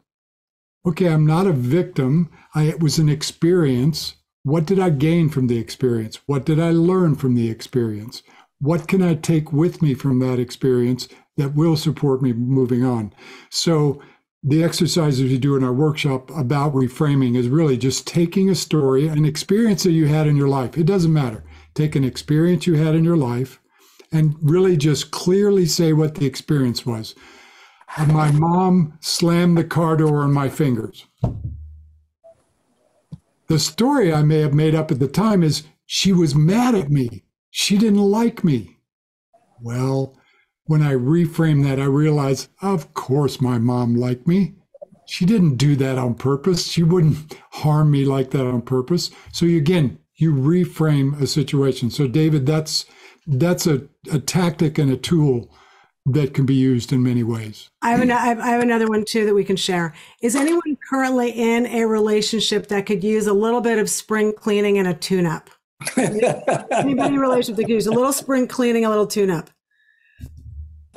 Okay, 0.86 1.08
I'm 1.08 1.26
not 1.26 1.48
a 1.48 1.54
victim. 1.54 2.30
I, 2.54 2.64
it 2.64 2.80
was 2.80 3.00
an 3.00 3.10
experience. 3.10 4.16
What 4.44 4.66
did 4.66 4.80
I 4.80 4.92
gain 4.92 5.30
from 5.30 5.48
the 5.48 5.58
experience? 5.58 6.20
What 6.28 6.46
did 6.46 6.60
I 6.60 6.72
learn 6.72 7.16
from 7.16 7.34
the 7.34 7.50
experience? 7.50 8.22
What 8.60 8.88
can 8.88 9.02
I 9.02 9.16
take 9.16 9.52
with 9.52 9.82
me 9.82 9.96
from 9.96 10.20
that 10.20 10.38
experience 10.38 11.08
that 11.38 11.56
will 11.56 11.76
support 11.76 12.22
me 12.22 12.34
moving 12.34 12.84
on? 12.86 13.14
So 13.50 14.02
the 14.48 14.64
exercises 14.64 15.24
we 15.24 15.40
do 15.40 15.56
in 15.56 15.64
our 15.64 15.74
workshop 15.74 16.30
about 16.30 16.76
reframing 16.76 17.36
is 17.36 17.50
really 17.50 17.78
just 17.78 18.06
taking 18.06 18.48
a 18.48 18.56
story, 18.56 19.08
an 19.08 19.26
experience 19.26 19.82
that 19.84 19.92
you 19.92 20.06
had 20.06 20.28
in 20.28 20.36
your 20.38 20.48
life. 20.48 20.78
It 20.78 20.86
doesn't 20.86 21.12
matter. 21.12 21.44
Take 21.74 21.96
an 21.96 22.04
experience 22.04 22.68
you 22.68 22.76
had 22.76 22.94
in 22.94 23.04
your 23.04 23.18
life 23.18 23.60
and 24.12 24.36
really 24.40 24.78
just 24.78 25.10
clearly 25.10 25.66
say 25.66 25.94
what 25.94 26.16
the 26.16 26.28
experience 26.28 26.86
was. 26.86 27.16
My 28.08 28.32
mom 28.32 29.00
slammed 29.02 29.58
the 29.58 29.64
car 29.64 29.98
door 29.98 30.22
on 30.22 30.32
my 30.32 30.50
fingers. 30.50 31.08
The 33.48 33.58
story 33.58 34.14
I 34.14 34.22
may 34.22 34.42
have 34.42 34.54
made 34.54 34.76
up 34.76 34.92
at 34.92 35.00
the 35.00 35.08
time 35.08 35.42
is 35.42 35.64
she 35.88 36.14
was 36.14 36.36
mad 36.36 36.76
at 36.76 36.92
me. 36.92 37.24
She 37.50 37.80
didn't 37.80 38.00
like 38.00 38.44
me. 38.44 38.78
Well, 39.60 40.16
when 40.66 40.82
I 40.82 40.94
reframe 40.94 41.64
that, 41.64 41.80
I 41.80 41.86
realized, 41.86 42.50
of 42.62 42.94
course, 42.94 43.40
my 43.40 43.58
mom 43.58 43.96
liked 43.96 44.28
me. 44.28 44.56
She 45.08 45.26
didn't 45.26 45.58
do 45.58 45.76
that 45.76 45.98
on 45.98 46.16
purpose. 46.16 46.68
She 46.68 46.82
wouldn't 46.82 47.38
harm 47.52 47.92
me 47.92 48.06
like 48.06 48.32
that 48.32 48.48
on 48.48 48.62
purpose. 48.64 49.12
So 49.32 49.46
you, 49.46 49.58
again, 49.58 50.00
you 50.16 50.34
reframe 50.34 51.22
a 51.22 51.28
situation. 51.28 51.92
So 51.92 52.08
David, 52.08 52.46
that's 52.46 52.86
that's 53.28 53.68
a, 53.68 53.84
a 54.12 54.20
tactic 54.20 54.78
and 54.78 54.92
a 54.92 54.98
tool 54.98 55.52
that 56.08 56.34
can 56.34 56.46
be 56.46 56.54
used 56.54 56.94
in 56.94 57.02
many 57.02 57.24
ways. 57.24 57.70
I 57.82 57.92
have, 57.92 58.02
an, 58.02 58.12
I 58.12 58.26
have 58.26 58.40
I 58.40 58.48
have 58.48 58.62
another 58.62 58.88
one 58.88 59.06
too 59.06 59.26
that 59.26 59.34
we 59.34 59.44
can 59.44 59.56
share. 59.56 59.94
Is 60.22 60.36
anyone 60.36 60.78
currently 60.90 61.32
in 61.32 61.66
a 61.68 61.86
relationship 61.86 62.68
that 62.68 62.86
could 62.86 63.04
use 63.04 63.28
a 63.28 63.34
little 63.34 63.62
bit 63.62 63.80
of 63.80 63.90
spring 63.90 64.34
cleaning 64.34 64.78
and 64.78 64.88
a 64.88 64.94
tune 64.94 65.26
up? 65.26 65.50
Anybody 65.98 67.08
in 67.08 67.16
a 67.16 67.20
relationship 67.20 67.58
that 67.58 67.64
could 67.64 67.74
use 67.74 67.88
a 67.88 67.92
little 67.92 68.14
spring 68.14 68.48
cleaning, 68.48 68.86
a 68.86 68.90
little 68.90 69.08
tune 69.08 69.30
up? 69.30 69.50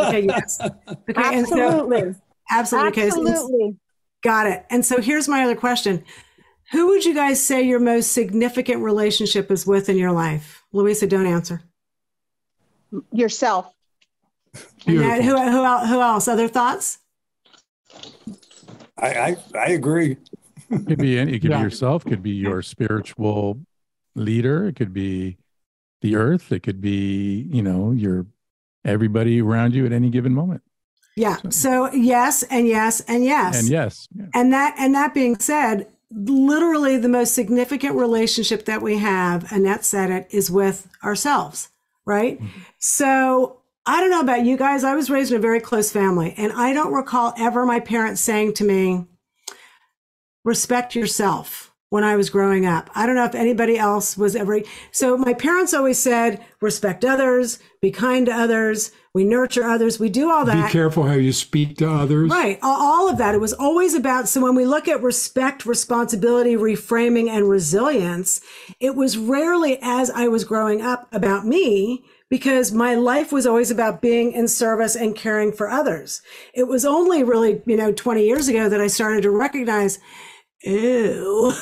Okay, 0.01 0.25
yes. 0.27 0.59
Okay, 0.89 1.37
and 1.39 1.47
so- 1.47 1.59
Absolutely. 1.59 2.15
absolutely. 2.51 2.89
Okay, 2.91 3.11
so- 3.11 3.29
Absolutely. 3.29 3.77
got 4.23 4.47
it. 4.47 4.65
And 4.71 4.85
so 4.85 5.01
here's 5.01 5.29
my 5.29 5.43
other 5.45 5.57
question. 5.57 6.05
Who 6.73 6.89
would 6.89 7.05
you 7.05 7.15
guys 7.15 7.43
say 7.43 7.63
your 7.63 7.81
most 7.81 8.13
significant 8.13 8.83
relationship 8.83 9.51
is 9.51 9.67
with 9.67 9.89
in 9.89 9.97
your 9.97 10.13
life? 10.13 10.63
Louisa, 10.73 11.07
don't 11.07 11.27
answer. 11.27 11.63
Yourself. 13.13 13.73
And 14.87 15.01
that, 15.01 15.23
who, 15.23 15.37
who, 15.37 15.87
who 15.87 16.01
else? 16.01 16.29
Other 16.29 16.49
thoughts? 16.49 16.99
I, 18.99 19.09
I, 19.15 19.37
I 19.55 19.67
agree. 19.71 20.17
Could 20.71 20.99
be 20.99 21.19
any, 21.19 21.35
it 21.37 21.41
could 21.41 21.51
Yeah. 21.51 21.59
be 21.59 21.63
yourself, 21.65 22.05
could 22.05 22.23
be 22.23 22.31
your 22.33 22.61
spiritual 22.63 23.61
leader, 24.15 24.67
it 24.69 24.77
could 24.77 24.93
be 24.93 25.39
the 26.03 26.17
earth, 26.17 26.53
it 26.53 26.63
could 26.63 26.81
be, 26.81 27.49
you 27.51 27.63
know, 27.63 27.93
your 27.93 28.27
everybody 28.89 29.41
around 29.41 29.75
you 29.75 29.87
at 29.87 29.93
any 29.93 30.11
given 30.11 30.35
moment. 30.35 30.63
Yeah. 31.17 31.39
So 31.51 31.93
yes, 31.93 32.45
and 32.45 32.69
yes, 32.69 33.01
and 33.01 33.25
yes. 33.25 33.59
And 33.59 33.69
yes, 33.69 34.09
yeah. 34.15 34.27
And 34.35 34.53
that 34.53 34.77
and 34.79 34.95
that 34.95 35.15
being 35.15 35.39
said, 35.39 35.89
literally 36.11 36.97
the 36.97 37.09
most 37.09 37.35
significant 37.35 37.97
relationship 37.97 38.65
that 38.67 38.83
we 38.83 38.99
have, 38.99 39.51
Annette 39.53 39.85
said 39.85 40.11
it, 40.11 40.29
is 40.31 40.51
with 40.51 40.89
ourselves, 41.03 41.71
right? 42.07 42.41
Mm-hmm. 42.41 42.61
So 42.79 43.61
I 43.85 44.01
don't 44.01 44.11
know 44.11 44.21
about 44.21 44.45
you 44.45 44.57
guys. 44.57 44.85
I 44.85 44.95
was 44.95 45.11
raised 45.11 45.33
in 45.33 45.39
a 45.39 45.41
very 45.41 45.61
close 45.61 45.91
family, 45.91 46.35
and 46.37 46.53
I 46.53 46.73
don't 46.73 46.93
recall 46.93 47.35
ever 47.37 47.67
my 47.67 47.81
parents 47.81 48.21
saying 48.21 48.55
to 48.55 48.65
me, 48.65 49.07
respect 50.45 50.95
yourself 50.95 51.68
when 51.91 52.05
I 52.05 52.17
was 52.17 52.31
growing 52.31 52.67
up. 52.67 52.91
I 52.95 53.07
don't 53.07 53.15
know 53.15 53.25
if 53.25 53.35
anybody 53.35 53.79
else 53.79 54.17
was 54.17 54.37
ever. 54.37 54.61
So 54.93 55.17
my 55.17 55.35
parents 55.35 55.73
always 55.73 55.99
said, 55.99 56.45
respect 56.61 57.05
others, 57.05 57.59
be 57.81 57.91
kind 57.91 58.27
to 58.27 58.33
others, 58.33 58.91
we 59.15 59.25
nurture 59.25 59.65
others, 59.65 59.99
we 59.99 60.11
do 60.11 60.31
all 60.31 60.45
that. 60.45 60.67
Be 60.67 60.73
careful 60.73 61.05
how 61.05 61.15
you 61.15 61.33
speak 61.33 61.77
to 61.79 61.91
others. 61.91 62.31
Right. 62.31 62.59
All- 62.63 62.99
of 63.09 63.19
that. 63.19 63.35
It 63.35 63.41
was 63.41 63.53
always 63.53 63.95
about. 63.95 64.29
So 64.29 64.41
when 64.41 64.55
we 64.55 64.65
look 64.65 64.89
at 64.89 65.03
respect, 65.03 65.67
responsibility, 65.67 66.55
reframing, 66.55 67.29
and 67.29 67.49
resilience, 67.49 68.41
it 68.81 68.95
was 68.95 69.17
rarely 69.17 69.79
as 69.83 70.11
I 70.11 70.29
was 70.29 70.45
growing 70.45 70.83
up 70.83 71.09
about 71.13 71.47
me 71.47 72.05
because 72.29 72.73
my 72.73 72.95
life 72.95 73.33
was 73.33 73.47
always 73.47 73.71
about 73.71 74.03
being 74.03 74.33
in 74.33 74.49
service 74.49 74.95
and 74.95 75.17
caring 75.17 75.53
for 75.53 75.71
others. 75.71 76.21
It 76.53 76.69
was 76.69 76.85
only 76.85 77.25
really, 77.25 77.63
you 77.65 77.77
know, 77.77 77.93
20 77.93 78.25
years 78.25 78.49
ago 78.49 78.69
that 78.69 78.81
I 78.81 78.87
started 78.87 79.23
to 79.23 79.31
recognize, 79.31 79.99
ew, 80.63 81.53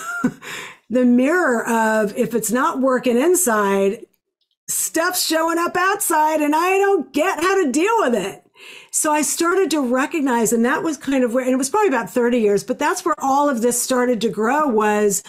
the 0.90 1.04
mirror 1.04 1.66
of 1.66 2.16
if 2.16 2.34
it's 2.34 2.52
not 2.52 2.80
working 2.80 3.16
inside, 3.16 4.06
stuff's 4.68 5.24
showing 5.24 5.58
up 5.58 5.76
outside 5.76 6.40
and 6.40 6.54
I 6.54 6.78
don't 6.78 7.12
get 7.12 7.40
how 7.40 7.62
to 7.62 7.70
deal 7.70 7.94
with 8.00 8.14
it. 8.14 8.42
So 8.90 9.12
I 9.12 9.22
started 9.22 9.70
to 9.72 9.80
recognize, 9.80 10.52
and 10.52 10.64
that 10.64 10.82
was 10.82 10.96
kind 10.96 11.22
of 11.22 11.34
where, 11.34 11.44
and 11.44 11.52
it 11.52 11.58
was 11.58 11.68
probably 11.68 11.88
about 11.88 12.10
30 12.10 12.38
years, 12.38 12.64
but 12.64 12.78
that's 12.78 13.04
where 13.04 13.14
all 13.18 13.50
of 13.50 13.60
this 13.60 13.80
started 13.80 14.20
to 14.22 14.30
grow 14.30 14.66
was 14.68 15.22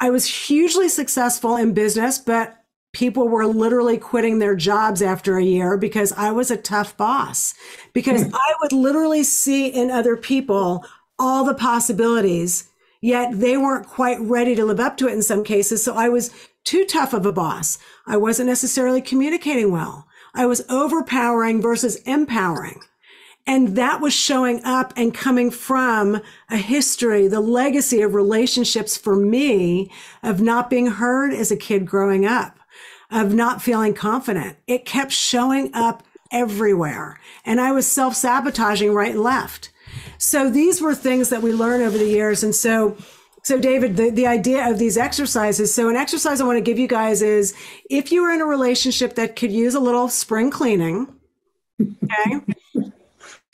I 0.00 0.10
was 0.10 0.26
hugely 0.26 0.88
successful 0.88 1.56
in 1.56 1.72
business, 1.72 2.18
but 2.18 2.56
people 2.92 3.28
were 3.28 3.46
literally 3.46 3.98
quitting 3.98 4.38
their 4.38 4.56
jobs 4.56 5.02
after 5.02 5.36
a 5.36 5.44
year 5.44 5.76
because 5.76 6.12
I 6.12 6.32
was 6.32 6.50
a 6.50 6.56
tough 6.56 6.96
boss. 6.96 7.54
Because 7.92 8.24
hmm. 8.24 8.34
I 8.34 8.54
would 8.62 8.72
literally 8.72 9.22
see 9.22 9.68
in 9.68 9.90
other 9.90 10.16
people 10.16 10.84
all 11.18 11.44
the 11.44 11.54
possibilities, 11.54 12.68
yet 13.06 13.38
they 13.38 13.56
weren't 13.56 13.86
quite 13.86 14.18
ready 14.20 14.56
to 14.56 14.64
live 14.64 14.80
up 14.80 14.96
to 14.96 15.06
it 15.06 15.12
in 15.12 15.22
some 15.22 15.44
cases. 15.44 15.84
So 15.84 15.94
I 15.94 16.08
was 16.08 16.32
too 16.64 16.84
tough 16.84 17.12
of 17.14 17.24
a 17.24 17.32
boss. 17.32 17.78
I 18.04 18.16
wasn't 18.16 18.48
necessarily 18.48 19.00
communicating 19.00 19.70
well. 19.70 20.08
I 20.34 20.46
was 20.46 20.66
overpowering 20.68 21.62
versus 21.62 21.96
empowering. 22.02 22.80
And 23.46 23.76
that 23.76 24.00
was 24.00 24.12
showing 24.12 24.60
up 24.64 24.92
and 24.96 25.14
coming 25.14 25.52
from 25.52 26.20
a 26.50 26.56
history, 26.56 27.28
the 27.28 27.40
legacy 27.40 28.02
of 28.02 28.12
relationships 28.12 28.96
for 28.96 29.14
me 29.14 29.88
of 30.24 30.40
not 30.40 30.68
being 30.68 30.88
heard 30.88 31.32
as 31.32 31.52
a 31.52 31.56
kid 31.56 31.86
growing 31.86 32.26
up, 32.26 32.58
of 33.08 33.32
not 33.32 33.62
feeling 33.62 33.94
confident. 33.94 34.56
It 34.66 34.84
kept 34.84 35.12
showing 35.12 35.70
up 35.72 36.02
everywhere. 36.32 37.20
And 37.44 37.60
I 37.60 37.70
was 37.70 37.86
self 37.86 38.16
sabotaging 38.16 38.92
right 38.92 39.12
and 39.12 39.22
left. 39.22 39.70
So 40.18 40.50
these 40.50 40.80
were 40.80 40.94
things 40.94 41.28
that 41.30 41.42
we 41.42 41.52
learned 41.52 41.82
over 41.82 41.98
the 41.98 42.08
years. 42.08 42.42
And 42.42 42.54
so, 42.54 42.96
so 43.42 43.58
David, 43.58 43.96
the, 43.96 44.10
the 44.10 44.26
idea 44.26 44.68
of 44.70 44.78
these 44.78 44.96
exercises. 44.96 45.74
So 45.74 45.88
an 45.88 45.96
exercise 45.96 46.40
I 46.40 46.44
want 46.44 46.56
to 46.56 46.62
give 46.62 46.78
you 46.78 46.88
guys 46.88 47.22
is 47.22 47.54
if 47.90 48.10
you 48.10 48.22
are 48.24 48.32
in 48.32 48.40
a 48.40 48.46
relationship 48.46 49.14
that 49.14 49.36
could 49.36 49.52
use 49.52 49.74
a 49.74 49.80
little 49.80 50.08
spring 50.08 50.50
cleaning, 50.50 51.14
okay, 51.80 52.40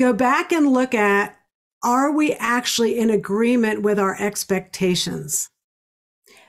go 0.00 0.12
back 0.12 0.52
and 0.52 0.72
look 0.72 0.94
at, 0.94 1.36
are 1.82 2.12
we 2.12 2.32
actually 2.34 2.98
in 2.98 3.10
agreement 3.10 3.82
with 3.82 3.98
our 3.98 4.20
expectations? 4.20 5.50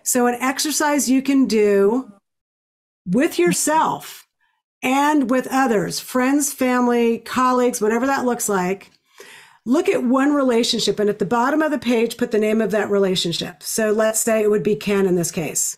So 0.03 0.27
an 0.27 0.35
exercise 0.35 1.09
you 1.09 1.21
can 1.21 1.47
do 1.47 2.11
with 3.05 3.39
yourself 3.39 4.27
and 4.81 5.29
with 5.29 5.47
others, 5.49 5.99
friends, 5.99 6.51
family, 6.51 7.19
colleagues, 7.19 7.81
whatever 7.81 8.05
that 8.05 8.25
looks 8.25 8.49
like, 8.49 8.91
look 9.65 9.87
at 9.87 10.03
one 10.03 10.33
relationship 10.33 10.99
and 10.99 11.09
at 11.09 11.19
the 11.19 11.25
bottom 11.25 11.61
of 11.61 11.71
the 11.71 11.79
page, 11.79 12.17
put 12.17 12.31
the 12.31 12.39
name 12.39 12.61
of 12.61 12.71
that 12.71 12.89
relationship. 12.89 13.63
So 13.63 13.91
let's 13.91 14.19
say 14.19 14.41
it 14.41 14.51
would 14.51 14.63
be 14.63 14.75
Ken 14.75 15.05
in 15.05 15.15
this 15.15 15.31
case. 15.31 15.77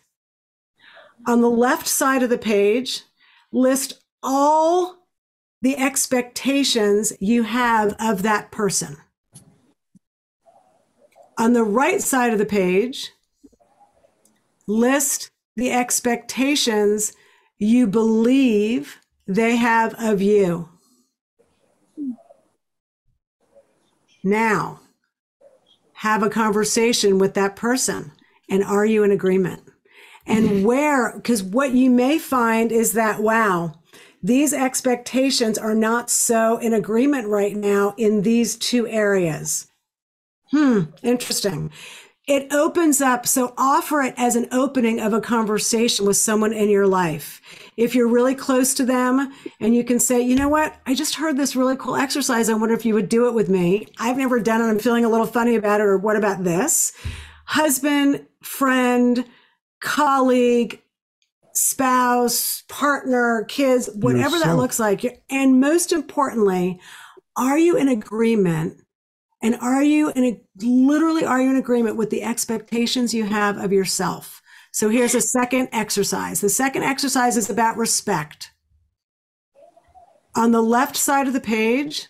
On 1.27 1.41
the 1.41 1.49
left 1.49 1.87
side 1.87 2.23
of 2.23 2.29
the 2.29 2.37
page, 2.37 3.03
list 3.51 4.01
all 4.21 4.97
the 5.61 5.77
expectations 5.77 7.13
you 7.19 7.43
have 7.43 7.95
of 7.99 8.23
that 8.23 8.51
person. 8.51 8.97
On 11.37 11.53
the 11.53 11.63
right 11.63 12.01
side 12.01 12.33
of 12.33 12.39
the 12.39 12.45
page, 12.45 13.11
list 14.67 15.31
the 15.55 15.71
expectations 15.71 17.13
you 17.57 17.87
believe 17.87 18.99
they 19.27 19.55
have 19.55 19.95
of 19.97 20.21
you. 20.21 20.69
Now, 24.25 24.81
have 25.93 26.23
a 26.23 26.29
conversation 26.29 27.19
with 27.19 27.35
that 27.35 27.55
person. 27.55 28.11
And 28.49 28.63
are 28.63 28.85
you 28.85 29.03
in 29.03 29.11
agreement? 29.11 29.63
And 30.27 30.65
where, 30.65 31.13
because 31.15 31.43
what 31.43 31.73
you 31.73 31.91
may 31.91 32.17
find 32.17 32.71
is 32.71 32.93
that, 32.93 33.21
wow, 33.21 33.73
these 34.23 34.53
expectations 34.53 35.57
are 35.57 35.75
not 35.75 36.09
so 36.09 36.57
in 36.57 36.73
agreement 36.73 37.27
right 37.27 37.55
now 37.55 37.93
in 37.97 38.23
these 38.23 38.55
two 38.55 38.87
areas. 38.87 39.67
Hmm, 40.51 40.85
interesting 41.03 41.71
it 42.27 42.51
opens 42.51 43.01
up. 43.01 43.27
So 43.27 43.53
offer 43.57 44.01
it 44.01 44.13
as 44.17 44.35
an 44.35 44.47
opening 44.51 44.99
of 44.99 45.13
a 45.13 45.21
conversation 45.21 46.05
with 46.05 46.17
someone 46.17 46.53
in 46.53 46.69
your 46.69 46.87
life. 46.87 47.41
If 47.77 47.93
you're 47.93 48.07
really 48.07 48.35
close 48.35 48.73
to 48.75 48.85
them 48.85 49.33
and 49.59 49.75
you 49.75 49.83
can 49.83 49.99
say, 49.99 50.21
you 50.21 50.35
know 50.35 50.47
what? 50.47 50.75
I 50.85 50.95
just 50.95 51.15
heard 51.15 51.35
this 51.35 51.55
really 51.55 51.75
cool 51.75 51.95
exercise. 51.95 52.49
I 52.49 52.53
wonder 52.53 52.73
if 52.73 52.85
you 52.85 52.93
would 52.93 53.09
do 53.09 53.27
it 53.27 53.33
with 53.33 53.49
me. 53.49 53.87
I've 53.99 54.17
never 54.17 54.39
done 54.39 54.61
it. 54.61 54.65
I'm 54.65 54.79
feeling 54.79 55.03
a 55.03 55.09
little 55.09 55.25
funny 55.25 55.55
about 55.55 55.81
it. 55.81 55.83
Or 55.83 55.97
what 55.97 56.15
about 56.15 56.43
this? 56.43 56.93
Husband, 57.45 58.25
friend, 58.41 59.25
colleague, 59.81 60.81
spouse, 61.53 62.63
partner, 62.69 63.45
kids, 63.47 63.89
whatever 63.93 64.39
that 64.39 64.57
looks 64.57 64.79
like. 64.79 65.23
And 65.29 65.59
most 65.59 65.91
importantly, 65.91 66.79
are 67.35 67.57
you 67.57 67.75
in 67.77 67.89
agreement 67.89 68.81
and 69.41 69.55
are 69.55 69.83
you 69.83 70.11
in 70.11 70.23
a, 70.23 70.41
literally 70.63 71.25
are 71.25 71.41
you 71.41 71.49
in 71.49 71.55
agreement 71.57 71.97
with 71.97 72.09
the 72.09 72.23
expectations 72.23 73.13
you 73.13 73.25
have 73.25 73.57
of 73.57 73.71
yourself? 73.71 74.41
So 74.75 74.89
here's 74.89 75.15
a 75.15 75.21
second 75.21 75.69
exercise. 75.71 76.41
The 76.41 76.49
second 76.49 76.83
exercise 76.83 77.37
is 77.37 77.49
about 77.49 77.77
respect. 77.77 78.51
On 80.35 80.51
the 80.51 80.61
left 80.61 80.97
side 80.97 81.27
of 81.27 81.33
the 81.33 81.39
page, 81.39 82.09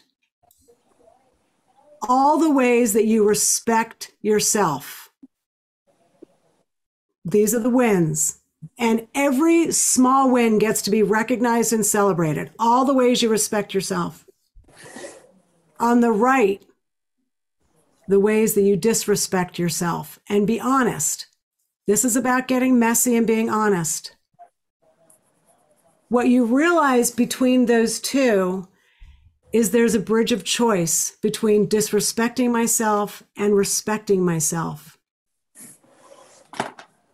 all 2.09 2.39
the 2.39 2.49
ways 2.49 2.93
that 2.93 3.05
you 3.05 3.23
respect 3.23 4.13
yourself. 4.23 5.11
These 7.23 7.53
are 7.53 7.59
the 7.59 7.69
wins. 7.69 8.39
And 8.79 9.09
every 9.13 9.71
small 9.71 10.31
win 10.31 10.57
gets 10.57 10.81
to 10.81 10.89
be 10.89 11.03
recognized 11.03 11.71
and 11.71 11.85
celebrated. 11.85 12.49
All 12.57 12.83
the 12.83 12.95
ways 12.95 13.21
you 13.21 13.29
respect 13.29 13.75
yourself. 13.75 14.25
On 15.79 15.99
the 15.99 16.11
right, 16.11 16.65
the 18.07 18.19
ways 18.19 18.55
that 18.55 18.63
you 18.63 18.75
disrespect 18.75 19.59
yourself 19.59 20.17
and 20.27 20.47
be 20.47 20.59
honest. 20.59 21.27
This 21.87 22.03
is 22.03 22.15
about 22.15 22.47
getting 22.47 22.79
messy 22.79 23.15
and 23.15 23.27
being 23.27 23.49
honest. 23.49 24.15
What 26.09 26.29
you 26.29 26.45
realize 26.45 27.11
between 27.11 27.65
those 27.65 27.99
two 27.99 28.67
is 29.53 29.69
there's 29.69 29.93
a 29.93 29.99
bridge 29.99 30.31
of 30.31 30.43
choice 30.43 31.15
between 31.21 31.67
disrespecting 31.67 32.51
myself 32.51 33.23
and 33.37 33.55
respecting 33.55 34.25
myself. 34.25 34.97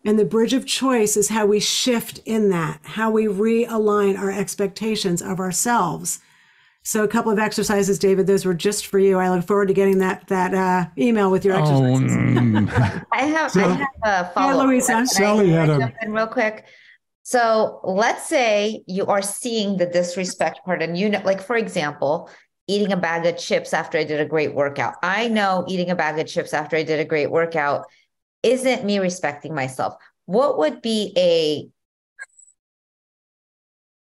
And 0.05 0.17
the 0.17 0.25
bridge 0.25 0.53
of 0.53 0.65
choice 0.65 1.15
is 1.15 1.29
how 1.29 1.45
we 1.45 1.59
shift 1.59 2.19
in 2.25 2.49
that, 2.49 2.79
how 2.83 3.11
we 3.11 3.25
realign 3.25 4.17
our 4.17 4.31
expectations 4.31 5.21
of 5.21 5.39
ourselves 5.39 6.19
so 6.83 7.03
a 7.03 7.07
couple 7.07 7.31
of 7.31 7.37
exercises, 7.37 7.99
David. 7.99 8.25
Those 8.25 8.43
were 8.43 8.55
just 8.55 8.87
for 8.87 8.97
you. 8.97 9.19
I 9.19 9.29
look 9.29 9.45
forward 9.45 9.67
to 9.67 9.73
getting 9.73 9.99
that 9.99 10.27
that 10.27 10.53
uh, 10.53 10.89
email 10.97 11.29
with 11.29 11.45
your 11.45 11.55
oh, 11.55 11.59
exercises. 11.59 12.73
Oh, 12.73 13.01
I 13.11 13.25
have 13.25 13.51
so, 13.51 13.61
I 13.61 13.73
have 13.73 13.87
a 14.03 14.31
follow 14.33 14.51
up. 14.51 14.57
Yeah, 14.57 14.63
Louisa. 14.63 15.05
Sally 15.05 15.49
had 15.49 15.69
a 15.69 15.93
real 16.07 16.27
quick. 16.27 16.65
So 17.23 17.81
let's 17.83 18.27
say 18.27 18.83
you 18.87 19.05
are 19.05 19.21
seeing 19.21 19.77
the 19.77 19.85
disrespect 19.85 20.61
part, 20.65 20.81
and 20.81 20.97
you 20.97 21.07
know, 21.09 21.21
like 21.23 21.41
for 21.41 21.55
example, 21.55 22.29
eating 22.67 22.91
a 22.91 22.97
bag 22.97 23.27
of 23.27 23.37
chips 23.37 23.73
after 23.73 23.99
I 23.99 24.03
did 24.03 24.19
a 24.19 24.25
great 24.25 24.55
workout. 24.55 24.95
I 25.03 25.27
know 25.27 25.65
eating 25.67 25.91
a 25.91 25.95
bag 25.95 26.17
of 26.19 26.27
chips 26.27 26.53
after 26.53 26.77
I 26.77 26.83
did 26.83 26.99
a 26.99 27.05
great 27.05 27.29
workout 27.29 27.85
isn't 28.41 28.85
me 28.85 28.97
respecting 28.97 29.53
myself. 29.53 29.95
What 30.25 30.57
would 30.57 30.81
be 30.81 31.13
a 31.15 31.69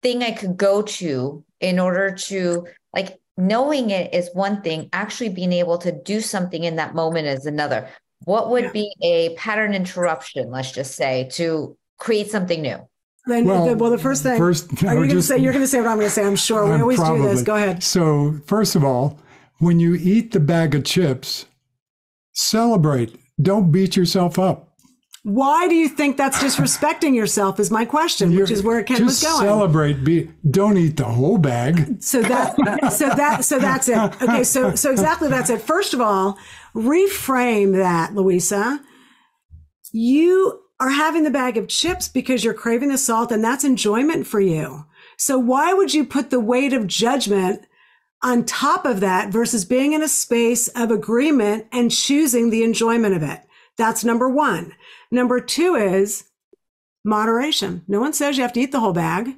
thing 0.03 0.21
I 0.21 0.31
could 0.31 0.57
go 0.57 0.83
to 0.83 1.43
in 1.59 1.79
order 1.79 2.11
to 2.11 2.67
like 2.93 3.19
knowing 3.37 3.91
it 3.91 4.13
is 4.13 4.29
one 4.33 4.61
thing, 4.61 4.89
actually 4.93 5.29
being 5.29 5.53
able 5.53 5.77
to 5.77 5.91
do 5.91 6.21
something 6.21 6.63
in 6.63 6.75
that 6.77 6.95
moment 6.95 7.27
is 7.27 7.45
another. 7.45 7.87
What 8.23 8.49
would 8.49 8.65
yeah. 8.65 8.71
be 8.71 8.95
a 9.01 9.35
pattern 9.35 9.73
interruption, 9.73 10.49
let's 10.49 10.71
just 10.71 10.95
say, 10.95 11.29
to 11.33 11.77
create 11.99 12.31
something 12.31 12.61
new? 12.61 12.79
Then, 13.27 13.45
well, 13.45 13.65
the, 13.65 13.75
well, 13.75 13.91
the 13.91 13.97
first 13.97 14.23
thing, 14.23 14.37
first, 14.37 14.71
are 14.83 14.93
you 14.93 14.99
going 15.07 15.09
to 15.09 15.21
say, 15.21 15.37
you're 15.37 15.51
going 15.51 15.63
to 15.63 15.67
say 15.67 15.79
what 15.79 15.89
I'm 15.89 15.97
going 15.97 16.07
to 16.07 16.13
say, 16.13 16.25
I'm 16.25 16.35
sure. 16.35 16.65
We 16.65 16.81
always 16.81 16.97
probably. 16.97 17.23
do 17.23 17.27
this. 17.27 17.43
Go 17.43 17.55
ahead. 17.55 17.83
So, 17.83 18.39
first 18.45 18.75
of 18.75 18.83
all, 18.83 19.19
when 19.59 19.79
you 19.79 19.95
eat 19.95 20.31
the 20.31 20.39
bag 20.39 20.73
of 20.75 20.85
chips, 20.85 21.45
celebrate. 22.33 23.19
Don't 23.39 23.71
beat 23.71 23.95
yourself 23.95 24.39
up. 24.39 24.66
Why 25.27 25.67
do 25.67 25.75
you 25.75 25.89
think 25.89 26.15
that's 26.15 26.37
disrespecting 26.43 27.13
yourself? 27.13 27.59
Is 27.59 27.69
my 27.69 27.83
question, 27.83 28.31
You're, 28.31 28.43
which 28.43 28.51
is 28.51 28.63
where 28.63 28.81
Ken 28.81 29.03
was 29.03 29.21
going. 29.21 29.45
Celebrate. 29.45 30.01
Be 30.05 30.31
don't 30.49 30.77
eat 30.77 30.95
the 30.95 31.03
whole 31.03 31.37
bag. 31.37 32.01
So 32.01 32.21
that 32.21 32.55
so 32.93 33.09
that 33.09 33.43
so 33.43 33.59
that's 33.59 33.89
it. 33.89 33.97
Okay, 34.21 34.45
so 34.45 34.73
so 34.75 34.89
exactly 34.89 35.27
that's 35.27 35.49
it. 35.49 35.61
First 35.61 35.93
of 35.93 35.99
all, 35.99 36.37
reframe 36.73 37.73
that, 37.73 38.15
Louisa. 38.15 38.81
You 39.91 40.61
are 40.79 40.91
having 40.91 41.23
the 41.23 41.31
bag 41.31 41.57
of 41.57 41.67
chips 41.67 42.07
because 42.07 42.45
you're 42.45 42.53
craving 42.53 42.87
the 42.87 42.97
salt, 42.97 43.29
and 43.29 43.43
that's 43.43 43.65
enjoyment 43.65 44.27
for 44.27 44.39
you. 44.39 44.85
So 45.17 45.37
why 45.37 45.73
would 45.73 45.93
you 45.93 46.05
put 46.05 46.29
the 46.29 46.39
weight 46.39 46.71
of 46.71 46.87
judgment 46.87 47.67
on 48.23 48.45
top 48.45 48.85
of 48.85 49.01
that 49.01 49.33
versus 49.33 49.65
being 49.65 49.91
in 49.91 50.01
a 50.01 50.07
space 50.07 50.69
of 50.69 50.89
agreement 50.89 51.67
and 51.73 51.91
choosing 51.91 52.49
the 52.49 52.63
enjoyment 52.63 53.13
of 53.13 53.23
it? 53.23 53.41
That's 53.75 54.05
number 54.05 54.29
one. 54.29 54.73
Number 55.11 55.39
two 55.39 55.75
is 55.75 56.25
moderation. 57.03 57.83
No 57.87 57.99
one 57.99 58.13
says 58.13 58.37
you 58.37 58.43
have 58.43 58.53
to 58.53 58.59
eat 58.59 58.71
the 58.71 58.79
whole 58.79 58.93
bag. 58.93 59.35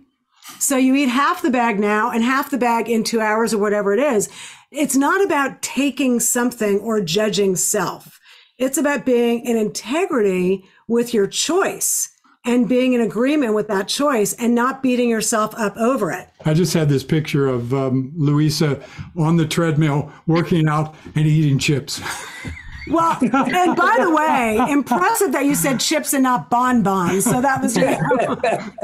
So 0.60 0.78
you 0.78 0.96
eat 0.96 1.10
half 1.10 1.42
the 1.42 1.52
bag 1.52 1.80
now 1.80 2.10
and 2.10 2.24
half 2.24 2.50
the 2.50 2.58
bag 2.58 2.90
in 2.90 3.04
two 3.04 3.22
hours 3.22 3.54
or 3.54 3.60
whatever 3.60 3.94
it 3.94 4.00
is. 4.00 4.30
It's 4.72 4.96
not 4.96 5.24
about 5.24 5.62
taking 5.62 6.20
something 6.20 6.80
or 6.80 7.02
judging 7.02 7.56
self. 7.56 8.20
It's 8.58 8.78
about 8.78 9.06
being 9.06 9.46
in 9.46 9.58
integrity 9.58 10.66
with 10.88 11.14
your 11.14 11.28
choice 11.28 12.10
and 12.46 12.68
being 12.68 12.94
in 12.94 13.02
agreement 13.02 13.54
with 13.54 13.68
that 13.68 13.88
choice 13.88 14.34
and 14.34 14.56
not 14.56 14.82
beating 14.82 15.10
yourself 15.10 15.54
up 15.56 15.78
over 15.78 16.12
it. 16.12 16.30
I 16.46 16.54
just 16.54 16.74
had 16.74 16.90
this 16.90 17.04
picture 17.04 17.48
of 17.48 17.74
um, 17.74 18.12
Louisa 18.16 18.82
on 19.18 19.38
the 19.38 19.46
treadmill 19.46 20.12
working 20.26 20.68
out 20.68 20.96
and 21.16 21.28
eating 21.28 21.60
chips. 21.60 22.02
Well, 22.90 23.18
and 23.22 23.76
by 23.76 23.98
the 24.00 24.10
way, 24.10 24.58
impressive 24.72 25.32
that 25.32 25.46
you 25.46 25.56
said 25.56 25.80
chips 25.80 26.14
and 26.14 26.24
not 26.24 26.50
bonbons. 26.50 27.24
So 27.24 27.42
that 27.42 27.62
was 27.62 27.78
good. 27.78 27.98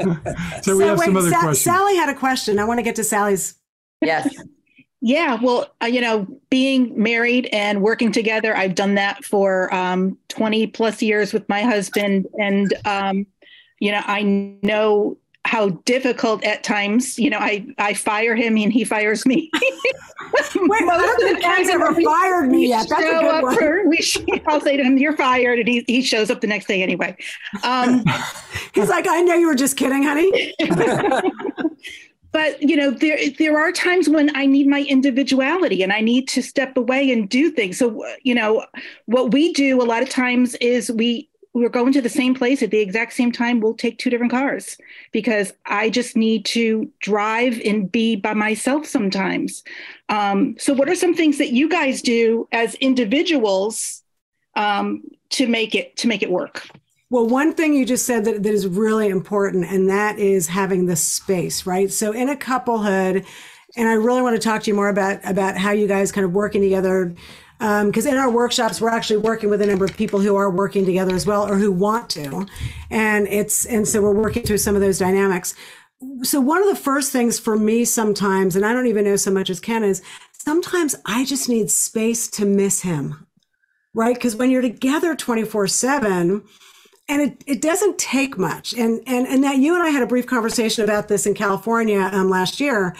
so, 0.00 0.32
so 0.62 0.76
we 0.76 0.84
have 0.84 0.98
wait, 0.98 1.06
some 1.06 1.16
other 1.16 1.30
Sa- 1.30 1.40
questions. 1.40 1.60
Sally 1.60 1.96
had 1.96 2.08
a 2.08 2.14
question. 2.14 2.58
I 2.58 2.64
want 2.64 2.78
to 2.78 2.82
get 2.82 2.96
to 2.96 3.04
Sally's. 3.04 3.54
Yes. 4.00 4.34
Yeah, 5.00 5.38
well, 5.40 5.72
uh, 5.82 5.86
you 5.86 6.00
know, 6.00 6.26
being 6.50 7.00
married 7.00 7.48
and 7.52 7.82
working 7.82 8.10
together, 8.12 8.56
I've 8.56 8.74
done 8.74 8.94
that 8.94 9.24
for 9.24 9.72
um, 9.72 10.18
20 10.28 10.68
plus 10.68 11.02
years 11.02 11.32
with 11.32 11.48
my 11.48 11.62
husband. 11.62 12.26
And, 12.40 12.74
um, 12.84 13.26
you 13.78 13.92
know, 13.92 14.00
I 14.04 14.22
know 14.62 15.18
how 15.46 15.70
difficult 15.84 16.44
at 16.44 16.64
times, 16.64 17.18
you 17.18 17.30
know, 17.30 17.38
I, 17.38 17.66
I 17.78 17.94
fire 17.94 18.34
him 18.34 18.56
and 18.56 18.72
he 18.72 18.84
fires 18.84 19.24
me. 19.24 19.50
Wait, 20.56 20.82
I 20.82 20.98
don't 20.98 21.40
think 21.40 21.68
ever 21.68 21.94
fired 22.02 22.50
me 22.50 22.68
yet. 22.68 22.88
That's 22.88 23.02
a 23.02 23.04
good 23.04 23.42
one. 23.42 23.56
For, 23.56 23.88
we, 23.88 24.42
I'll 24.48 24.60
say 24.60 24.76
to 24.76 24.82
him, 24.82 24.98
you're 24.98 25.16
fired. 25.16 25.60
And 25.60 25.68
he, 25.68 25.84
he 25.86 26.02
shows 26.02 26.30
up 26.30 26.40
the 26.40 26.46
next 26.46 26.66
day 26.66 26.82
anyway. 26.82 27.16
Um, 27.62 28.04
He's 28.74 28.88
like, 28.88 29.06
I 29.08 29.22
know 29.22 29.34
you 29.34 29.46
were 29.46 29.54
just 29.54 29.76
kidding, 29.76 30.02
honey. 30.02 30.54
but 32.32 32.60
you 32.60 32.76
know 32.76 32.90
there 32.90 33.18
there 33.38 33.56
are 33.56 33.72
times 33.72 34.08
when 34.08 34.34
i 34.36 34.44
need 34.44 34.66
my 34.66 34.82
individuality 34.82 35.82
and 35.82 35.92
i 35.92 36.00
need 36.00 36.28
to 36.28 36.42
step 36.42 36.76
away 36.76 37.10
and 37.10 37.30
do 37.30 37.50
things 37.50 37.78
so 37.78 38.04
you 38.24 38.34
know 38.34 38.66
what 39.06 39.32
we 39.32 39.52
do 39.54 39.80
a 39.80 39.84
lot 39.84 40.02
of 40.02 40.10
times 40.10 40.54
is 40.56 40.90
we 40.90 41.30
we're 41.56 41.70
going 41.70 41.92
to 41.92 42.02
the 42.02 42.08
same 42.08 42.34
place 42.34 42.62
at 42.62 42.70
the 42.70 42.78
exact 42.78 43.14
same 43.14 43.32
time 43.32 43.60
we'll 43.60 43.74
take 43.74 43.98
two 43.98 44.10
different 44.10 44.30
cars 44.30 44.76
because 45.10 45.52
i 45.64 45.88
just 45.88 46.16
need 46.16 46.44
to 46.44 46.90
drive 47.00 47.60
and 47.64 47.90
be 47.90 48.14
by 48.14 48.34
myself 48.34 48.86
sometimes 48.86 49.64
um, 50.08 50.54
so 50.58 50.72
what 50.72 50.88
are 50.88 50.94
some 50.94 51.14
things 51.14 51.38
that 51.38 51.50
you 51.50 51.68
guys 51.68 52.02
do 52.02 52.46
as 52.52 52.74
individuals 52.76 54.02
um, 54.54 55.02
to 55.30 55.46
make 55.46 55.74
it 55.74 55.96
to 55.96 56.06
make 56.06 56.22
it 56.22 56.30
work 56.30 56.68
well, 57.08 57.28
one 57.28 57.54
thing 57.54 57.72
you 57.72 57.86
just 57.86 58.04
said 58.04 58.24
that, 58.24 58.42
that 58.42 58.52
is 58.52 58.66
really 58.66 59.08
important, 59.08 59.64
and 59.66 59.88
that 59.88 60.18
is 60.18 60.48
having 60.48 60.86
the 60.86 60.96
space, 60.96 61.64
right? 61.64 61.88
So 61.88 62.10
in 62.10 62.28
a 62.28 62.36
couplehood, 62.36 63.24
and 63.76 63.88
I 63.88 63.92
really 63.92 64.22
want 64.22 64.34
to 64.34 64.42
talk 64.42 64.64
to 64.64 64.70
you 64.70 64.74
more 64.74 64.88
about 64.88 65.20
about 65.24 65.56
how 65.56 65.70
you 65.70 65.86
guys 65.86 66.10
kind 66.10 66.24
of 66.24 66.32
working 66.32 66.62
together. 66.62 67.14
Because 67.58 68.06
um, 68.06 68.12
in 68.12 68.18
our 68.18 68.30
workshops, 68.30 68.80
we're 68.80 68.90
actually 68.90 69.16
working 69.16 69.48
with 69.48 69.62
a 69.62 69.66
number 69.66 69.86
of 69.86 69.96
people 69.96 70.20
who 70.20 70.36
are 70.36 70.50
working 70.50 70.84
together 70.84 71.14
as 71.14 71.26
well, 71.26 71.48
or 71.50 71.56
who 71.56 71.72
want 71.72 72.10
to, 72.10 72.46
and 72.90 73.26
it's 73.28 73.64
and 73.64 73.88
so 73.88 74.02
we're 74.02 74.12
working 74.12 74.42
through 74.42 74.58
some 74.58 74.74
of 74.74 74.82
those 74.82 74.98
dynamics. 74.98 75.54
So 76.22 76.38
one 76.40 76.62
of 76.62 76.68
the 76.68 76.82
first 76.82 77.12
things 77.12 77.38
for 77.38 77.56
me 77.56 77.86
sometimes, 77.86 78.56
and 78.56 78.66
I 78.66 78.74
don't 78.74 78.86
even 78.86 79.04
know 79.04 79.16
so 79.16 79.30
much 79.30 79.48
as 79.48 79.60
Ken 79.60 79.82
is, 79.82 80.02
sometimes 80.32 80.94
I 81.06 81.24
just 81.24 81.48
need 81.48 81.70
space 81.70 82.28
to 82.32 82.44
miss 82.44 82.82
him, 82.82 83.26
right? 83.94 84.14
Because 84.14 84.36
when 84.36 84.50
you're 84.50 84.60
together 84.60 85.16
twenty 85.16 85.44
four 85.44 85.66
seven 85.66 86.42
and 87.08 87.22
it, 87.22 87.44
it 87.46 87.62
doesn't 87.62 87.98
take 87.98 88.36
much. 88.36 88.74
And, 88.74 89.00
and, 89.06 89.28
and 89.28 89.44
that 89.44 89.58
you 89.58 89.74
and 89.74 89.82
I 89.82 89.90
had 89.90 90.02
a 90.02 90.06
brief 90.06 90.26
conversation 90.26 90.82
about 90.84 91.06
this 91.06 91.24
in 91.24 91.34
California 91.34 92.10
um, 92.12 92.28
last 92.28 92.60
year. 92.60 92.96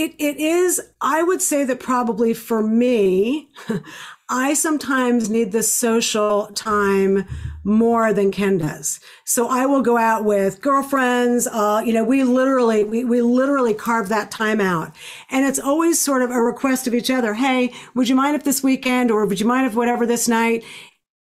It, 0.00 0.14
it 0.18 0.38
is, 0.38 0.80
I 1.00 1.22
would 1.22 1.42
say 1.42 1.64
that 1.64 1.78
probably 1.78 2.32
for 2.32 2.62
me, 2.62 3.50
I 4.30 4.54
sometimes 4.54 5.28
need 5.28 5.52
the 5.52 5.62
social 5.62 6.46
time 6.54 7.26
more 7.64 8.12
than 8.14 8.30
Ken 8.30 8.58
does. 8.58 9.00
So 9.24 9.48
I 9.48 9.66
will 9.66 9.82
go 9.82 9.98
out 9.98 10.24
with 10.24 10.62
girlfriends. 10.62 11.46
Uh, 11.46 11.82
you 11.84 11.92
know, 11.92 12.04
we 12.04 12.24
literally, 12.24 12.84
we, 12.84 13.04
we 13.04 13.20
literally 13.20 13.74
carve 13.74 14.08
that 14.08 14.30
time 14.30 14.60
out. 14.60 14.94
And 15.30 15.44
it's 15.44 15.58
always 15.58 16.00
sort 16.00 16.22
of 16.22 16.30
a 16.30 16.40
request 16.40 16.86
of 16.86 16.94
each 16.94 17.10
other. 17.10 17.34
Hey, 17.34 17.72
would 17.94 18.08
you 18.08 18.14
mind 18.14 18.36
if 18.36 18.44
this 18.44 18.62
weekend 18.62 19.10
or 19.10 19.26
would 19.26 19.40
you 19.40 19.46
mind 19.46 19.66
if 19.66 19.74
whatever 19.74 20.06
this 20.06 20.28
night? 20.28 20.64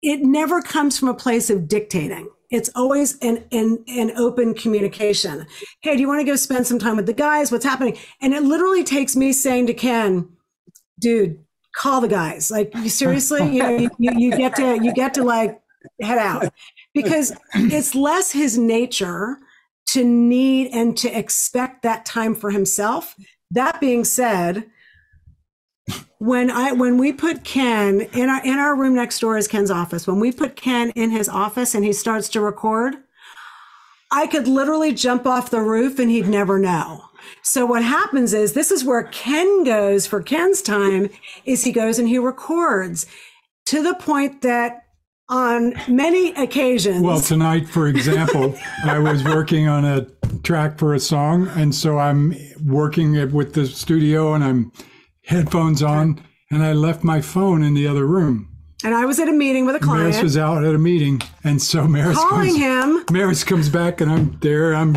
it 0.03 0.23
never 0.23 0.63
comes 0.63 0.99
from 0.99 1.09
a 1.09 1.15
place 1.15 1.51
of 1.51 1.69
dictating. 1.69 2.29
It's 2.51 2.71
always 2.75 3.17
an, 3.19 3.45
an, 3.53 3.85
an 3.87 4.11
open 4.17 4.55
communication. 4.55 5.47
Hey, 5.83 5.95
do 5.95 6.01
you 6.01 6.09
want 6.09 6.21
to 6.21 6.27
go 6.27 6.37
spend 6.37 6.67
some 6.67 6.79
time 6.79 6.97
with 6.97 7.07
the 7.07 7.13
guys? 7.13 7.53
What's 7.53 7.65
happening? 7.65 7.97
And 8.21 8.35
it 8.35 8.43
literally 8.43 8.83
takes 8.83 9.15
me 9.15 9.33
saying 9.33 9.67
to 9.69 9.75
Ken, 9.75 10.29
dude, 10.99 11.39
call 11.75 12.01
the 12.01 12.09
guys. 12.09 12.51
Like 12.51 12.75
seriously, 12.87 13.49
you 13.49 13.63
know, 13.63 13.77
you, 13.77 13.91
you 13.99 14.31
get 14.37 14.57
to, 14.57 14.83
you 14.83 14.93
get 14.93 15.15
to 15.15 15.23
like 15.23 15.61
head 16.01 16.19
out 16.19 16.53
because 16.93 17.33
it's 17.55 17.95
less 17.95 18.33
his 18.33 18.59
nature 18.59 19.39
to 19.89 20.05
need 20.05 20.71
and 20.73 20.97
to 20.99 21.09
expect 21.17 21.83
that 21.83 22.05
time 22.05 22.35
for 22.35 22.51
himself. 22.51 23.17
That 23.51 23.81
being 23.81 24.05
said, 24.05 24.67
when 26.21 26.51
I 26.51 26.73
when 26.73 26.99
we 26.99 27.15
put 27.15 27.45
Ken 27.45 28.03
in 28.13 28.29
our 28.29 28.45
in 28.45 28.59
our 28.59 28.77
room 28.77 28.95
next 28.95 29.21
door 29.21 29.39
is 29.39 29.49
Ken's 29.49 29.71
office. 29.71 30.07
When 30.07 30.21
we 30.21 30.31
put 30.31 30.55
Ken 30.55 30.91
in 30.91 31.11
his 31.11 31.31
office 31.31 31.75
and 31.75 31.83
he 31.83 31.95
starts 31.95 32.29
to 32.31 32.43
record, 32.43 32.97
I 34.13 34.27
could 34.27 34.47
literally 34.47 34.93
jump 34.93 35.27
off 35.27 35.51
the 35.51 35.63
roof 35.63 35.99
and 35.99 36.11
he'd 36.11 36.29
never 36.29 36.59
know. 36.59 37.07
So 37.43 37.65
what 37.65 37.83
happens 37.83 38.35
is 38.35 38.53
this 38.53 38.71
is 38.71 38.85
where 38.85 39.05
Ken 39.05 39.65
goes 39.65 40.07
for 40.07 40.23
Ken's 40.23 40.61
time 40.61 41.09
is 41.47 41.65
he 41.65 41.73
goes 41.73 41.99
and 41.99 42.07
he 42.07 42.19
records 42.19 43.07
to 43.67 43.83
the 43.83 43.95
point 43.95 44.43
that 44.43 44.83
on 45.31 45.73
many 45.89 46.33
occasions. 46.33 47.03
Well, 47.03 47.21
tonight, 47.21 47.67
for 47.67 47.87
example, 47.87 48.59
I 48.85 48.99
was 48.99 49.25
working 49.25 49.69
on 49.69 49.87
a 49.87 50.07
track 50.43 50.79
for 50.79 50.93
a 50.93 51.01
song, 51.01 51.49
and 51.49 51.75
so 51.75 51.99
I'm 51.99 52.35
working 52.67 53.15
it 53.15 53.33
with 53.33 53.55
the 53.55 53.67
studio, 53.67 54.35
and 54.35 54.43
I'm 54.43 54.73
headphones 55.31 55.83
on, 55.83 56.21
and 56.51 56.63
I 56.63 56.73
left 56.73 57.05
my 57.05 57.21
phone 57.21 57.63
in 57.63 57.75
the 57.75 57.87
other 57.87 58.05
room. 58.05 58.49
And 58.83 58.95
I 58.95 59.05
was 59.05 59.21
at 59.21 59.29
a 59.29 59.33
meeting 59.33 59.65
with 59.65 59.77
a 59.77 59.79
client. 59.79 60.11
Maris 60.11 60.23
was 60.23 60.37
out 60.37 60.65
at 60.65 60.75
a 60.75 60.79
meeting, 60.79 61.23
and 61.45 61.63
so 61.63 61.87
Maris 61.89 62.17
calling 62.17 62.59
comes, 62.59 62.59
him. 62.59 63.05
Maris 63.11 63.45
comes 63.45 63.69
back, 63.69 64.01
and 64.01 64.11
I'm 64.11 64.39
there. 64.41 64.75
I'm 64.75 64.95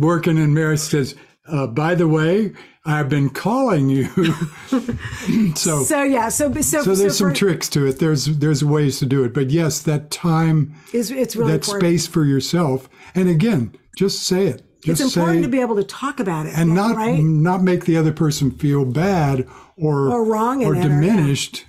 working, 0.00 0.38
and 0.38 0.54
Maris 0.54 0.84
says, 0.84 1.14
uh, 1.46 1.66
"By 1.66 1.94
the 1.94 2.08
way, 2.08 2.52
I've 2.86 3.08
been 3.08 3.28
calling 3.28 3.90
you." 3.90 4.04
so, 5.56 5.82
so 5.82 6.02
yeah, 6.02 6.28
so 6.28 6.52
so, 6.54 6.82
so 6.82 6.94
there's 6.94 7.18
so 7.18 7.26
some 7.26 7.34
tricks 7.34 7.68
to 7.70 7.86
it. 7.86 7.98
There's 7.98 8.26
there's 8.26 8.64
ways 8.64 9.00
to 9.00 9.06
do 9.06 9.24
it, 9.24 9.34
but 9.34 9.50
yes, 9.50 9.80
that 9.80 10.10
time 10.10 10.74
is 10.92 11.10
it's 11.10 11.34
really 11.34 11.52
that 11.52 11.66
important. 11.66 11.82
space 11.82 12.06
for 12.06 12.24
yourself. 12.24 12.88
And 13.16 13.28
again, 13.28 13.74
just 13.96 14.22
say 14.22 14.46
it. 14.46 14.62
Just 14.84 15.00
it's 15.00 15.16
important 15.16 15.38
say, 15.38 15.42
to 15.42 15.48
be 15.48 15.60
able 15.60 15.76
to 15.76 15.84
talk 15.84 16.20
about 16.20 16.44
it 16.44 16.52
and 16.56 16.74
not 16.74 16.94
right? 16.94 17.18
not 17.18 17.62
make 17.62 17.86
the 17.86 17.96
other 17.96 18.12
person 18.12 18.50
feel 18.50 18.84
bad 18.84 19.48
or 19.76 20.10
or 20.10 20.24
wrong 20.24 20.62
or 20.62 20.74
diminished 20.74 21.64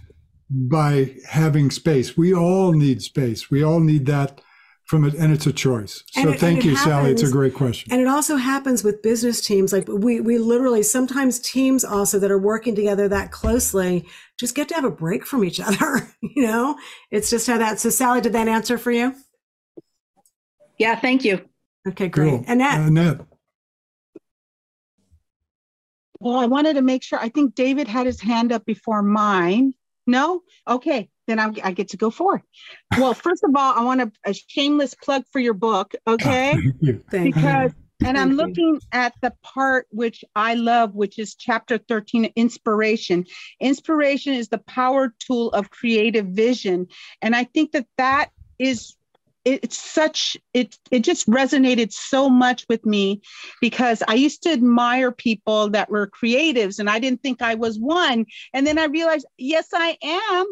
by 0.50 1.16
having 1.30 1.72
space. 1.72 2.18
We 2.18 2.34
all 2.34 2.74
need 2.74 3.02
space. 3.02 3.50
We 3.50 3.64
all 3.64 3.80
need 3.80 4.06
that 4.08 4.42
from 4.84 5.06
it, 5.06 5.14
and 5.16 5.34
it's 5.34 5.48
a 5.48 5.54
choice. 5.54 6.04
So 6.12 6.30
it, 6.30 6.40
thank 6.40 6.64
you, 6.64 6.76
happens, 6.76 6.94
Sally. 6.94 7.12
It's 7.12 7.24
a 7.24 7.32
great 7.32 7.54
question. 7.54 7.92
And 7.92 8.02
it 8.02 8.08
also 8.08 8.36
happens 8.36 8.84
with 8.84 9.02
business 9.02 9.42
teams. 9.42 9.72
Like 9.72 9.88
we 9.88 10.20
we 10.20 10.38
literally 10.38 10.84
sometimes 10.84 11.40
teams 11.40 11.86
also 11.86 12.20
that 12.20 12.30
are 12.30 12.38
working 12.38 12.76
together 12.76 13.08
that 13.08 13.32
closely 13.32 14.06
just 14.38 14.56
get 14.56 14.68
to 14.70 14.76
have 14.76 14.84
a 14.84 14.92
break 14.92 15.26
from 15.26 15.44
each 15.44 15.60
other. 15.62 16.08
you 16.22 16.46
know, 16.46 16.78
it's 17.12 17.30
just 17.30 17.48
how 17.48 17.58
that. 17.58 17.80
So 17.80 17.90
Sally, 17.90 18.22
did 18.22 18.34
that 18.34 18.48
answer 18.48 18.78
for 18.78 18.92
you? 18.92 19.16
Yeah, 20.78 20.96
thank 21.00 21.24
you. 21.24 21.48
Okay, 21.88 22.08
great. 22.08 22.30
Cool. 22.32 22.46
Annette. 22.48 22.80
Annette. 22.80 23.22
Well, 26.20 26.38
I 26.38 26.46
wanted 26.46 26.76
to 26.76 26.82
make 26.82 27.04
sure. 27.04 27.20
I 27.20 27.30
think 27.30 27.56
David 27.56 27.88
had 27.88 28.06
his 28.06 28.20
hand 28.20 28.52
up 28.52 28.66
before 28.66 29.04
mine. 29.04 29.74
No? 30.08 30.42
Okay, 30.68 31.10
then 31.28 31.40
I'm, 31.40 31.56
i 31.64 31.72
get 31.72 31.90
to 31.90 31.98
go 31.98 32.10
forward. 32.10 32.42
Well, 32.98 33.14
first 33.14 33.44
of 33.44 33.52
all, 33.56 33.74
I 33.76 33.84
want 33.84 34.02
a, 34.02 34.12
a 34.26 34.34
shameless 34.34 34.94
plug 34.94 35.24
for 35.32 35.40
your 35.40 35.54
book, 35.54 35.94
okay? 36.08 36.52
Thank 36.54 36.76
you. 36.82 37.04
Thank 37.10 37.36
because, 37.36 37.72
you. 38.02 38.08
and 38.08 38.18
I'm 38.18 38.32
looking 38.32 38.80
at 38.92 39.14
the 39.22 39.34
part 39.42 39.88
which 39.90 40.24
I 40.36 40.54
love, 40.56 40.94
which 40.94 41.18
is 41.18 41.36
chapter 41.36 41.78
13 41.78 42.32
inspiration. 42.36 43.26
Inspiration 43.60 44.34
is 44.34 44.50
the 44.50 44.60
power 44.60 45.14
tool 45.20 45.50
of 45.50 45.72
creative 45.72 46.28
vision. 46.28 46.88
And 47.22 47.36
I 47.36 47.46
think 47.46 47.72
that 47.72 47.88
that 47.98 48.30
is 48.60 48.96
it's 49.46 49.78
such 49.78 50.36
it 50.54 50.78
it 50.92 51.02
just 51.02 51.30
resonated 51.30 51.94
so 51.94 52.30
much 52.30 52.66
with 52.68 52.86
me 52.86 53.22
because 53.62 54.02
I 54.08 54.16
used 54.16 54.42
to 54.44 54.52
admire 54.52 55.12
people 55.12 55.70
that 55.70 55.90
were 55.90 56.10
creatives 56.10 56.80
and 56.80 56.90
I 56.90 57.00
didn't 57.00 57.22
think 57.22 57.42
I 57.42 57.54
was 57.56 57.80
one 57.80 58.26
and 58.54 58.66
then 58.66 58.80
I 58.80 58.86
realized 58.86 59.28
yes 59.38 59.68
I 59.74 59.98
am 60.02 60.46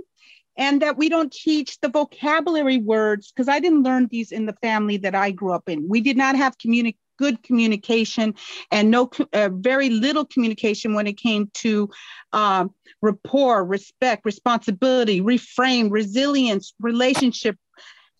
and 0.57 0.81
that 0.83 0.97
we 0.97 1.09
don't 1.09 1.33
teach 1.33 1.79
the 1.79 1.89
vocabulary 1.89 2.77
words 2.77 3.31
because 3.31 3.49
I 3.49 3.59
didn't 3.59 3.83
learn 3.83 4.07
these 4.11 4.31
in 4.31 4.45
the 4.45 4.55
family 4.61 4.97
that 4.97 5.15
I 5.15 5.31
grew 5.31 5.51
up 5.51 5.67
in. 5.67 5.89
We 5.89 5.99
did 5.99 6.15
not 6.15 6.35
have 6.35 6.57
communi- 6.59 6.97
good 7.17 7.41
communication 7.43 8.35
and 8.71 8.91
no 8.91 9.09
uh, 9.33 9.49
very 9.51 9.89
little 9.89 10.25
communication 10.25 10.93
when 10.93 11.07
it 11.07 11.17
came 11.17 11.49
to 11.55 11.89
uh, 12.33 12.65
rapport, 13.01 13.65
respect, 13.65 14.25
responsibility, 14.25 15.21
reframe, 15.21 15.89
resilience, 15.91 16.73
relationship 16.79 17.57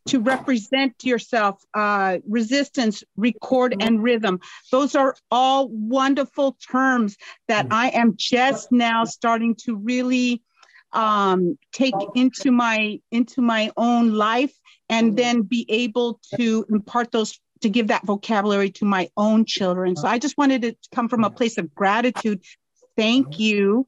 to 0.08 0.20
represent 0.20 0.94
yourself, 1.04 1.64
uh, 1.74 2.18
resistance, 2.28 3.04
record, 3.16 3.76
and 3.80 4.04
rhythm. 4.04 4.40
Those 4.72 4.96
are 4.96 5.16
all 5.32 5.70
wonderful 5.70 6.58
terms 6.70 7.18
that 7.48 7.68
I 7.72 7.90
am 7.90 8.16
just 8.18 8.72
now 8.72 9.06
starting 9.06 9.56
to 9.66 9.76
really 9.76 10.42
um, 10.92 11.58
take 11.72 11.96
into 12.16 12.52
my 12.52 13.00
into 13.12 13.42
my 13.42 13.72
own 13.78 14.12
life, 14.12 14.54
and 14.90 15.18
then 15.18 15.42
be 15.42 15.66
able 15.70 16.20
to 16.38 16.66
impart 16.70 17.12
those 17.12 17.40
to 17.62 17.70
give 17.70 17.88
that 17.88 18.06
vocabulary 18.06 18.70
to 18.70 18.86
my 18.86 19.10
own 19.16 19.46
children. 19.46 19.96
So 19.96 20.08
I 20.08 20.20
just 20.20 20.38
wanted 20.38 20.62
to 20.64 20.76
come 20.94 21.08
from 21.08 21.24
a 21.24 21.30
place 21.30 21.58
of 21.58 21.74
gratitude 21.74 22.44
thank 22.98 23.40
you. 23.40 23.88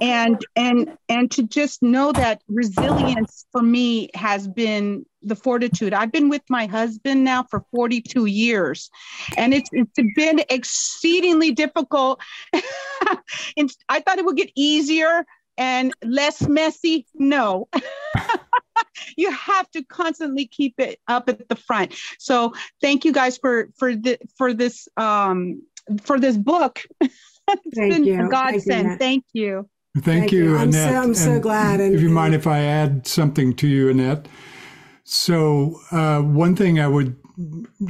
And 0.00 0.44
and 0.56 0.96
and 1.08 1.30
to 1.32 1.42
just 1.42 1.82
know 1.82 2.12
that 2.12 2.42
resilience 2.48 3.46
for 3.52 3.62
me 3.62 4.10
has 4.14 4.46
been 4.46 5.06
the 5.22 5.36
fortitude. 5.36 5.92
I've 5.92 6.12
been 6.12 6.28
with 6.28 6.42
my 6.48 6.66
husband 6.66 7.24
now 7.24 7.44
for 7.44 7.64
42 7.72 8.26
years 8.26 8.90
and 9.36 9.52
it's 9.52 9.70
it's 9.72 10.14
been 10.14 10.42
exceedingly 10.48 11.52
difficult. 11.52 12.20
I 12.52 14.00
thought 14.00 14.18
it 14.18 14.24
would 14.24 14.36
get 14.36 14.50
easier 14.54 15.24
and 15.56 15.92
less 16.02 16.46
messy. 16.46 17.06
No. 17.14 17.68
You 19.16 19.30
have 19.30 19.70
to 19.72 19.84
constantly 19.84 20.46
keep 20.46 20.74
it 20.78 20.98
up 21.06 21.28
at 21.28 21.48
the 21.48 21.56
front. 21.56 21.94
So 22.18 22.54
thank 22.80 23.04
you 23.04 23.12
guys 23.12 23.38
for 23.38 23.70
for 23.76 23.94
the 23.94 24.18
for 24.36 24.52
this 24.54 24.88
um 24.96 25.62
for 26.02 26.18
this 26.18 26.36
book 26.36 26.82
Thank 27.74 27.92
been 27.94 28.04
you. 28.04 28.26
a 28.26 28.28
godsend. 28.28 28.98
Thank 28.98 28.98
you, 28.98 28.98
Thank 28.98 29.24
you. 29.32 29.68
Thank, 29.94 30.04
Thank 30.04 30.32
you, 30.32 30.44
you. 30.44 30.56
I'm 30.56 30.68
Annette. 30.68 30.90
so- 30.92 31.00
I'm 31.02 31.14
so 31.14 31.40
glad. 31.40 31.80
And- 31.80 31.94
if 31.94 32.00
you 32.00 32.10
mind 32.10 32.34
if 32.34 32.46
I 32.46 32.60
add 32.60 33.06
something 33.06 33.54
to 33.56 33.66
you, 33.66 33.88
Annette. 33.90 34.28
So 35.04 35.80
uh, 35.90 36.20
one 36.20 36.54
thing 36.54 36.78
I 36.78 36.86
would 36.86 37.16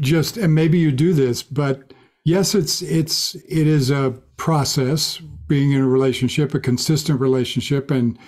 just, 0.00 0.36
and 0.36 0.54
maybe 0.54 0.78
you 0.78 0.92
do 0.92 1.12
this, 1.12 1.42
but 1.42 1.92
yes, 2.24 2.54
it's 2.54 2.80
it's 2.82 3.34
it 3.48 3.66
is 3.66 3.90
a 3.90 4.14
process 4.36 5.18
being 5.48 5.72
in 5.72 5.80
a 5.82 5.86
relationship, 5.88 6.54
a 6.54 6.60
consistent 6.60 7.20
relationship, 7.20 7.90
and 7.90 8.18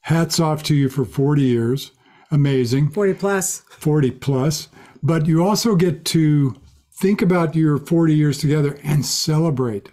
hats 0.00 0.40
off 0.40 0.62
to 0.64 0.74
you 0.74 0.88
for 0.88 1.04
40 1.04 1.42
years. 1.42 1.92
Amazing. 2.30 2.90
40 2.90 3.14
plus. 3.14 3.62
40 3.70 4.10
plus, 4.12 4.68
but 5.02 5.26
you 5.26 5.44
also 5.44 5.76
get 5.76 6.04
to 6.06 6.56
think 6.92 7.22
about 7.22 7.54
your 7.54 7.78
40 7.78 8.14
years 8.14 8.38
together 8.38 8.78
and 8.82 9.04
celebrate. 9.04 9.90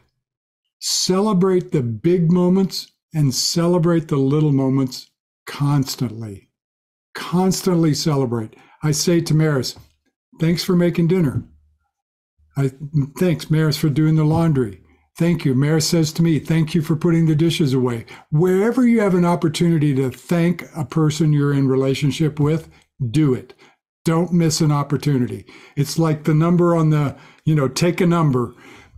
Celebrate 0.81 1.71
the 1.71 1.83
big 1.83 2.31
moments 2.31 2.91
and 3.13 3.33
celebrate 3.33 4.07
the 4.07 4.17
little 4.17 4.51
moments 4.51 5.11
constantly. 5.45 6.49
Constantly 7.13 7.93
celebrate. 7.93 8.55
I 8.81 8.91
say 8.91 9.21
to 9.21 9.35
Maris, 9.35 9.75
thanks 10.39 10.63
for 10.63 10.75
making 10.75 11.07
dinner. 11.07 11.43
I 12.57 12.71
thanks 13.19 13.51
Maris 13.51 13.77
for 13.77 13.89
doing 13.89 14.15
the 14.15 14.23
laundry. 14.23 14.81
Thank 15.17 15.45
you. 15.45 15.53
Maris 15.53 15.87
says 15.87 16.11
to 16.13 16.23
me, 16.23 16.39
thank 16.39 16.73
you 16.73 16.81
for 16.81 16.95
putting 16.95 17.27
the 17.27 17.35
dishes 17.35 17.73
away. 17.73 18.05
Wherever 18.31 18.87
you 18.87 19.01
have 19.01 19.13
an 19.13 19.25
opportunity 19.25 19.93
to 19.95 20.09
thank 20.09 20.65
a 20.75 20.85
person 20.85 21.31
you're 21.31 21.53
in 21.53 21.67
relationship 21.67 22.39
with, 22.39 22.69
do 23.11 23.33
it. 23.33 23.53
Don't 24.03 24.33
miss 24.33 24.61
an 24.61 24.71
opportunity. 24.71 25.45
It's 25.75 25.99
like 25.99 26.23
the 26.23 26.33
number 26.33 26.75
on 26.75 26.89
the, 26.89 27.15
you 27.45 27.53
know, 27.53 27.67
take 27.67 28.01
a 28.01 28.07
number. 28.07 28.55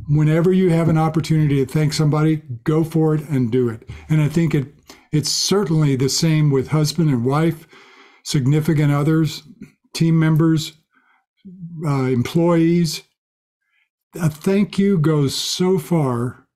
Whenever 0.10 0.52
you 0.52 0.70
have 0.70 0.90
an 0.90 0.98
opportunity 0.98 1.66
to 1.66 1.72
thank 1.72 1.94
somebody, 1.94 2.38
go 2.64 2.84
for 2.84 3.16
it 3.16 3.22
and 3.30 3.52
do 3.52 3.70
it. 3.70 3.90
And 4.10 4.22
I 4.22 4.28
think 4.28 4.54
it 4.54 4.74
it's 5.14 5.30
certainly 5.30 5.96
the 5.96 6.10
same 6.10 6.50
with 6.50 6.70
husband 6.70 7.10
and 7.10 7.24
wife, 7.24 7.68
significant 8.24 8.92
others, 8.92 9.44
team 9.94 10.20
members, 10.20 10.74
uh, 11.86 12.06
employees. 12.06 13.04
A 14.16 14.28
thank 14.28 14.80
you 14.80 14.98
goes 14.98 15.36
so 15.36 15.78
far 15.78 16.48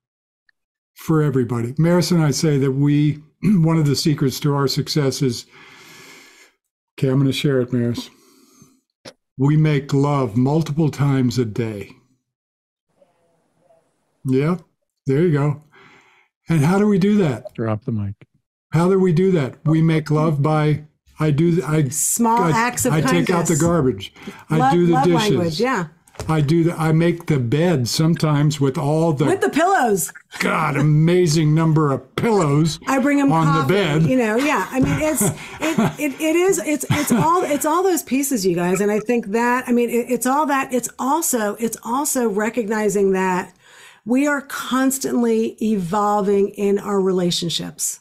for 0.94 1.22
everybody. 1.22 1.72
Maris 1.78 2.10
and 2.10 2.20
I 2.20 2.32
say 2.32 2.58
that 2.58 2.72
we, 2.72 3.22
one 3.42 3.78
of 3.78 3.86
the 3.86 3.94
secrets 3.94 4.40
to 4.40 4.52
our 4.54 4.66
success 4.66 5.22
is, 5.22 5.46
okay, 6.98 7.08
I'm 7.08 7.20
going 7.20 7.26
to 7.26 7.32
share 7.32 7.60
it, 7.60 7.72
Maris. 7.72 8.10
We 9.36 9.56
make 9.56 9.94
love 9.94 10.36
multiple 10.36 10.90
times 10.90 11.38
a 11.38 11.44
day. 11.44 11.92
Yeah, 14.24 14.58
there 15.06 15.22
you 15.22 15.32
go. 15.32 15.62
And 16.48 16.60
how 16.64 16.78
do 16.78 16.86
we 16.86 16.98
do 16.98 17.16
that? 17.18 17.54
Drop 17.54 17.84
the 17.84 17.92
mic. 17.92 18.14
How 18.72 18.88
do 18.88 18.98
we 18.98 19.12
do 19.12 19.30
that? 19.32 19.54
We 19.64 19.82
make 19.82 20.10
love 20.10 20.42
by 20.42 20.84
I 21.20 21.30
do 21.30 21.62
I 21.64 21.88
Small 21.88 22.42
I, 22.44 22.50
acts 22.52 22.84
of 22.86 22.92
I 22.92 23.00
kindness. 23.00 23.26
take 23.26 23.34
out 23.34 23.46
the 23.46 23.56
garbage. 23.56 24.12
I 24.50 24.56
Love, 24.58 24.72
do 24.72 24.86
the 24.86 24.92
love 24.92 25.04
dishes. 25.04 25.20
language. 25.30 25.60
Yeah. 25.60 25.86
I 26.28 26.40
do 26.40 26.64
the 26.64 26.72
I 26.74 26.90
make 26.92 27.26
the 27.26 27.38
bed 27.38 27.86
sometimes 27.88 28.60
with 28.60 28.76
all 28.76 29.12
the, 29.12 29.24
With 29.26 29.40
the 29.40 29.50
pillows. 29.50 30.12
God 30.40 30.76
amazing 30.76 31.54
number 31.54 31.92
of 31.92 32.14
pillows. 32.16 32.78
I 32.88 32.98
bring 32.98 33.18
them 33.18 33.30
on 33.32 33.60
the 33.66 33.72
bed. 33.72 34.02
You 34.02 34.16
know, 34.16 34.36
yeah. 34.36 34.66
I 34.70 34.80
mean, 34.80 34.98
it's 35.00 35.22
it, 35.22 36.00
it, 36.00 36.20
it 36.20 36.36
is 36.36 36.58
it's 36.58 36.84
it's 36.90 37.12
all 37.12 37.42
it's 37.44 37.64
all 37.64 37.82
those 37.84 38.02
pieces, 38.02 38.44
you 38.44 38.54
guys. 38.56 38.80
And 38.80 38.90
I 38.90 38.98
think 39.00 39.28
that 39.28 39.64
I 39.68 39.72
mean, 39.72 39.90
it, 39.90 40.10
it's 40.10 40.26
all 40.26 40.44
that. 40.46 40.72
It's 40.72 40.88
also 40.98 41.54
it's 41.56 41.76
also 41.84 42.28
recognizing 42.28 43.12
that 43.12 43.54
we 44.08 44.26
are 44.26 44.40
constantly 44.40 45.54
evolving 45.60 46.48
in 46.48 46.78
our 46.78 46.98
relationships. 46.98 48.00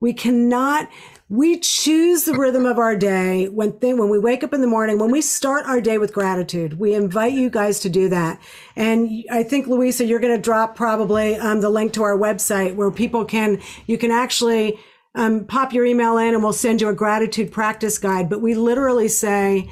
We 0.00 0.14
cannot. 0.14 0.88
We 1.28 1.58
choose 1.58 2.24
the 2.24 2.32
rhythm 2.32 2.64
of 2.64 2.78
our 2.78 2.96
day 2.96 3.48
when 3.48 3.78
th- 3.78 3.96
when 3.96 4.08
we 4.08 4.18
wake 4.18 4.42
up 4.42 4.54
in 4.54 4.62
the 4.62 4.66
morning. 4.66 4.98
When 4.98 5.10
we 5.10 5.20
start 5.20 5.66
our 5.66 5.82
day 5.82 5.98
with 5.98 6.14
gratitude, 6.14 6.78
we 6.78 6.94
invite 6.94 7.34
you 7.34 7.50
guys 7.50 7.80
to 7.80 7.90
do 7.90 8.08
that. 8.08 8.40
And 8.76 9.24
I 9.30 9.42
think 9.42 9.66
Louisa, 9.66 10.06
you're 10.06 10.20
going 10.20 10.36
to 10.36 10.40
drop 10.40 10.74
probably 10.74 11.36
um, 11.36 11.60
the 11.60 11.68
link 11.68 11.92
to 11.94 12.02
our 12.02 12.16
website 12.16 12.74
where 12.74 12.90
people 12.90 13.26
can 13.26 13.60
you 13.86 13.98
can 13.98 14.10
actually 14.10 14.78
um, 15.14 15.44
pop 15.44 15.74
your 15.74 15.84
email 15.84 16.16
in, 16.16 16.32
and 16.32 16.42
we'll 16.42 16.54
send 16.54 16.80
you 16.80 16.88
a 16.88 16.94
gratitude 16.94 17.52
practice 17.52 17.98
guide. 17.98 18.30
But 18.30 18.40
we 18.40 18.54
literally 18.54 19.08
say 19.08 19.70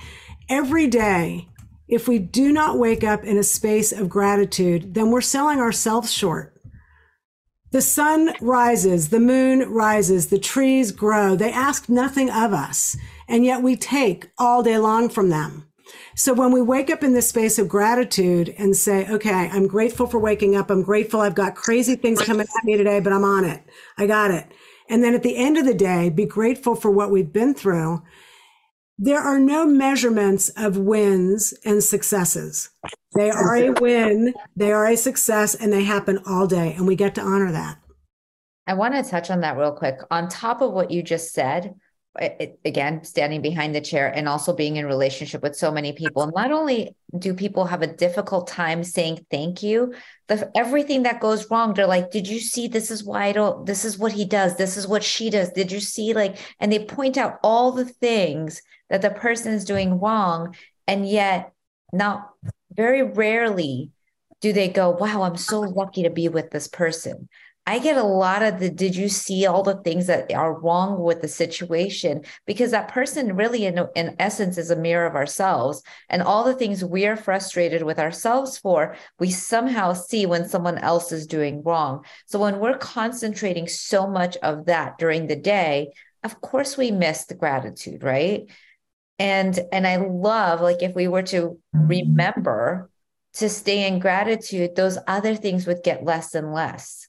every 0.51 0.89
day, 0.89 1.49
if 1.93 2.09
we 2.09 2.18
do 2.18 2.53
not 2.53 2.78
wake 2.78 3.05
up 3.05 3.22
in 3.22 3.36
a 3.36 3.43
space 3.43 3.93
of 3.93 4.09
gratitude, 4.09 4.95
then 4.95 5.11
we're 5.11 5.20
selling 5.20 5.59
ourselves 5.59 6.11
short. 6.11 6.59
The 7.70 7.82
sun 7.82 8.32
rises, 8.40 9.11
the 9.11 9.20
moon 9.20 9.70
rises, 9.70 10.28
the 10.28 10.38
trees 10.38 10.90
grow. 10.90 11.36
They 11.36 11.53
ask 11.53 11.90
nothing 11.90 12.30
of 12.30 12.55
us, 12.55 12.97
and 13.28 13.45
yet 13.45 13.62
we 13.62 13.76
take 13.76 14.30
all 14.38 14.62
day 14.62 14.78
long 14.78 15.11
from 15.11 15.28
them. 15.28 15.68
So 16.16 16.32
when 16.32 16.51
we 16.51 16.62
wake 16.62 16.88
up 16.88 17.03
in 17.03 17.12
this 17.12 17.28
space 17.28 17.59
of 17.59 17.68
gratitude 17.68 18.55
and 18.57 18.74
say, 18.74 19.07
okay, 19.11 19.51
I'm 19.53 19.66
grateful 19.66 20.07
for 20.07 20.18
waking 20.18 20.57
up. 20.57 20.70
I'm 20.70 20.82
grateful 20.82 21.20
I've 21.20 21.34
got 21.34 21.55
crazy 21.55 21.95
things 21.95 22.22
coming 22.22 22.47
at 22.59 22.64
me 22.64 22.78
today, 22.78 23.01
but 23.01 23.12
I'm 23.12 23.24
on 23.24 23.45
it. 23.45 23.62
I 23.99 24.07
got 24.07 24.30
it. 24.30 24.47
And 24.88 25.05
then 25.05 25.14
at 25.14 25.22
the 25.22 25.36
end 25.36 25.59
of 25.59 25.66
the 25.66 25.74
day, 25.74 26.09
be 26.09 26.24
grateful 26.24 26.74
for 26.74 26.90
what 26.90 27.11
we've 27.11 27.32
been 27.32 27.53
through. 27.53 28.03
There 28.99 29.20
are 29.20 29.38
no 29.38 29.66
measurements 29.66 30.51
of 30.51 30.76
wins 30.76 31.55
and 31.64 31.82
successes. 31.82 32.70
They 33.14 33.30
are 33.30 33.57
a 33.57 33.70
win, 33.70 34.34
they 34.55 34.72
are 34.72 34.86
a 34.86 34.97
success, 34.97 35.55
and 35.55 35.72
they 35.72 35.84
happen 35.84 36.20
all 36.26 36.47
day. 36.47 36.74
And 36.74 36.86
we 36.86 36.97
get 36.97 37.14
to 37.16 37.20
honor 37.20 37.53
that. 37.53 37.78
I 38.66 38.74
want 38.74 38.95
to 38.95 39.03
touch 39.03 39.30
on 39.30 39.40
that 39.40 39.57
real 39.57 39.72
quick. 39.72 39.99
On 40.11 40.28
top 40.28 40.62
of 40.62 40.72
what 40.72 40.90
you 40.90 41.03
just 41.03 41.32
said, 41.32 41.74
it, 42.19 42.61
again, 42.65 43.05
standing 43.05 43.41
behind 43.41 43.75
the 43.75 43.81
chair 43.81 44.09
and 44.09 44.29
also 44.29 44.55
being 44.55 44.77
in 44.77 44.87
relationship 44.87 45.43
with 45.43 45.57
so 45.57 45.71
many 45.71 45.93
people, 45.93 46.31
not 46.35 46.53
only 46.53 46.95
do 47.19 47.33
people 47.33 47.65
have 47.65 47.83
a 47.83 47.87
difficult 47.87 48.47
time 48.49 48.85
saying 48.85 49.25
thank 49.31 49.63
you, 49.63 49.95
the 50.29 50.51
everything 50.55 51.05
that 51.05 51.21
goes 51.21 51.51
wrong, 51.51 51.73
they're 51.73 51.87
like, 51.87 52.11
"Did 52.11 52.29
you 52.29 52.39
see? 52.39 52.69
This 52.69 52.91
is 52.91 53.03
why 53.03 53.27
I 53.27 53.33
don't. 53.33 53.65
This 53.67 53.85
is 53.85 53.99
what 53.99 54.13
he 54.13 54.25
does. 54.25 54.57
This 54.57 54.77
is 54.77 54.87
what 54.87 55.03
she 55.03 55.31
does. 55.31 55.51
Did 55.53 55.73
you 55.73 55.81
see?" 55.81 56.13
Like, 56.13 56.37
and 56.61 56.71
they 56.71 56.85
point 56.85 57.17
out 57.17 57.39
all 57.43 57.73
the 57.73 57.87
things 57.87 58.63
that 58.91 59.03
the 59.03 59.11
person 59.11 59.55
is 59.55 59.65
doing 59.65 59.99
wrong, 59.99 60.55
and 60.87 61.09
yet, 61.09 61.53
not 61.93 62.29
very 62.71 63.03
rarely 63.03 63.91
do 64.41 64.53
they 64.53 64.69
go, 64.69 64.91
"Wow, 64.91 65.23
I'm 65.23 65.37
so 65.37 65.61
lucky 65.61 66.03
to 66.03 66.11
be 66.11 66.29
with 66.29 66.51
this 66.51 66.69
person." 66.69 67.29
I 67.65 67.79
get 67.79 67.97
a 67.97 68.03
lot 68.03 68.43
of 68.43 68.59
the 68.59 68.71
did 68.71 68.97
you 68.97 69.09
see 69.09 69.47
all 69.47 69.63
the 69.63 69.77
things 69.83 70.09
that 70.09 70.33
are 70.33 70.59
wrong 70.59 71.01
with 71.01 71.23
the 71.23 71.29
situation? 71.29 72.25
Because 72.45 72.73
that 72.73 72.89
person 72.89 73.37
really, 73.37 73.67
in, 73.67 73.87
in 73.95 74.17
essence, 74.19 74.59
is 74.59 74.73
a 74.73 74.77
mirror 74.77 75.07
of 75.07 75.15
ourselves. 75.15 75.81
And 76.09 76.23
all 76.23 76.43
the 76.43 76.55
things 76.55 76.85
we're 76.85 77.17
frustrated 77.17 77.85
with 77.85 78.01
ourselves 78.01 78.59
for, 78.59 78.97
we 79.21 79.31
somehow 79.31 79.93
see 79.93 80.27
when 80.27 80.49
someone 80.49 80.79
else 80.79 81.13
is 81.13 81.27
doing 81.27 81.63
wrong. 81.63 82.05
So 82.27 82.41
when 82.41 82.59
we're 82.59 82.79
concentrating 82.79 83.69
so 83.69 84.09
much 84.09 84.37
of 84.39 84.67
that 84.67 84.99
during 84.99 85.29
the 85.29 85.37
day, 85.37 85.93
of 86.25 86.41
course 86.41 86.77
we 86.77 86.91
miss 86.91 87.27
the 87.27 87.35
gratitude, 87.35 88.03
right? 88.03 88.51
And 89.21 89.57
and 89.71 89.87
I 89.87 89.97
love 89.97 90.61
like 90.61 90.83
if 90.83 90.97
we 90.97 91.07
were 91.07 91.23
to 91.23 91.61
mm-hmm. 91.77 91.87
remember 91.87 92.91
to 93.35 93.49
stay 93.49 93.87
in 93.87 94.01
gratitude, 94.01 94.75
those 94.75 94.99
other 95.07 95.37
things 95.37 95.65
would 95.67 95.85
get 95.85 96.05
less 96.05 96.35
and 96.35 96.53
less 96.53 97.09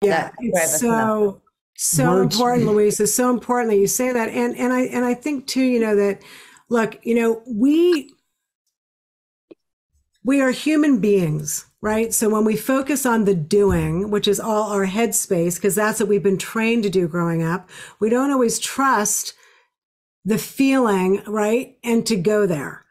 Yeah, 0.00 0.30
it's 0.38 0.80
so 0.80 1.42
so 1.76 2.10
Words- 2.10 2.34
important, 2.34 2.66
Louise. 2.68 3.00
It's 3.00 3.14
so 3.14 3.30
important 3.30 3.70
that 3.70 3.78
you 3.78 3.86
say 3.86 4.12
that, 4.12 4.28
and 4.28 4.56
and 4.56 4.72
I 4.72 4.82
and 4.82 5.04
I 5.04 5.14
think 5.14 5.46
too, 5.46 5.62
you 5.62 5.80
know 5.80 5.96
that. 5.96 6.22
Look, 6.68 7.04
you 7.04 7.16
know 7.16 7.42
we 7.46 8.12
we 10.24 10.40
are 10.40 10.50
human 10.52 11.00
beings, 11.00 11.66
right? 11.80 12.14
So 12.14 12.28
when 12.28 12.44
we 12.44 12.56
focus 12.56 13.04
on 13.04 13.24
the 13.24 13.34
doing, 13.34 14.10
which 14.10 14.28
is 14.28 14.38
all 14.38 14.70
our 14.70 14.84
head 14.84 15.14
space, 15.14 15.56
because 15.56 15.74
that's 15.74 15.98
what 16.00 16.08
we've 16.08 16.22
been 16.22 16.38
trained 16.38 16.82
to 16.84 16.90
do 16.90 17.08
growing 17.08 17.42
up, 17.42 17.68
we 17.98 18.08
don't 18.10 18.30
always 18.30 18.58
trust 18.58 19.34
the 20.24 20.38
feeling, 20.38 21.22
right? 21.26 21.76
And 21.82 22.06
to 22.06 22.16
go 22.16 22.46
there. 22.46 22.84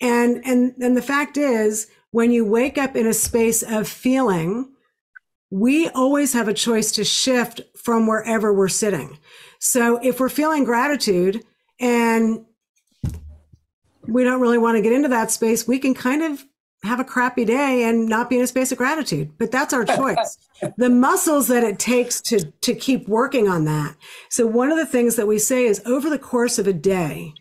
And 0.00 0.42
and 0.44 0.74
and 0.80 0.96
the 0.96 1.02
fact 1.02 1.36
is, 1.36 1.88
when 2.10 2.30
you 2.30 2.44
wake 2.44 2.78
up 2.78 2.94
in 2.94 3.06
a 3.06 3.14
space 3.14 3.62
of 3.62 3.88
feeling, 3.88 4.73
we 5.54 5.88
always 5.90 6.32
have 6.32 6.48
a 6.48 6.52
choice 6.52 6.90
to 6.90 7.04
shift 7.04 7.60
from 7.76 8.08
wherever 8.08 8.52
we're 8.52 8.66
sitting. 8.66 9.16
So 9.60 10.00
if 10.02 10.18
we're 10.18 10.28
feeling 10.28 10.64
gratitude 10.64 11.44
and 11.78 12.44
we 14.08 14.24
don't 14.24 14.40
really 14.40 14.58
want 14.58 14.76
to 14.76 14.82
get 14.82 14.92
into 14.92 15.10
that 15.10 15.30
space, 15.30 15.64
we 15.64 15.78
can 15.78 15.94
kind 15.94 16.24
of 16.24 16.44
have 16.82 16.98
a 16.98 17.04
crappy 17.04 17.44
day 17.44 17.84
and 17.84 18.08
not 18.08 18.28
be 18.28 18.36
in 18.36 18.42
a 18.42 18.48
space 18.48 18.72
of 18.72 18.78
gratitude. 18.78 19.30
But 19.38 19.52
that's 19.52 19.72
our 19.72 19.84
choice. 19.84 20.38
the 20.76 20.90
muscles 20.90 21.46
that 21.46 21.62
it 21.62 21.78
takes 21.78 22.20
to 22.22 22.50
to 22.62 22.74
keep 22.74 23.06
working 23.06 23.46
on 23.46 23.64
that. 23.66 23.94
So 24.30 24.48
one 24.48 24.72
of 24.72 24.76
the 24.76 24.84
things 24.84 25.14
that 25.14 25.28
we 25.28 25.38
say 25.38 25.66
is 25.66 25.80
over 25.86 26.10
the 26.10 26.18
course 26.18 26.58
of 26.58 26.66
a 26.66 26.72
day, 26.72 27.32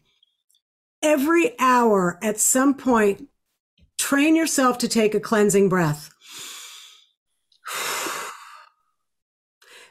every 1.01 1.59
hour 1.59 2.20
at 2.22 2.39
some 2.39 2.76
point, 2.76 3.28
train 3.97 4.36
yourself 4.36 4.78
to 4.78 4.88
take 4.88 5.16
a 5.16 5.20
cleansing 5.20 5.68
breath. 5.68 6.12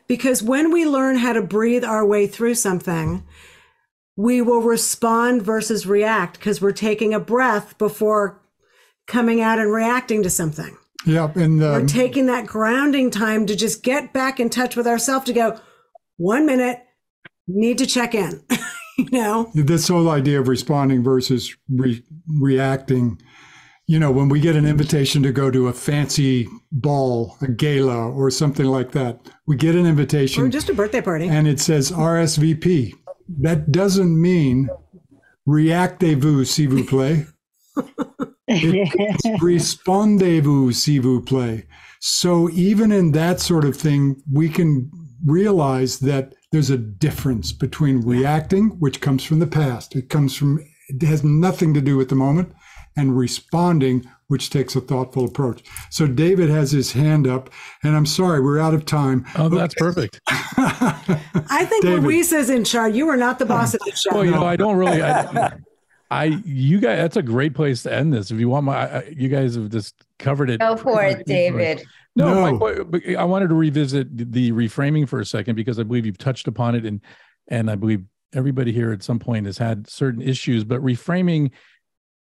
Because 0.09 0.43
when 0.43 0.73
we 0.73 0.87
learn 0.87 1.17
how 1.17 1.33
to 1.33 1.43
breathe 1.43 1.85
our 1.85 2.05
way 2.05 2.27
through 2.27 2.55
something, 2.57 3.25
we 4.17 4.43
will 4.43 4.61
respond 4.61 5.43
versus 5.43 5.87
react 5.87 6.39
because 6.39 6.61
we're 6.61 6.73
taking 6.73 7.15
a 7.15 7.21
breath 7.21 7.79
before 7.79 8.41
coming 9.07 9.41
out 9.41 9.59
and 9.59 9.73
reacting 9.73 10.23
to 10.23 10.31
something. 10.31 10.77
Yep. 11.07 11.37
And 11.37 11.61
we're 11.61 11.81
um, 11.81 11.87
taking 11.87 12.27
that 12.27 12.47
grounding 12.47 13.11
time 13.11 13.47
to 13.47 13.57
just 13.57 13.83
get 13.83 14.13
back 14.13 14.39
in 14.39 14.51
touch 14.51 14.77
with 14.77 14.87
ourselves 14.87 15.27
to 15.27 15.33
go, 15.33 15.59
one 16.17 16.47
minute, 16.47 16.81
need 17.49 17.79
to 17.79 17.87
check 17.87 18.15
in. 18.15 18.43
you 18.99 19.09
know, 19.11 19.51
this 19.55 19.89
whole 19.89 20.11
idea 20.11 20.41
of 20.41 20.49
responding 20.49 21.03
versus 21.03 21.55
re- 21.69 22.05
reacting. 22.29 23.21
You 23.87 23.99
know, 23.99 24.11
when 24.11 24.29
we 24.29 24.41
get 24.41 24.57
an 24.57 24.65
invitation 24.65 25.23
to 25.25 25.33
go 25.33 25.51
to 25.51 25.69
a 25.69 25.73
fancy 25.73 26.49
ball, 26.71 27.37
a 27.43 27.49
gala, 27.49 28.11
or 28.11 28.31
something 28.31 28.67
like 28.67 28.93
that, 28.93 29.19
we 29.47 29.57
get 29.57 29.75
an 29.75 29.87
invitation. 29.87 30.43
Or 30.43 30.49
just 30.49 30.69
a 30.69 30.75
birthday 30.75 31.01
party. 31.01 31.29
And 31.29 31.49
it 31.49 31.61
says 31.61 31.91
RSVP. 31.91 32.95
That 33.41 33.73
doesn't 33.73 34.21
mean 34.21 34.69
reactez-vous, 35.47 36.45
s'il 36.45 36.69
vous 36.69 36.85
plaît. 36.85 37.27
respondez-vous, 39.41 40.73
s'il 40.73 41.03
vous 41.03 41.21
plaît. 41.21 41.67
So 42.01 42.51
even 42.51 42.91
in 42.93 43.13
that 43.13 43.41
sort 43.41 43.65
of 43.65 43.77
thing, 43.77 44.17
we 44.31 44.49
can 44.49 44.91
realize 45.25 46.01
that 46.01 46.35
there's 46.51 46.71
a 46.71 46.77
difference 46.77 47.53
between 47.53 48.01
reacting, 48.01 48.71
which 48.81 49.01
comes 49.01 49.25
from 49.25 49.39
the 49.39 49.47
past. 49.47 49.95
It 49.95 50.09
comes 50.09 50.37
from, 50.37 50.59
it 50.89 51.03
has 51.03 51.23
nothing 51.25 51.73
to 51.75 51.81
do 51.81 51.97
with 51.97 52.09
the 52.09 52.17
moment, 52.17 52.53
and 52.97 53.17
responding, 53.17 54.09
which 54.29 54.51
takes 54.51 54.77
a 54.77 54.81
thoughtful 54.81 55.25
approach. 55.25 55.63
So 55.91 56.07
David 56.07 56.51
has 56.51 56.71
his 56.71 56.93
hand 56.93 57.27
up, 57.27 57.51
and 57.83 57.97
I'm 57.97 58.07
sorry, 58.07 58.41
we're 58.41 58.59
out 58.59 58.75
of 58.75 58.85
time. 58.85 59.25
Oh, 59.37 59.49
that's 59.49 59.75
perfect. 59.75 60.21
I 60.29 61.67
think 61.69 61.85
David. 61.85 62.05
Luis 62.05 62.33
is 62.33 62.51
in 62.51 62.65
charge. 62.65 62.95
You 62.95 63.09
are 63.09 63.17
not 63.17 63.39
the 63.39 63.47
boss 63.47 63.75
of 63.75 63.81
the 63.85 63.93
show. 63.93 64.11
Well, 64.13 64.25
you 64.25 64.31
know, 64.31 64.45
I 64.45 64.57
don't 64.57 64.77
really. 64.77 65.03
I, 65.03 65.53
I, 66.11 66.25
you 66.45 66.79
guys, 66.79 66.99
that's 66.99 67.17
a 67.17 67.23
great 67.23 67.55
place 67.55 67.83
to 67.85 67.93
end 67.93 68.13
this. 68.13 68.31
If 68.31 68.39
you 68.39 68.51
want 68.51 68.67
my, 68.67 68.99
I, 68.99 69.05
you 69.17 69.31
guys 69.31 69.55
have 69.55 69.71
just 69.71 69.95
covered 70.19 70.51
it. 70.51 70.61
Go 70.61 70.77
for 70.77 71.03
it, 71.03 71.25
David. 71.27 71.83
No, 72.15 72.53
no. 72.53 72.59
My, 72.59 73.15
I 73.15 73.25
wanted 73.25 73.49
to 73.49 73.55
revisit 73.55 74.33
the 74.33 74.53
reframing 74.53 75.09
for 75.09 75.21
a 75.21 75.25
second 75.25 75.55
because 75.55 75.79
I 75.79 75.85
believe 75.85 76.05
you've 76.05 76.19
touched 76.19 76.49
upon 76.49 76.75
it, 76.75 76.85
and 76.85 77.01
and 77.49 77.71
I 77.71 77.77
believe 77.77 78.05
everybody 78.35 78.73
here 78.73 78.93
at 78.93 79.03
some 79.03 79.19
point 79.19 79.47
has 79.47 79.57
had 79.57 79.89
certain 79.89 80.21
issues. 80.21 80.65
But 80.65 80.83
reframing 80.83 81.51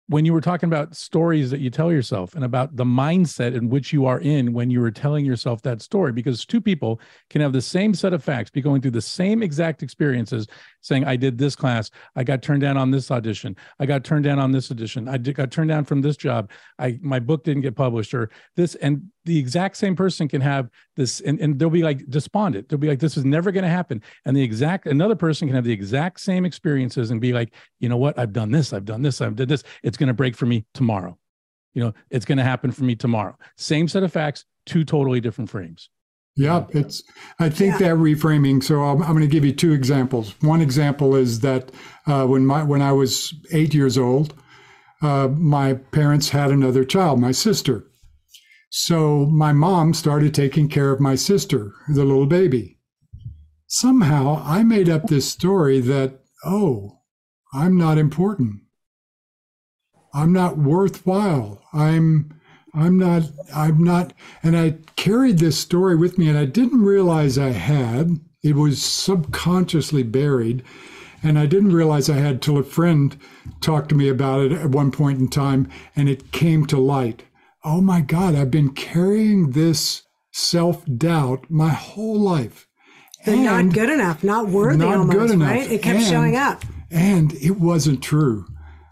when 0.09 0.25
you 0.25 0.33
were 0.33 0.41
talking 0.41 0.69
about 0.69 0.97
stories 0.97 1.51
that 1.51 1.61
you 1.61 1.71
tell 1.71 1.93
yourself 1.93 2.35
and 2.35 2.45
about 2.45 2.77
the 2.77 2.85
mindset 2.85 3.55
in 3.55 3.69
which 3.69 3.93
you 3.93 4.05
are 4.07 4.21
in 4.21 4.53
when 4.53 4.71
you 4.71 4.81
were 4.81 4.91
telling 4.91 5.25
yourself 5.25 5.63
that 5.63 5.81
story 5.81 6.13
because 6.13 6.45
two 6.45 6.61
people 6.61 7.01
can 7.31 7.41
have 7.41 7.53
the 7.53 7.63
same 7.63 7.95
set 7.95 8.13
of 8.13 8.23
facts 8.23 8.51
be 8.51 8.61
going 8.61 8.81
through 8.81 8.91
the 8.91 9.01
same 9.01 9.43
exact 9.43 9.83
experiences 9.83 10.47
saying 10.81 11.05
i 11.05 11.17
did 11.17 11.39
this 11.39 11.55
class. 11.55 11.91
I 12.17 12.25
got 12.25 12.43
turned 12.43 12.63
down 12.63 12.77
on 12.77 12.91
this 12.91 13.11
audition. 13.11 13.57
I 13.79 13.87
got 13.87 14.05
turned 14.05 14.25
down 14.25 14.39
on 14.39 14.51
this 14.51 14.71
audition. 14.71 15.09
I 15.09 15.17
did, 15.17 15.37
got 15.37 15.51
turned 15.51 15.69
down 15.69 15.85
from 15.85 16.01
this 16.01 16.17
job. 16.17 16.51
I 16.79 16.99
my 17.01 17.21
book 17.21 17.45
didn't 17.45 17.63
get 17.63 17.77
published 17.77 18.13
or 18.13 18.31
this 18.57 18.75
and 18.77 19.11
the 19.25 19.39
exact 19.39 19.77
same 19.77 19.95
person 19.95 20.29
can 20.29 20.41
have 20.41 20.69
this 20.97 21.21
and, 21.21 21.41
and 21.41 21.59
they'll 21.59 21.71
be 21.71 21.83
like 21.83 22.09
despondent. 22.09 22.69
They'll 22.69 22.79
be 22.79 22.89
like 22.89 22.99
this 22.99 23.17
is 23.17 23.25
never 23.25 23.53
going 23.53 23.65
to 23.65 23.71
happen. 23.71 24.03
And 24.25 24.37
the 24.37 24.43
exact 24.43 24.87
another 24.87 25.15
person 25.15 25.49
can 25.49 25.55
have 25.55 25.65
the 25.65 25.73
exact 25.73 26.21
same 26.21 26.45
experiences 26.45 27.11
and 27.11 27.21
be 27.21 27.33
like 27.33 27.55
you 27.79 27.89
know 27.89 27.97
what? 27.97 28.19
I've 28.19 28.33
done 28.33 28.51
this 28.51 28.73
i've 28.73 28.85
done 28.85 29.03
this 29.03 29.21
i've 29.21 29.37
done 29.37 29.49
this. 29.49 29.63
It's 29.83 29.97
going 29.97 30.09
to 30.09 30.15
break 30.15 30.37
for 30.37 30.47
me 30.47 30.65
tomorrow. 30.75 31.17
You 31.75 31.85
know 31.85 31.95
it's 32.11 32.25
going 32.25 32.39
to 32.39 32.45
happen 32.45 32.73
for 32.73 32.85
me 32.85 32.95
tomorrow. 32.97 33.37
Same 33.57 33.89
set 33.89 34.03
of 34.03 34.13
facts 34.13 34.45
two 34.67 34.85
totally 34.85 35.21
different 35.21 35.51
frames. 35.51 35.89
Yeah 36.35 36.65
it's 36.71 37.03
i 37.39 37.51
think 37.51 37.73
yeah. 37.73 37.91
that 37.91 37.97
reframing 37.97 38.63
so 38.63 38.83
i'm, 38.83 39.03
I'm 39.03 39.11
going 39.11 39.21
to 39.21 39.27
give 39.27 39.45
you 39.45 39.53
two 39.53 39.73
examples. 39.73 40.35
One 40.41 40.61
example 40.61 41.15
is 41.15 41.41
that 41.41 41.71
uh, 42.07 42.27
when 42.27 42.47
my 42.47 42.63
when 42.63 42.83
i 42.83 42.93
was 42.93 43.35
eight 43.53 43.75
years 43.75 43.99
old 43.99 44.35
uh, 45.03 45.29
my 45.29 45.75
parents 45.75 46.31
had 46.31 46.51
another 46.51 46.85
child 46.85 47.21
my 47.21 47.33
sister 47.33 47.85
so 48.75 49.27
my 49.27 49.53
mom 49.53 49.93
started 49.93 50.35
taking 50.35 50.67
care 50.67 50.93
of 50.93 50.99
my 50.99 51.15
sister, 51.15 51.75
the 51.89 52.07
little 52.07 52.25
baby. 52.25 52.79
Somehow 53.67 54.43
I 54.47 54.63
made 54.63 54.89
up 54.89 55.09
this 55.09 55.31
story 55.31 55.79
that, 55.81 56.21
oh, 56.43 57.01
I'm 57.53 57.77
not 57.77 57.99
important. 57.99 58.63
I'm 60.15 60.33
not 60.33 60.57
worthwhile. 60.57 61.63
I'm 61.75 62.41
I'm 62.73 62.99
not 62.99 63.25
I'm 63.55 63.85
not 63.85 64.15
and 64.43 64.57
I 64.57 64.79
carried 64.97 65.39
this 65.39 65.59
story 65.59 65.95
with 65.95 66.17
me 66.17 66.31
and 66.31 66.39
I 66.39 66.47
didn't 66.47 66.81
realize 66.83 67.37
I 67.37 67.51
had. 67.51 68.21
It 68.43 68.57
was 68.57 68.83
subconsciously 68.83 70.03
buried 70.03 70.63
and 71.23 71.39
I 71.39 71.45
didn't 71.45 71.75
realize 71.75 72.09
I 72.09 72.15
had 72.17 72.41
till 72.41 72.57
a 72.57 72.63
friend 72.63 73.19
talked 73.61 73.91
to 73.91 73.95
me 73.95 74.09
about 74.09 74.41
it 74.41 74.53
at 74.53 74.71
one 74.71 74.93
point 74.93 75.21
in 75.21 75.29
time 75.29 75.69
and 75.95 76.09
it 76.09 76.33
came 76.33 76.65
to 76.69 76.79
light 76.79 77.25
oh 77.65 77.81
my 77.81 78.01
God, 78.01 78.35
I've 78.35 78.51
been 78.51 78.71
carrying 78.71 79.51
this 79.51 80.03
self 80.33 80.85
doubt 80.87 81.47
my 81.49 81.71
whole 81.71 82.19
life. 82.19 82.67
And 83.25 83.45
not 83.45 83.73
good 83.73 83.89
enough, 83.89 84.25
not 84.25 84.49
worthy 84.49 84.79
not 84.79 84.97
almost, 84.97 85.19
good 85.19 85.31
enough. 85.31 85.49
right? 85.49 85.71
It 85.71 85.83
kept 85.83 85.99
and, 85.99 86.07
showing 86.07 86.37
up. 86.37 86.65
And 86.91 87.33
it 87.35 87.59
wasn't 87.59 88.03
true. 88.03 88.47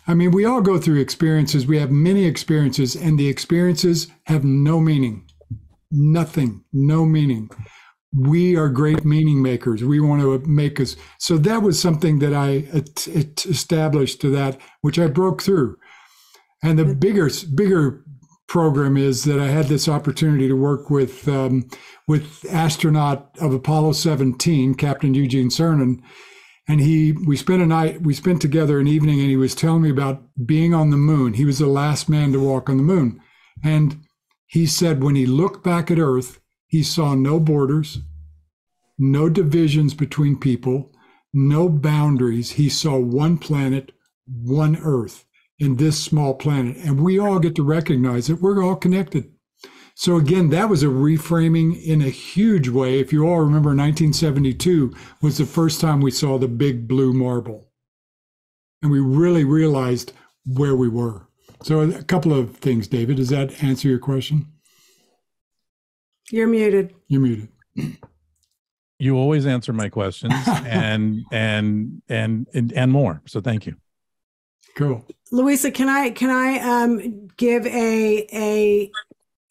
I 0.06 0.14
mean, 0.14 0.30
we 0.30 0.44
all 0.44 0.60
go 0.60 0.78
through 0.78 1.00
experiences. 1.00 1.66
We 1.66 1.78
have 1.78 1.90
many 1.90 2.24
experiences, 2.24 2.94
and 2.94 3.18
the 3.18 3.28
experiences 3.28 4.08
have 4.24 4.44
no 4.44 4.80
meaning. 4.80 5.26
Nothing, 5.90 6.64
no 6.72 7.04
meaning. 7.04 7.50
We 8.12 8.56
are 8.56 8.68
great 8.68 9.04
meaning 9.04 9.42
makers. 9.42 9.84
We 9.84 10.00
want 10.00 10.22
to 10.22 10.48
make 10.48 10.80
us. 10.80 10.96
So 11.18 11.36
that 11.38 11.62
was 11.62 11.80
something 11.80 12.20
that 12.20 12.34
I 12.34 12.64
established 13.08 14.20
to 14.20 14.30
that, 14.30 14.60
which 14.80 14.98
I 14.98 15.06
broke 15.08 15.42
through. 15.42 15.76
And 16.62 16.78
the 16.78 16.84
bigger, 16.84 17.30
bigger 17.54 18.04
program 18.50 18.96
is 18.96 19.22
that 19.24 19.38
I 19.38 19.46
had 19.46 19.66
this 19.66 19.88
opportunity 19.88 20.48
to 20.48 20.54
work 20.54 20.90
with 20.90 21.26
um, 21.28 21.68
with 22.08 22.44
astronaut 22.50 23.30
of 23.40 23.54
Apollo 23.54 23.92
17, 23.92 24.74
Captain 24.74 25.14
Eugene 25.14 25.50
Cernan, 25.50 26.02
and 26.68 26.80
he 26.80 27.12
we 27.12 27.36
spent 27.36 27.62
a 27.62 27.66
night 27.66 28.02
we 28.02 28.12
spent 28.12 28.42
together 28.42 28.80
an 28.80 28.88
evening, 28.88 29.20
and 29.20 29.30
he 29.30 29.36
was 29.36 29.54
telling 29.54 29.82
me 29.82 29.90
about 29.90 30.24
being 30.44 30.74
on 30.74 30.90
the 30.90 30.96
moon. 30.96 31.34
He 31.34 31.44
was 31.44 31.60
the 31.60 31.66
last 31.66 32.08
man 32.08 32.32
to 32.32 32.40
walk 32.40 32.68
on 32.68 32.76
the 32.76 32.82
moon, 32.82 33.20
and 33.62 34.00
he 34.46 34.66
said 34.66 35.02
when 35.02 35.14
he 35.14 35.26
looked 35.26 35.62
back 35.62 35.88
at 35.88 36.00
Earth, 36.00 36.40
he 36.66 36.82
saw 36.82 37.14
no 37.14 37.38
borders, 37.38 38.00
no 38.98 39.28
divisions 39.28 39.94
between 39.94 40.36
people, 40.36 40.92
no 41.32 41.68
boundaries. 41.68 42.52
He 42.52 42.68
saw 42.68 42.98
one 42.98 43.38
planet, 43.38 43.92
one 44.26 44.76
Earth 44.76 45.24
in 45.60 45.76
this 45.76 46.02
small 46.02 46.34
planet. 46.34 46.78
And 46.78 47.00
we 47.00 47.18
all 47.18 47.38
get 47.38 47.54
to 47.56 47.62
recognize 47.62 48.26
that 48.26 48.40
we're 48.40 48.64
all 48.64 48.76
connected. 48.76 49.30
So 49.94 50.16
again, 50.16 50.48
that 50.48 50.70
was 50.70 50.82
a 50.82 50.86
reframing 50.86 51.80
in 51.84 52.00
a 52.00 52.08
huge 52.08 52.68
way. 52.68 52.98
If 52.98 53.12
you 53.12 53.28
all 53.28 53.40
remember, 53.40 53.68
1972 53.68 54.94
was 55.20 55.36
the 55.36 55.44
first 55.44 55.80
time 55.80 56.00
we 56.00 56.10
saw 56.10 56.38
the 56.38 56.48
big 56.48 56.88
blue 56.88 57.12
marble. 57.12 57.68
And 58.82 58.90
we 58.90 58.98
really 58.98 59.44
realized 59.44 60.14
where 60.46 60.74
we 60.74 60.88
were. 60.88 61.28
So 61.62 61.80
a 61.80 62.02
couple 62.02 62.32
of 62.32 62.56
things, 62.56 62.88
David. 62.88 63.18
Does 63.18 63.28
that 63.28 63.62
answer 63.62 63.88
your 63.88 63.98
question? 63.98 64.46
You're 66.30 66.48
muted. 66.48 66.94
You're 67.08 67.20
muted. 67.20 67.48
You 68.98 69.16
always 69.16 69.44
answer 69.44 69.74
my 69.74 69.90
questions 69.90 70.32
and, 70.46 71.24
and 71.30 72.02
and 72.08 72.46
and 72.54 72.72
and 72.72 72.92
more. 72.92 73.20
So 73.26 73.42
thank 73.42 73.66
you. 73.66 73.76
Cool. 74.76 75.04
Louisa, 75.32 75.70
can 75.70 75.88
I 75.88 76.10
can 76.10 76.30
I 76.30 76.58
um, 76.58 77.28
give 77.36 77.66
a 77.66 78.26
a 78.32 78.90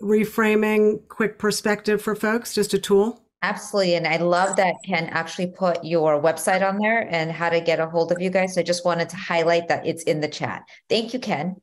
reframing 0.02 1.08
quick 1.08 1.40
perspective 1.40 2.02
for 2.02 2.16
folks, 2.16 2.54
just 2.54 2.74
a 2.74 2.80
tool? 2.80 3.24
Absolutely. 3.42 3.96
And 3.96 4.06
I 4.06 4.18
love 4.18 4.58
that 4.58 4.76
Ken 4.84 5.06
actually 5.06 5.48
put 5.48 5.84
your 5.84 6.22
website 6.22 6.68
on 6.68 6.78
there 6.78 7.08
and 7.10 7.32
how 7.32 7.50
to 7.50 7.62
get 7.62 7.80
a 7.80 7.88
hold 7.88 8.12
of 8.12 8.22
you 8.22 8.30
guys. 8.30 8.56
So 8.56 8.62
I 8.62 8.64
just 8.64 8.84
wanted 8.84 9.08
to 9.10 9.16
highlight 9.16 9.70
that 9.70 9.86
it's 9.86 10.04
in 10.04 10.20
the 10.20 10.28
chat. 10.28 10.64
Thank 10.90 11.14
you, 11.14 11.20
Ken. 11.20 11.56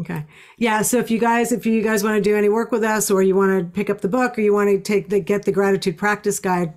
Okay. 0.00 0.24
Yeah. 0.58 0.82
So 0.82 0.98
if 0.98 1.10
you 1.10 1.18
guys, 1.18 1.50
if 1.50 1.64
you 1.64 1.80
guys 1.82 2.04
want 2.04 2.16
to 2.16 2.20
do 2.20 2.36
any 2.36 2.48
work 2.48 2.72
with 2.72 2.82
us 2.82 3.10
or 3.10 3.22
you 3.22 3.34
want 3.36 3.58
to 3.58 3.64
pick 3.64 3.88
up 3.88 4.00
the 4.00 4.08
book 4.08 4.36
or 4.36 4.42
you 4.42 4.52
want 4.52 4.68
to 4.68 4.80
take 4.80 5.08
the, 5.08 5.20
get 5.20 5.44
the 5.44 5.52
gratitude 5.52 5.96
practice 5.96 6.40
guide, 6.40 6.74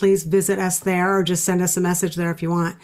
please 0.00 0.24
visit 0.24 0.58
us 0.58 0.78
there 0.78 1.14
or 1.14 1.22
just 1.22 1.44
send 1.44 1.60
us 1.60 1.76
a 1.76 1.80
message 1.80 2.16
there 2.16 2.30
if 2.30 2.42
you 2.42 2.48
want. 2.50 2.74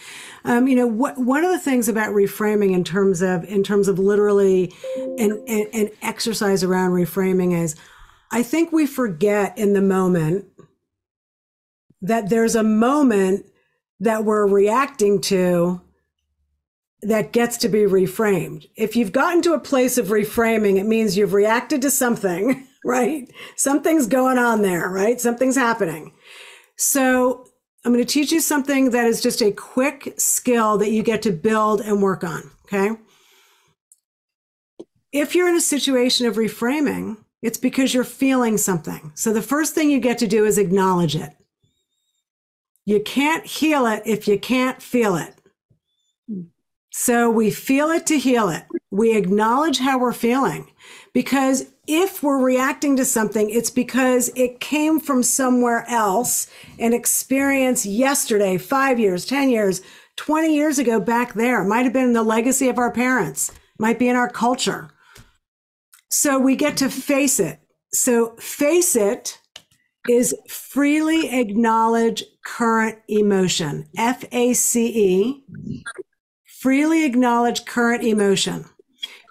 Um, 0.44 0.68
you 0.68 0.76
know, 0.76 0.86
what, 0.86 1.16
one 1.16 1.44
of 1.44 1.50
the 1.50 1.58
things 1.58 1.88
about 1.88 2.10
reframing 2.10 2.74
in 2.74 2.84
terms 2.84 3.22
of, 3.22 3.42
in 3.44 3.62
terms 3.62 3.88
of 3.88 3.98
literally 3.98 4.74
an, 4.96 5.42
an, 5.48 5.66
an 5.72 5.90
exercise 6.02 6.62
around 6.62 6.90
reframing 6.90 7.58
is 7.58 7.74
I 8.30 8.42
think 8.42 8.70
we 8.70 8.86
forget 8.86 9.56
in 9.56 9.72
the 9.72 9.80
moment 9.80 10.44
that 12.02 12.28
there's 12.28 12.54
a 12.54 12.62
moment 12.62 13.46
that 13.98 14.24
we're 14.24 14.46
reacting 14.46 15.22
to 15.22 15.80
that 17.00 17.32
gets 17.32 17.56
to 17.58 17.68
be 17.68 17.84
reframed. 17.84 18.66
If 18.76 18.94
you've 18.94 19.12
gotten 19.12 19.40
to 19.42 19.54
a 19.54 19.60
place 19.60 19.96
of 19.96 20.08
reframing, 20.08 20.76
it 20.76 20.84
means 20.84 21.16
you've 21.16 21.32
reacted 21.32 21.80
to 21.80 21.90
something, 21.90 22.66
right? 22.84 23.26
Something's 23.56 24.06
going 24.06 24.36
on 24.36 24.60
there, 24.60 24.90
right? 24.90 25.18
Something's 25.18 25.56
happening. 25.56 26.12
So 26.76 27.46
I'm 27.84 27.92
going 27.92 28.04
to 28.04 28.12
teach 28.12 28.32
you 28.32 28.40
something 28.40 28.90
that 28.90 29.06
is 29.06 29.20
just 29.20 29.40
a 29.40 29.52
quick 29.52 30.14
skill 30.18 30.78
that 30.78 30.90
you 30.90 31.02
get 31.02 31.22
to 31.22 31.32
build 31.32 31.80
and 31.80 32.02
work 32.02 32.24
on. 32.24 32.50
Okay. 32.64 32.90
If 35.12 35.34
you're 35.34 35.48
in 35.48 35.56
a 35.56 35.60
situation 35.60 36.26
of 36.26 36.36
reframing, 36.36 37.16
it's 37.42 37.58
because 37.58 37.94
you're 37.94 38.04
feeling 38.04 38.58
something. 38.58 39.12
So 39.14 39.32
the 39.32 39.40
first 39.40 39.74
thing 39.74 39.90
you 39.90 40.00
get 40.00 40.18
to 40.18 40.26
do 40.26 40.44
is 40.44 40.58
acknowledge 40.58 41.14
it. 41.16 41.30
You 42.84 43.00
can't 43.00 43.46
heal 43.46 43.86
it 43.86 44.02
if 44.04 44.28
you 44.28 44.38
can't 44.38 44.82
feel 44.82 45.16
it. 45.16 45.34
So 46.92 47.30
we 47.30 47.50
feel 47.50 47.90
it 47.90 48.06
to 48.06 48.18
heal 48.18 48.48
it. 48.48 48.64
We 48.90 49.16
acknowledge 49.16 49.78
how 49.78 49.98
we're 49.98 50.12
feeling 50.12 50.70
because 51.16 51.72
if 51.86 52.22
we're 52.22 52.44
reacting 52.44 52.94
to 52.94 53.04
something, 53.06 53.48
it's 53.48 53.70
because 53.70 54.28
it 54.36 54.60
came 54.60 55.00
from 55.00 55.22
somewhere 55.22 55.86
else, 55.88 56.46
an 56.78 56.92
experience 56.92 57.86
yesterday, 57.86 58.58
five 58.58 59.00
years, 59.00 59.24
10 59.24 59.48
years, 59.48 59.80
20 60.16 60.54
years 60.54 60.78
ago 60.78 61.00
back 61.00 61.32
there. 61.32 61.62
It 61.62 61.68
might 61.68 61.84
have 61.84 61.94
been 61.94 62.12
the 62.12 62.22
legacy 62.22 62.68
of 62.68 62.76
our 62.76 62.92
parents, 62.92 63.50
might 63.78 63.98
be 63.98 64.10
in 64.10 64.14
our 64.14 64.28
culture. 64.28 64.90
So 66.10 66.38
we 66.38 66.54
get 66.54 66.76
to 66.76 66.90
face 66.90 67.40
it. 67.40 67.60
So 67.94 68.36
face 68.36 68.94
it 68.94 69.40
is 70.10 70.34
freely 70.50 71.30
acknowledge 71.40 72.24
current 72.44 72.98
emotion. 73.08 73.88
F 73.96 74.22
A 74.32 74.52
C 74.52 74.86
E 74.88 75.44
freely 76.60 77.06
acknowledge 77.06 77.64
current 77.64 78.04
emotion. 78.04 78.66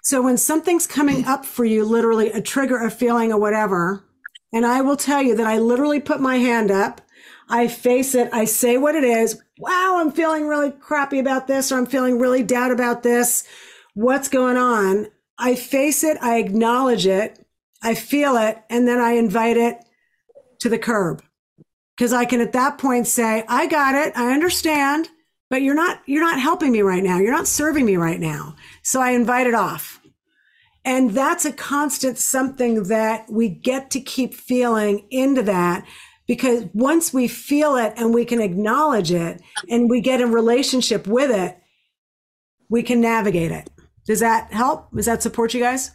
So 0.06 0.22
when 0.22 0.36
something's 0.36 0.86
coming 0.86 1.24
up 1.24 1.44
for 1.44 1.64
you, 1.64 1.84
literally 1.84 2.30
a 2.30 2.40
trigger, 2.40 2.80
a 2.80 2.92
feeling, 2.92 3.32
or 3.32 3.40
whatever, 3.40 4.04
and 4.52 4.64
I 4.64 4.80
will 4.80 4.96
tell 4.96 5.20
you 5.20 5.34
that 5.34 5.48
I 5.48 5.58
literally 5.58 5.98
put 5.98 6.20
my 6.20 6.36
hand 6.36 6.70
up, 6.70 7.00
I 7.48 7.66
face 7.66 8.14
it, 8.14 8.28
I 8.32 8.44
say 8.44 8.78
what 8.78 8.94
it 8.94 9.02
is. 9.02 9.42
Wow, 9.58 9.96
I'm 9.98 10.12
feeling 10.12 10.46
really 10.46 10.70
crappy 10.70 11.18
about 11.18 11.48
this, 11.48 11.72
or 11.72 11.78
I'm 11.78 11.86
feeling 11.86 12.20
really 12.20 12.44
doubt 12.44 12.70
about 12.70 13.02
this. 13.02 13.42
What's 13.94 14.28
going 14.28 14.56
on? 14.56 15.08
I 15.40 15.56
face 15.56 16.04
it, 16.04 16.18
I 16.22 16.36
acknowledge 16.36 17.08
it, 17.08 17.44
I 17.82 17.96
feel 17.96 18.36
it, 18.36 18.62
and 18.70 18.86
then 18.86 19.00
I 19.00 19.14
invite 19.14 19.56
it 19.56 19.84
to 20.60 20.68
the 20.68 20.78
curb. 20.78 21.20
Because 21.96 22.12
I 22.12 22.26
can 22.26 22.40
at 22.40 22.52
that 22.52 22.78
point 22.78 23.08
say, 23.08 23.42
I 23.48 23.66
got 23.66 23.96
it, 23.96 24.16
I 24.16 24.32
understand 24.32 25.08
but 25.48 25.62
you're 25.62 25.74
not 25.74 26.00
you're 26.06 26.22
not 26.22 26.40
helping 26.40 26.72
me 26.72 26.82
right 26.82 27.02
now 27.02 27.18
you're 27.18 27.32
not 27.32 27.46
serving 27.46 27.84
me 27.84 27.96
right 27.96 28.20
now 28.20 28.54
so 28.82 29.00
i 29.00 29.10
invite 29.10 29.46
it 29.46 29.54
off 29.54 29.95
and 30.86 31.10
that's 31.10 31.44
a 31.44 31.52
constant 31.52 32.16
something 32.16 32.84
that 32.84 33.26
we 33.28 33.48
get 33.48 33.90
to 33.90 34.00
keep 34.00 34.32
feeling 34.32 35.06
into 35.10 35.42
that 35.42 35.84
because 36.26 36.64
once 36.72 37.12
we 37.12 37.28
feel 37.28 37.76
it 37.76 37.92
and 37.96 38.14
we 38.14 38.24
can 38.24 38.40
acknowledge 38.40 39.12
it 39.12 39.42
and 39.68 39.90
we 39.90 40.00
get 40.00 40.20
in 40.22 40.32
relationship 40.32 41.06
with 41.06 41.30
it 41.30 41.58
we 42.68 42.82
can 42.82 43.00
navigate 43.00 43.52
it. 43.52 43.70
Does 44.06 44.20
that 44.20 44.52
help? 44.52 44.90
Does 44.92 45.06
that 45.06 45.22
support 45.22 45.54
you 45.54 45.60
guys? 45.60 45.92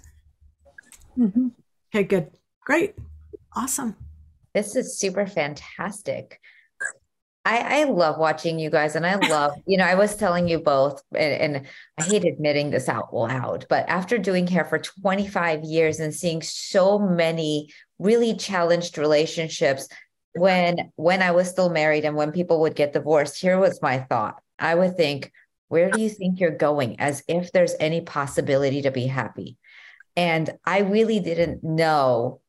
Mm-hmm. 1.17 1.47
okay 1.93 2.03
good. 2.03 2.31
Great. 2.65 2.95
Awesome. 3.55 3.95
This 4.53 4.75
is 4.75 4.97
super 4.97 5.27
fantastic 5.27 6.39
I, 7.43 7.81
I 7.81 7.83
love 7.85 8.19
watching 8.19 8.59
you 8.59 8.69
guys 8.69 8.95
and 8.95 9.05
I 9.05 9.15
love, 9.15 9.53
you 9.65 9.77
know, 9.77 9.85
I 9.85 9.95
was 9.95 10.15
telling 10.15 10.47
you 10.47 10.59
both, 10.59 11.01
and, 11.15 11.55
and, 11.55 11.67
I 11.97 12.03
hate 12.03 12.23
admitting 12.23 12.69
this 12.69 12.87
out 12.87 13.13
loud, 13.15 13.65
but 13.67 13.89
after 13.89 14.19
doing 14.19 14.45
hair 14.45 14.63
for 14.63 14.77
25 14.77 15.63
years 15.63 15.99
and 15.99 16.13
seeing 16.13 16.43
so 16.43 16.99
many 16.99 17.69
really 17.97 18.35
challenged 18.35 18.97
relationships 18.97 19.87
when 20.33 20.91
when 20.95 21.21
I 21.21 21.31
was 21.31 21.49
still 21.49 21.69
married 21.69 22.05
and 22.05 22.15
when 22.15 22.31
people 22.31 22.61
would 22.61 22.75
get 22.75 22.93
divorced, 22.93 23.39
here 23.39 23.59
was 23.59 23.81
my 23.81 23.99
thought. 23.99 24.41
I 24.57 24.75
would 24.75 24.95
think, 24.95 25.31
where 25.67 25.89
do 25.89 26.01
you 26.01 26.09
think 26.09 26.39
you're 26.39 26.51
going? 26.51 26.99
As 26.99 27.23
if 27.27 27.51
there's 27.51 27.75
any 27.79 28.01
possibility 28.01 28.83
to 28.83 28.91
be 28.91 29.07
happy. 29.07 29.57
And 30.15 30.49
I 30.65 30.79
really 30.79 31.19
didn't 31.19 31.63
know 31.63 32.40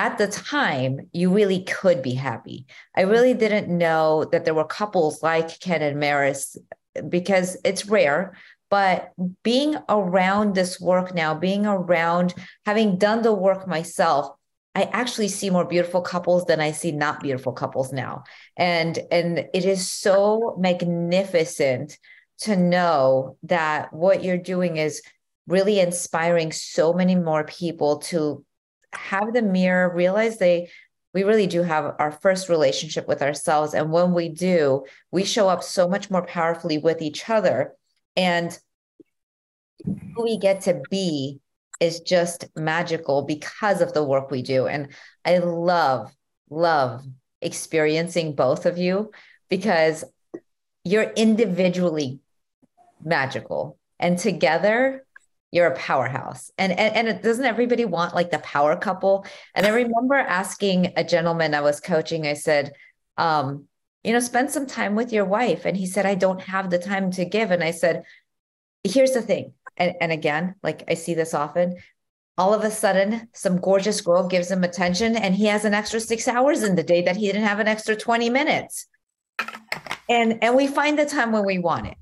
at 0.00 0.16
the 0.16 0.26
time, 0.26 1.10
you 1.12 1.30
really 1.30 1.62
could 1.64 2.00
be 2.00 2.14
happy. 2.14 2.64
I 2.96 3.02
really 3.02 3.34
didn't 3.34 3.68
know 3.68 4.24
that 4.32 4.46
there 4.46 4.54
were 4.54 4.64
couples 4.64 5.22
like 5.22 5.60
Ken 5.60 5.82
and 5.82 6.00
Maris 6.00 6.56
because 7.10 7.58
it's 7.66 7.84
rare. 7.84 8.34
But 8.70 9.12
being 9.42 9.76
around 9.90 10.54
this 10.54 10.80
work 10.80 11.14
now, 11.14 11.34
being 11.34 11.66
around 11.66 12.32
having 12.64 12.96
done 12.96 13.20
the 13.20 13.34
work 13.34 13.68
myself, 13.68 14.30
I 14.74 14.84
actually 14.84 15.28
see 15.28 15.50
more 15.50 15.66
beautiful 15.66 16.00
couples 16.00 16.46
than 16.46 16.60
I 16.60 16.72
see 16.72 16.92
not 16.92 17.20
beautiful 17.20 17.52
couples 17.52 17.92
now. 17.92 18.24
And 18.56 18.98
and 19.10 19.40
it 19.52 19.66
is 19.66 19.86
so 19.86 20.56
magnificent 20.58 21.98
to 22.38 22.56
know 22.56 23.36
that 23.42 23.92
what 23.92 24.24
you're 24.24 24.38
doing 24.38 24.78
is 24.78 25.02
really 25.46 25.78
inspiring 25.78 26.52
so 26.52 26.94
many 26.94 27.16
more 27.16 27.44
people 27.44 27.98
to 27.98 28.46
have 28.92 29.32
the 29.32 29.42
mirror, 29.42 29.94
realize 29.94 30.38
they 30.38 30.70
we 31.12 31.24
really 31.24 31.46
do 31.46 31.62
have 31.62 31.96
our 31.98 32.12
first 32.12 32.48
relationship 32.48 33.08
with 33.08 33.22
ourselves. 33.22 33.74
And 33.74 33.90
when 33.90 34.14
we 34.14 34.28
do, 34.28 34.84
we 35.10 35.24
show 35.24 35.48
up 35.48 35.62
so 35.62 35.88
much 35.88 36.10
more 36.10 36.24
powerfully 36.24 36.78
with 36.78 37.02
each 37.02 37.28
other. 37.28 37.74
And 38.16 38.56
who 39.84 40.22
we 40.22 40.38
get 40.38 40.62
to 40.62 40.82
be 40.88 41.40
is 41.80 42.00
just 42.00 42.44
magical 42.54 43.22
because 43.22 43.80
of 43.80 43.92
the 43.92 44.04
work 44.04 44.30
we 44.30 44.42
do. 44.42 44.66
And 44.66 44.88
I 45.24 45.38
love, 45.38 46.14
love 46.48 47.04
experiencing 47.40 48.34
both 48.34 48.66
of 48.66 48.78
you 48.78 49.10
because 49.48 50.04
you're 50.84 51.10
individually 51.16 52.20
magical. 53.02 53.78
And 53.98 54.18
together, 54.18 55.04
you're 55.52 55.66
a 55.66 55.76
powerhouse. 55.76 56.50
And, 56.58 56.72
and 56.72 57.08
and 57.08 57.22
doesn't 57.22 57.44
everybody 57.44 57.84
want 57.84 58.14
like 58.14 58.30
the 58.30 58.38
power 58.38 58.76
couple? 58.76 59.26
And 59.54 59.66
i 59.66 59.70
remember 59.70 60.14
asking 60.14 60.92
a 60.96 61.04
gentleman 61.04 61.54
i 61.54 61.60
was 61.60 61.80
coaching 61.80 62.26
i 62.26 62.34
said 62.34 62.72
um 63.18 63.66
you 64.04 64.12
know 64.12 64.20
spend 64.20 64.50
some 64.50 64.66
time 64.66 64.94
with 64.94 65.12
your 65.12 65.24
wife. 65.24 65.64
And 65.64 65.76
he 65.76 65.86
said 65.86 66.06
i 66.06 66.14
don't 66.14 66.40
have 66.42 66.70
the 66.70 66.78
time 66.78 67.10
to 67.12 67.24
give. 67.24 67.50
And 67.50 67.64
i 67.64 67.70
said 67.70 68.04
here's 68.84 69.12
the 69.12 69.22
thing. 69.22 69.54
And, 69.76 69.94
and 70.00 70.12
again 70.12 70.54
like 70.62 70.84
i 70.88 70.94
see 70.94 71.14
this 71.14 71.34
often. 71.34 71.76
All 72.38 72.54
of 72.54 72.64
a 72.64 72.70
sudden 72.70 73.28
some 73.34 73.58
gorgeous 73.58 74.00
girl 74.00 74.28
gives 74.28 74.50
him 74.50 74.64
attention 74.64 75.16
and 75.16 75.34
he 75.34 75.46
has 75.46 75.64
an 75.64 75.74
extra 75.74 76.00
six 76.00 76.28
hours 76.28 76.62
in 76.62 76.76
the 76.76 76.84
day 76.84 77.02
that 77.02 77.16
he 77.16 77.26
didn't 77.26 77.42
have 77.42 77.58
an 77.58 77.68
extra 77.68 77.96
20 77.96 78.30
minutes. 78.30 78.86
And 80.08 80.42
and 80.42 80.54
we 80.54 80.68
find 80.68 80.96
the 80.96 81.06
time 81.06 81.32
when 81.32 81.44
we 81.44 81.58
want 81.58 81.88
it. 81.88 81.96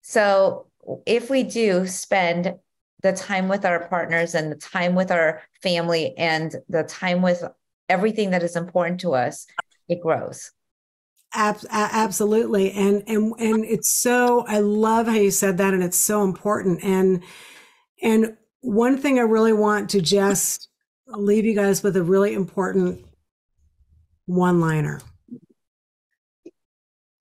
So 0.00 0.65
if 1.06 1.30
we 1.30 1.42
do 1.42 1.86
spend 1.86 2.54
the 3.02 3.12
time 3.12 3.48
with 3.48 3.64
our 3.64 3.88
partners 3.88 4.34
and 4.34 4.50
the 4.50 4.56
time 4.56 4.94
with 4.94 5.10
our 5.10 5.42
family 5.62 6.16
and 6.16 6.54
the 6.68 6.82
time 6.82 7.22
with 7.22 7.42
everything 7.88 8.30
that 8.30 8.42
is 8.42 8.56
important 8.56 9.00
to 9.00 9.14
us, 9.14 9.46
it 9.88 10.00
grows. 10.00 10.50
absolutely. 11.34 12.72
And, 12.72 13.02
and, 13.06 13.34
and 13.38 13.64
it's 13.64 13.90
so, 13.90 14.44
I 14.46 14.60
love 14.60 15.06
how 15.06 15.14
you 15.14 15.30
said 15.30 15.58
that. 15.58 15.74
And 15.74 15.82
it's 15.82 15.98
so 15.98 16.24
important. 16.24 16.82
And, 16.82 17.22
and 18.02 18.36
one 18.60 18.96
thing 18.96 19.18
I 19.18 19.22
really 19.22 19.52
want 19.52 19.90
to 19.90 20.00
just 20.00 20.68
leave 21.06 21.44
you 21.44 21.54
guys 21.54 21.82
with 21.82 21.96
a 21.96 22.02
really 22.02 22.34
important 22.34 23.04
one 24.24 24.60
liner. 24.60 25.00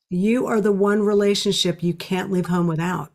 You 0.10 0.48
are 0.48 0.62
the 0.62 0.72
one 0.72 1.02
relationship 1.02 1.84
you 1.84 1.94
can't 1.94 2.32
leave 2.32 2.46
home 2.46 2.68
without 2.68 3.12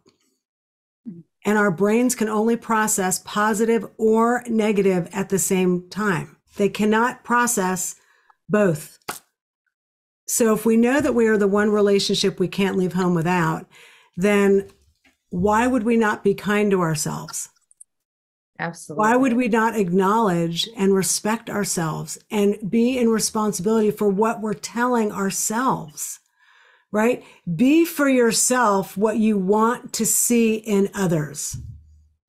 and 1.45 1.57
our 1.57 1.71
brains 1.71 2.15
can 2.15 2.29
only 2.29 2.57
process 2.57 3.21
positive 3.25 3.87
or 3.97 4.43
negative 4.47 5.09
at 5.13 5.29
the 5.29 5.39
same 5.39 5.89
time. 5.89 6.37
They 6.57 6.69
cannot 6.69 7.25
process 7.25 7.97
both. 8.49 8.99
So 10.27 10.55
if 10.55 10.65
we 10.65 10.77
know 10.77 11.01
that 11.01 11.15
we 11.15 11.27
are 11.27 11.39
the 11.39 11.49
one 11.49 11.71
relationship 11.71 12.39
we 12.39 12.49
can't 12.49 12.77
leave 12.77 12.93
home 12.93 13.15
without, 13.15 13.67
then 14.17 14.69
why 15.31 15.67
would 15.67 15.83
we 15.83 15.97
not 15.97 16.23
be 16.23 16.35
kind 16.35 16.71
to 16.71 16.81
ourselves? 16.81 17.49
Absolutely. 18.59 19.01
Why 19.01 19.17
would 19.17 19.33
we 19.33 19.49
not 19.49 19.77
acknowledge 19.77 20.69
and 20.77 20.95
respect 20.95 21.49
ourselves 21.49 22.19
and 22.31 22.59
be 22.69 22.99
in 22.99 23.09
responsibility 23.09 23.91
for 23.91 24.09
what 24.09 24.43
we're 24.43 24.53
telling 24.53 25.11
ourselves? 25.11 26.20
Right? 26.93 27.25
Be 27.55 27.85
for 27.85 28.09
yourself 28.09 28.97
what 28.97 29.19
you 29.19 29.39
want 29.39 29.93
to 29.95 30.07
see 30.07 30.57
in 30.57 30.89
others. 30.95 31.57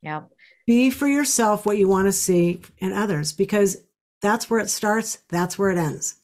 Yeah. 0.02 0.24
Be 0.68 0.92
for 0.92 1.08
yourself 1.08 1.66
what 1.66 1.78
you 1.78 1.88
want 1.88 2.08
to 2.08 2.12
see 2.12 2.62
in 2.78 2.94
others 2.94 3.34
because 3.34 3.78
that's 4.22 4.50
where 4.50 4.60
it 4.60 4.70
starts, 4.70 5.18
that's 5.30 5.58
where 5.58 5.72
it 5.72 5.78
ends. 5.78 6.16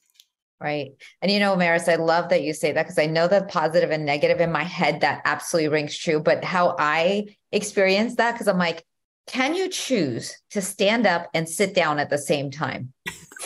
Right. 0.60 0.96
And 1.22 1.32
you 1.32 1.40
know, 1.40 1.56
Maris, 1.56 1.88
I 1.88 1.96
love 1.96 2.30
that 2.30 2.42
you 2.42 2.54
say 2.54 2.72
that 2.72 2.84
because 2.84 2.98
I 2.98 3.06
know 3.06 3.28
the 3.28 3.44
positive 3.44 3.92
and 3.92 4.06
negative 4.06 4.40
in 4.40 4.52
my 4.52 4.64
head 4.64 5.02
that 5.02 5.22
absolutely 5.26 5.70
rings 5.70 5.96
true. 5.96 6.20
But 6.20 6.44
how 6.44 6.76
I 6.80 7.36
experience 7.52 8.16
that, 8.16 8.32
because 8.32 8.48
I'm 8.48 8.58
like, 8.58 8.84
can 9.28 9.56
you 9.56 9.70
choose 9.70 10.36
to 10.52 10.62
stand 10.62 11.06
up 11.06 11.30
and 11.34 11.48
sit 11.48 11.76
down 11.76 12.00
at 12.00 12.10
the 12.10 12.18
same 12.18 12.50
time? 12.50 12.94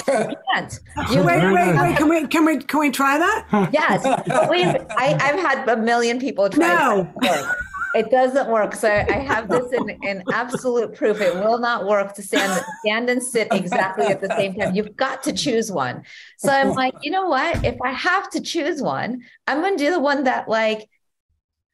You 0.08 0.36
can't. 0.54 0.80
You, 1.12 1.24
wait, 1.24 1.44
wait, 1.44 1.76
wait. 1.76 1.98
Can 1.98 2.08
we 2.08 2.26
can 2.28 2.46
we 2.46 2.58
can 2.60 2.80
we 2.80 2.92
try 2.92 3.18
that? 3.18 3.70
Yes. 3.74 4.04
We've 4.50 4.68
I, 4.98 5.14
I've 5.20 5.40
had 5.40 5.68
a 5.68 5.76
million 5.78 6.20
people 6.20 6.50
try 6.50 6.68
No. 6.68 7.12
that. 7.22 7.56
It 7.94 8.10
doesn't 8.10 8.48
work. 8.48 8.74
So 8.74 8.88
I 8.90 9.20
have 9.20 9.50
this 9.50 9.74
in, 9.74 9.90
in 10.04 10.24
absolute 10.32 10.96
proof. 10.96 11.20
It 11.20 11.36
will 11.36 11.60
not 11.60 11.86
work 11.86 12.14
to 12.16 12.22
stand 12.24 12.64
stand 12.86 13.10
and 13.10 13.22
sit 13.22 13.50
exactly 13.52 14.06
at 14.06 14.22
the 14.22 14.30
same 14.38 14.54
time. 14.56 14.74
You've 14.76 14.96
got 14.96 15.24
to 15.24 15.34
choose 15.34 15.70
one. 15.72 16.04
So 16.38 16.50
I'm 16.50 16.72
like, 16.72 16.94
you 17.02 17.12
know 17.12 17.28
what? 17.28 17.66
If 17.66 17.76
I 17.84 17.92
have 17.92 18.30
to 18.30 18.40
choose 18.40 18.82
one, 18.82 19.24
I'm 19.46 19.60
going 19.60 19.78
to 19.78 19.84
do 19.84 19.92
the 19.92 20.00
one 20.00 20.24
that 20.24 20.48
like, 20.48 20.88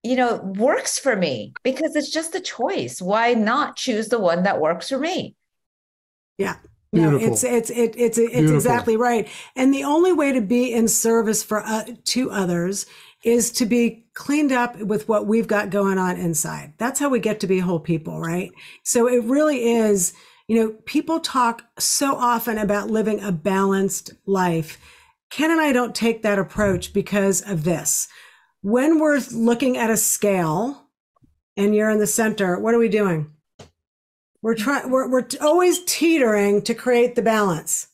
you 0.04 0.16
know, 0.16 0.38
works 0.38 1.00
for 1.00 1.16
me 1.16 1.54
because 1.64 1.96
it's 1.96 2.12
just 2.12 2.36
a 2.36 2.40
choice. 2.40 3.02
Why 3.02 3.34
not 3.34 3.76
choose 3.76 4.10
the 4.10 4.20
one 4.20 4.44
that 4.44 4.62
works 4.62 4.90
for 4.90 5.00
me? 5.00 5.36
Yeah. 6.38 6.58
No, 6.94 7.10
Beautiful. 7.10 7.34
it's 7.34 7.44
it's 7.44 7.70
it, 7.70 7.96
it's 7.98 8.18
it's 8.18 8.32
Beautiful. 8.32 8.56
exactly 8.56 8.98
right. 8.98 9.28
And 9.56 9.74
the 9.74 9.84
only 9.84 10.14
way 10.14 10.32
to 10.32 10.42
be 10.42 10.74
in 10.74 10.88
service 10.88 11.44
for 11.44 11.62
uh, 11.66 11.84
to 12.06 12.32
others 12.32 12.86
is 13.24 13.52
to 13.52 13.66
be 13.66 14.06
cleaned 14.14 14.54
up 14.54 14.80
with 14.80 15.10
what 15.10 15.28
we've 15.28 15.48
got 15.48 15.70
going 15.70 15.98
on 15.98 16.18
inside. 16.18 16.74
That's 16.78 17.00
how 17.00 17.10
we 17.10 17.20
get 17.20 17.42
to 17.42 17.48
be 17.48 17.60
whole 17.60 17.80
people, 17.80 18.22
right? 18.22 18.52
So 18.84 19.08
it 19.08 19.24
really 19.26 19.74
is, 19.74 20.14
you 20.48 20.58
know, 20.58 20.76
people 20.86 21.20
talk 21.20 21.64
so 21.78 22.16
often 22.16 22.58
about 22.58 22.90
living 22.90 23.22
a 23.22 23.32
balanced 23.34 24.14
life. 24.26 24.80
Ken 25.30 25.52
and 25.52 25.60
I 25.60 25.74
don't 25.74 25.94
take 25.94 26.22
that 26.22 26.40
approach 26.40 26.94
because 26.94 27.42
of 27.42 27.66
this. 27.66 28.08
When 28.68 29.00
we're 29.00 29.22
looking 29.32 29.78
at 29.78 29.90
a 29.90 29.96
scale 29.96 30.90
and 31.56 31.74
you're 31.74 31.90
in 31.90 32.00
the 32.00 32.06
center, 32.06 32.60
what 32.60 32.74
are 32.74 32.80
we 32.80 32.90
doing? 32.90 33.32
We're 34.42 34.56
trying, 34.56 34.92
we're, 34.92 35.10
we're 35.10 35.26
always 35.40 35.86
teetering 35.86 36.62
to 36.64 36.74
create 36.74 37.16
the 37.16 37.22
balance. 37.22 37.88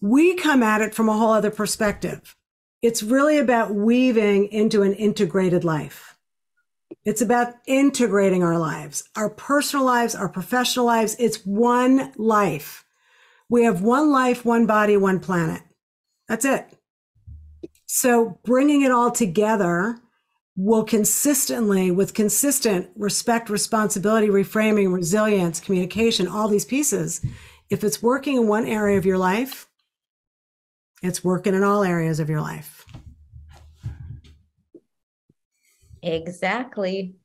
We 0.00 0.36
come 0.36 0.62
at 0.62 0.82
it 0.82 0.94
from 0.94 1.08
a 1.08 1.18
whole 1.18 1.32
other 1.32 1.50
perspective. 1.50 2.36
It's 2.80 3.02
really 3.02 3.38
about 3.38 3.74
weaving 3.74 4.52
into 4.52 4.82
an 4.82 4.94
integrated 4.94 5.64
life. 5.64 6.16
It's 7.04 7.20
about 7.20 7.54
integrating 7.66 8.44
our 8.44 8.60
lives, 8.60 9.10
our 9.16 9.30
personal 9.30 9.84
lives, 9.84 10.14
our 10.14 10.28
professional 10.28 10.86
lives. 10.86 11.16
It's 11.18 11.44
one 11.44 12.12
life. 12.16 12.84
We 13.48 13.64
have 13.64 13.82
one 13.82 14.12
life, 14.12 14.44
one 14.44 14.64
body, 14.64 14.96
one 14.96 15.18
planet. 15.18 15.62
That's 16.28 16.44
it. 16.44 16.72
So 17.94 18.40
bringing 18.46 18.80
it 18.80 18.90
all 18.90 19.10
together 19.10 19.98
will 20.56 20.82
consistently, 20.82 21.90
with 21.90 22.14
consistent 22.14 22.88
respect, 22.96 23.50
responsibility, 23.50 24.28
reframing, 24.28 24.94
resilience, 24.94 25.60
communication, 25.60 26.26
all 26.26 26.48
these 26.48 26.64
pieces, 26.64 27.20
if 27.68 27.84
it's 27.84 28.02
working 28.02 28.38
in 28.38 28.48
one 28.48 28.64
area 28.64 28.96
of 28.96 29.04
your 29.04 29.18
life, 29.18 29.68
it's 31.02 31.22
working 31.22 31.52
in 31.52 31.62
all 31.62 31.84
areas 31.84 32.18
of 32.18 32.30
your 32.30 32.40
life. 32.40 32.86
Exactly. 36.02 37.16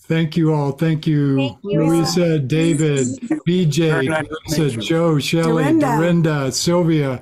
Thank 0.00 0.38
you 0.38 0.54
all. 0.54 0.72
Thank 0.72 1.06
you, 1.06 1.36
Thank 1.36 1.58
you. 1.64 1.84
Louisa, 1.84 2.38
David, 2.38 3.08
BJ, 3.46 3.90
Very 3.90 4.08
nice. 4.08 4.26
Teresa, 4.26 4.56
Thank 4.56 4.72
you. 4.76 4.80
Joe, 4.80 5.18
Shelley, 5.18 5.64
Dorinda. 5.64 5.86
Dorinda, 5.86 6.52
Sylvia, 6.52 7.20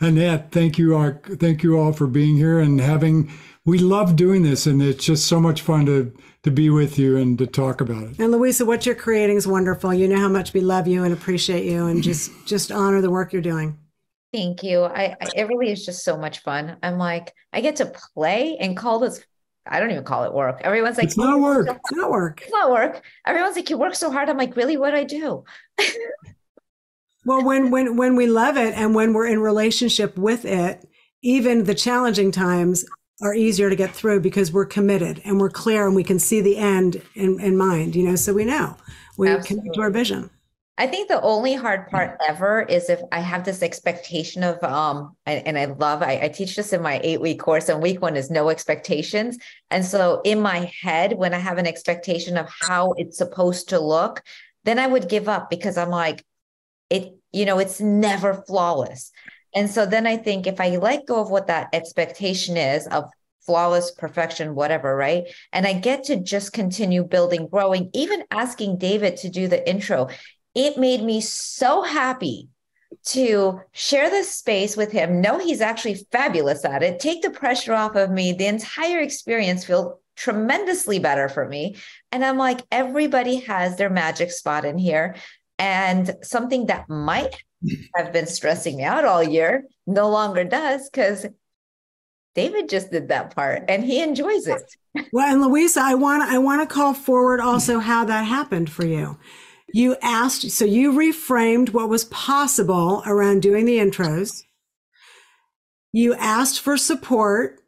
Annette. 0.00 0.50
Thank 0.50 0.78
you 0.78 0.96
all. 0.96 1.12
Thank 1.38 1.62
you 1.62 1.78
all 1.78 1.92
for 1.92 2.06
being 2.06 2.36
here 2.36 2.58
and 2.58 2.80
having. 2.80 3.30
We 3.64 3.78
love 3.78 4.16
doing 4.16 4.42
this, 4.42 4.66
and 4.66 4.82
it's 4.82 5.04
just 5.04 5.26
so 5.26 5.40
much 5.40 5.62
fun 5.62 5.86
to 5.86 6.12
to 6.42 6.50
be 6.50 6.68
with 6.68 6.98
you 6.98 7.16
and 7.16 7.38
to 7.38 7.46
talk 7.46 7.80
about 7.80 8.02
it. 8.02 8.18
And 8.18 8.30
Louisa, 8.30 8.66
what 8.66 8.84
you're 8.84 8.94
creating 8.94 9.36
is 9.36 9.46
wonderful. 9.46 9.94
You 9.94 10.06
know 10.06 10.18
how 10.18 10.28
much 10.28 10.52
we 10.52 10.60
love 10.60 10.86
you 10.86 11.02
and 11.04 11.12
appreciate 11.12 11.64
you 11.64 11.86
and 11.86 12.02
just 12.02 12.30
just 12.46 12.70
honor 12.70 13.00
the 13.00 13.10
work 13.10 13.32
you're 13.32 13.42
doing. 13.42 13.78
Thank 14.32 14.62
you. 14.62 14.82
I, 14.82 15.16
I 15.20 15.28
it 15.36 15.48
really 15.48 15.70
is 15.70 15.86
just 15.86 16.04
so 16.04 16.16
much 16.16 16.40
fun. 16.40 16.76
I'm 16.82 16.98
like, 16.98 17.32
I 17.52 17.60
get 17.60 17.76
to 17.76 17.86
play 17.86 18.56
and 18.58 18.76
call 18.76 18.98
this. 18.98 19.24
I 19.66 19.80
don't 19.80 19.90
even 19.90 20.04
call 20.04 20.24
it 20.24 20.34
work. 20.34 20.60
Everyone's 20.62 20.98
like, 20.98 21.06
It's 21.06 21.16
not 21.16 21.40
work. 21.40 21.66
It's 21.68 21.92
not 21.92 22.10
work. 22.10 22.42
It's 22.42 22.52
not 22.52 22.70
work. 22.70 23.02
Everyone's 23.24 23.56
like, 23.56 23.70
you 23.70 23.78
work 23.78 23.94
so 23.94 24.10
hard. 24.10 24.28
I'm 24.28 24.36
like, 24.36 24.56
really? 24.56 24.76
What 24.76 24.94
I 24.94 25.04
do? 25.04 25.44
Well, 27.24 27.42
when 27.42 27.70
when 27.70 27.96
when 27.96 28.16
we 28.16 28.26
love 28.26 28.56
it 28.56 28.74
and 28.74 28.94
when 28.94 29.12
we're 29.12 29.26
in 29.26 29.40
relationship 29.40 30.16
with 30.18 30.44
it, 30.44 30.86
even 31.22 31.64
the 31.64 31.74
challenging 31.74 32.30
times 32.30 32.84
are 33.22 33.34
easier 33.34 33.70
to 33.70 33.76
get 33.76 33.94
through 33.94 34.20
because 34.20 34.52
we're 34.52 34.66
committed 34.66 35.22
and 35.24 35.40
we're 35.40 35.50
clear 35.50 35.86
and 35.86 35.96
we 35.96 36.04
can 36.04 36.18
see 36.18 36.40
the 36.40 36.58
end 36.58 37.00
in, 37.14 37.40
in 37.40 37.56
mind, 37.56 37.94
you 37.94 38.02
know, 38.02 38.16
so 38.16 38.34
we 38.34 38.44
know 38.44 38.76
we 39.16 39.28
commit 39.42 39.72
to 39.74 39.80
our 39.80 39.90
vision. 39.90 40.28
I 40.76 40.88
think 40.88 41.08
the 41.08 41.20
only 41.22 41.54
hard 41.54 41.88
part 41.88 42.18
ever 42.28 42.62
is 42.62 42.90
if 42.90 43.00
I 43.12 43.20
have 43.20 43.44
this 43.44 43.62
expectation 43.62 44.42
of 44.42 44.62
um 44.64 45.16
and, 45.24 45.46
and 45.46 45.58
I 45.58 45.66
love 45.66 46.02
I, 46.02 46.20
I 46.24 46.28
teach 46.28 46.56
this 46.56 46.72
in 46.72 46.82
my 46.82 47.00
eight 47.04 47.20
week 47.20 47.38
course 47.38 47.68
and 47.68 47.80
week 47.80 48.02
one 48.02 48.16
is 48.16 48.30
no 48.30 48.50
expectations. 48.50 49.38
And 49.70 49.84
so 49.84 50.20
in 50.24 50.40
my 50.40 50.70
head, 50.82 51.12
when 51.12 51.32
I 51.32 51.38
have 51.38 51.58
an 51.58 51.66
expectation 51.66 52.36
of 52.36 52.48
how 52.60 52.92
it's 52.96 53.18
supposed 53.18 53.68
to 53.68 53.78
look, 53.78 54.22
then 54.64 54.80
I 54.80 54.88
would 54.88 55.08
give 55.08 55.28
up 55.28 55.48
because 55.48 55.78
I'm 55.78 55.90
like, 55.90 56.24
it, 56.90 57.14
you 57.32 57.44
know, 57.44 57.58
it's 57.58 57.80
never 57.80 58.42
flawless. 58.46 59.10
And 59.54 59.70
so 59.70 59.86
then 59.86 60.06
I 60.06 60.16
think 60.16 60.46
if 60.46 60.60
I 60.60 60.76
let 60.76 61.06
go 61.06 61.20
of 61.20 61.30
what 61.30 61.46
that 61.46 61.68
expectation 61.72 62.56
is 62.56 62.86
of 62.88 63.04
flawless 63.46 63.90
perfection, 63.90 64.54
whatever, 64.54 64.96
right? 64.96 65.24
And 65.52 65.66
I 65.66 65.74
get 65.74 66.04
to 66.04 66.16
just 66.16 66.52
continue 66.52 67.04
building, 67.04 67.46
growing, 67.46 67.90
even 67.92 68.24
asking 68.30 68.78
David 68.78 69.18
to 69.18 69.28
do 69.28 69.48
the 69.48 69.68
intro 69.68 70.08
it 70.54 70.78
made 70.78 71.02
me 71.02 71.20
so 71.20 71.82
happy 71.82 72.48
to 73.04 73.60
share 73.72 74.08
this 74.08 74.32
space 74.32 74.76
with 74.76 74.92
him 74.92 75.20
know 75.20 75.38
he's 75.38 75.60
actually 75.60 76.06
fabulous 76.12 76.64
at 76.64 76.82
it 76.82 77.00
take 77.00 77.22
the 77.22 77.30
pressure 77.30 77.74
off 77.74 77.96
of 77.96 78.10
me 78.10 78.32
the 78.32 78.46
entire 78.46 79.00
experience 79.00 79.64
feel 79.64 80.00
tremendously 80.16 81.00
better 81.00 81.28
for 81.28 81.46
me 81.48 81.76
and 82.12 82.24
i'm 82.24 82.38
like 82.38 82.60
everybody 82.70 83.40
has 83.40 83.76
their 83.76 83.90
magic 83.90 84.30
spot 84.30 84.64
in 84.64 84.78
here 84.78 85.16
and 85.58 86.16
something 86.22 86.66
that 86.66 86.88
might 86.88 87.42
have 87.94 88.12
been 88.12 88.26
stressing 88.26 88.76
me 88.76 88.84
out 88.84 89.04
all 89.04 89.22
year 89.22 89.64
no 89.86 90.08
longer 90.10 90.44
does 90.44 90.88
because 90.90 91.26
david 92.34 92.68
just 92.68 92.90
did 92.90 93.08
that 93.08 93.34
part 93.34 93.64
and 93.68 93.84
he 93.84 94.02
enjoys 94.02 94.46
it 94.46 94.62
Well, 95.12 95.32
and 95.32 95.42
Louisa, 95.42 95.80
I 95.82 95.94
want 95.94 96.22
I 96.22 96.38
want 96.38 96.68
to 96.68 96.72
call 96.72 96.94
forward 96.94 97.40
also 97.40 97.78
how 97.78 98.04
that 98.04 98.22
happened 98.24 98.70
for 98.70 98.86
you. 98.86 99.18
You 99.72 99.96
asked, 100.02 100.50
so 100.50 100.64
you 100.64 100.92
reframed 100.92 101.70
what 101.70 101.88
was 101.88 102.04
possible 102.06 103.02
around 103.06 103.42
doing 103.42 103.64
the 103.64 103.78
intros. 103.78 104.44
You 105.92 106.14
asked 106.14 106.60
for 106.60 106.76
support, 106.76 107.60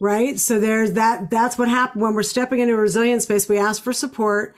right? 0.00 0.38
So 0.38 0.60
there's 0.60 0.92
that. 0.92 1.30
That's 1.30 1.58
what 1.58 1.68
happened 1.68 2.02
when 2.02 2.14
we're 2.14 2.22
stepping 2.22 2.60
into 2.60 2.74
a 2.74 2.78
resilient 2.78 3.22
space. 3.22 3.48
We 3.48 3.58
asked 3.58 3.82
for 3.82 3.92
support, 3.92 4.54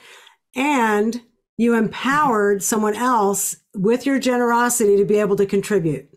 and 0.55 1.23
you 1.61 1.75
empowered 1.75 2.63
someone 2.63 2.95
else 2.95 3.55
with 3.75 4.07
your 4.07 4.19
generosity 4.19 4.97
to 4.97 5.05
be 5.05 5.19
able 5.19 5.37
to 5.37 5.45
contribute. 5.45 6.09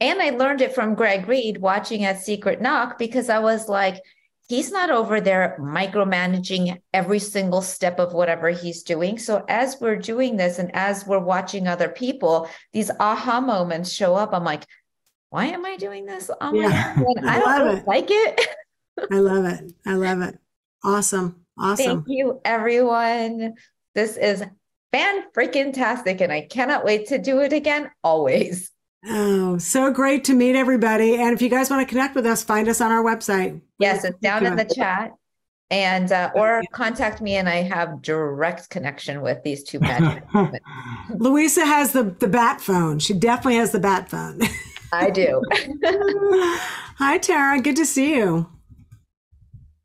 And 0.00 0.22
I 0.22 0.30
learned 0.30 0.62
it 0.62 0.74
from 0.74 0.94
Greg 0.94 1.28
Reid 1.28 1.58
watching 1.58 2.06
at 2.06 2.22
Secret 2.22 2.62
Knock 2.62 2.98
because 2.98 3.28
I 3.28 3.38
was 3.40 3.68
like, 3.68 4.00
he's 4.48 4.72
not 4.72 4.88
over 4.88 5.20
there 5.20 5.58
micromanaging 5.60 6.80
every 6.94 7.18
single 7.18 7.60
step 7.60 7.98
of 7.98 8.14
whatever 8.14 8.48
he's 8.48 8.82
doing. 8.82 9.18
So 9.18 9.44
as 9.46 9.76
we're 9.78 9.96
doing 9.96 10.38
this 10.38 10.58
and 10.58 10.74
as 10.74 11.06
we're 11.06 11.18
watching 11.18 11.68
other 11.68 11.90
people, 11.90 12.48
these 12.72 12.90
aha 12.98 13.42
moments 13.42 13.92
show 13.92 14.14
up. 14.14 14.32
I'm 14.32 14.42
like, 14.42 14.64
why 15.28 15.48
am 15.48 15.66
I 15.66 15.76
doing 15.76 16.06
this 16.06 16.30
oh 16.40 16.52
my 16.52 16.62
Yeah? 16.62 16.94
I 16.96 17.26
I 17.28 17.38
don't 17.40 17.46
love 17.46 17.66
really 17.66 17.82
like 17.86 18.06
it. 18.08 18.40
I 19.12 19.18
love 19.18 19.44
it. 19.44 19.74
I 19.84 19.94
love 19.96 20.22
it. 20.22 20.38
Awesome. 20.82 21.44
Awesome. 21.58 22.04
Thank 22.04 22.04
you, 22.08 22.40
everyone. 22.44 23.54
This 23.94 24.16
is 24.16 24.42
fan 24.92 25.24
freaking 25.36 25.72
tastic, 25.72 26.20
and 26.20 26.32
I 26.32 26.42
cannot 26.42 26.84
wait 26.84 27.08
to 27.08 27.18
do 27.18 27.40
it 27.40 27.52
again. 27.52 27.90
Always. 28.02 28.70
Oh, 29.06 29.56
so 29.58 29.90
great 29.90 30.24
to 30.24 30.34
meet 30.34 30.56
everybody. 30.56 31.16
And 31.16 31.32
if 31.32 31.40
you 31.40 31.48
guys 31.48 31.70
want 31.70 31.86
to 31.86 31.90
connect 31.90 32.14
with 32.14 32.26
us, 32.26 32.44
find 32.44 32.68
us 32.68 32.80
on 32.80 32.92
our 32.92 33.02
website. 33.02 33.60
Yes, 33.78 34.04
it's 34.04 34.18
down 34.18 34.44
in 34.44 34.56
the 34.56 34.64
chat. 34.64 35.12
and 35.70 36.10
uh, 36.12 36.30
or 36.34 36.62
contact 36.72 37.20
me 37.20 37.36
and 37.36 37.48
I 37.48 37.62
have 37.62 38.02
direct 38.02 38.68
connection 38.70 39.22
with 39.22 39.42
these 39.42 39.62
two 39.62 39.80
magic. 39.80 40.24
Louisa 41.14 41.64
has 41.64 41.92
the 41.92 42.04
the 42.18 42.28
bat 42.28 42.60
phone. 42.60 42.98
She 42.98 43.14
definitely 43.14 43.56
has 43.56 43.70
the 43.72 43.80
bat 43.80 44.10
phone. 44.10 44.40
I 44.92 45.08
do. 45.10 45.40
Hi 46.98 47.18
Tara, 47.18 47.60
good 47.60 47.76
to 47.76 47.86
see 47.86 48.16
you. 48.16 48.48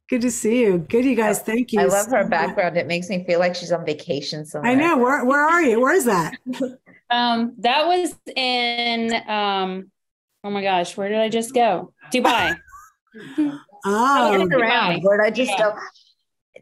Good 0.08 0.22
to 0.22 0.30
see 0.30 0.62
you. 0.62 0.78
Good, 0.78 1.04
you 1.04 1.16
guys. 1.16 1.40
Thank 1.40 1.74
you. 1.74 1.82
I 1.82 1.86
love 1.86 2.08
her 2.08 2.28
background. 2.28 2.78
It 2.78 2.86
makes 2.86 3.10
me 3.10 3.24
feel 3.26 3.40
like 3.40 3.56
she's 3.56 3.72
on 3.72 3.86
vacation 3.86 4.46
somewhere. 4.46 4.72
I 4.72 4.76
know. 4.76 4.98
Where 4.98 5.26
Where 5.26 5.44
are 5.44 5.64
you? 5.64 5.82
Where 5.82 5.96
is 5.96 6.06
that? 6.06 6.38
um, 7.10 7.54
that 7.58 7.88
was 7.88 8.16
in 8.36 9.14
um, 9.28 9.92
oh 10.44 10.52
my 10.52 10.62
gosh, 10.62 10.96
where 10.96 11.10
did 11.10 11.18
I 11.18 11.30
just 11.30 11.54
go? 11.54 11.92
Dubai. 12.14 12.56
oh, 13.86 14.48
around. 14.52 15.02
Where 15.02 15.18
did 15.18 15.26
I 15.26 15.32
just 15.32 15.52
yeah. 15.52 15.72
go? 15.72 15.76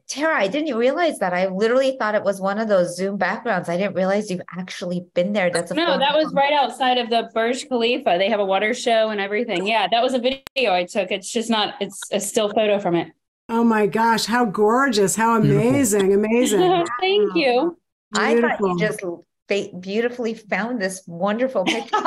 Tara, 0.07 0.37
I 0.37 0.47
didn't 0.47 0.75
realize 0.75 1.19
that. 1.19 1.33
I 1.33 1.47
literally 1.47 1.97
thought 1.97 2.13
it 2.15 2.23
was 2.23 2.39
one 2.39 2.59
of 2.59 2.67
those 2.67 2.95
Zoom 2.95 3.17
backgrounds. 3.17 3.67
I 3.67 3.77
didn't 3.77 3.95
realize 3.95 4.29
you've 4.29 4.41
actually 4.57 5.05
been 5.15 5.33
there. 5.33 5.49
That's 5.49 5.71
a 5.71 5.73
no. 5.73 5.97
That 5.97 6.15
was 6.15 6.31
right 6.33 6.53
outside 6.53 6.97
of 6.97 7.09
the 7.09 7.29
Burj 7.33 7.67
Khalifa. 7.67 8.15
They 8.17 8.29
have 8.29 8.39
a 8.39 8.45
water 8.45 8.73
show 8.73 9.09
and 9.09 9.19
everything. 9.19 9.67
Yeah, 9.67 9.87
that 9.89 10.01
was 10.01 10.13
a 10.13 10.19
video 10.19 10.73
I 10.73 10.85
took. 10.85 11.11
It's 11.11 11.31
just 11.31 11.49
not. 11.49 11.75
It's 11.81 11.99
a 12.11 12.21
still 12.21 12.49
photo 12.49 12.79
from 12.79 12.95
it. 12.95 13.11
Oh 13.53 13.63
my 13.63 13.85
gosh, 13.85 14.25
how 14.25 14.45
gorgeous. 14.45 15.15
How 15.15 15.37
amazing. 15.37 16.07
Beautiful. 16.07 16.25
Amazing. 16.25 16.85
Thank 16.99 17.35
you. 17.35 17.77
Beautiful. 18.11 18.19
I 18.19 18.57
thought 18.57 18.59
you 18.61 18.79
just 18.79 19.79
beautifully 19.79 20.33
found 20.33 20.81
this 20.81 21.03
wonderful 21.05 21.63
picture. 21.65 21.99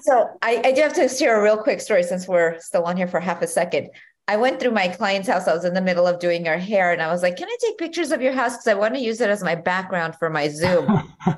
so 0.00 0.28
I, 0.42 0.62
I 0.64 0.72
do 0.72 0.82
have 0.82 0.94
to 0.94 1.08
share 1.08 1.38
a 1.38 1.42
real 1.42 1.56
quick 1.56 1.80
story 1.80 2.02
since 2.02 2.26
we're 2.26 2.58
still 2.58 2.82
on 2.82 2.96
here 2.96 3.06
for 3.06 3.20
half 3.20 3.42
a 3.42 3.46
second. 3.46 3.90
I 4.26 4.38
went 4.38 4.58
through 4.58 4.72
my 4.72 4.88
client's 4.88 5.28
house. 5.28 5.46
I 5.46 5.54
was 5.54 5.64
in 5.64 5.72
the 5.72 5.80
middle 5.80 6.04
of 6.04 6.18
doing 6.18 6.44
her 6.46 6.58
hair 6.58 6.90
and 6.90 7.00
I 7.00 7.12
was 7.12 7.22
like, 7.22 7.36
Can 7.36 7.46
I 7.46 7.56
take 7.60 7.78
pictures 7.78 8.10
of 8.10 8.20
your 8.20 8.32
house? 8.32 8.54
Because 8.54 8.66
I 8.66 8.74
want 8.74 8.94
to 8.94 9.00
use 9.00 9.20
it 9.20 9.30
as 9.30 9.44
my 9.44 9.54
background 9.54 10.16
for 10.18 10.28
my 10.30 10.48
Zoom. 10.48 10.88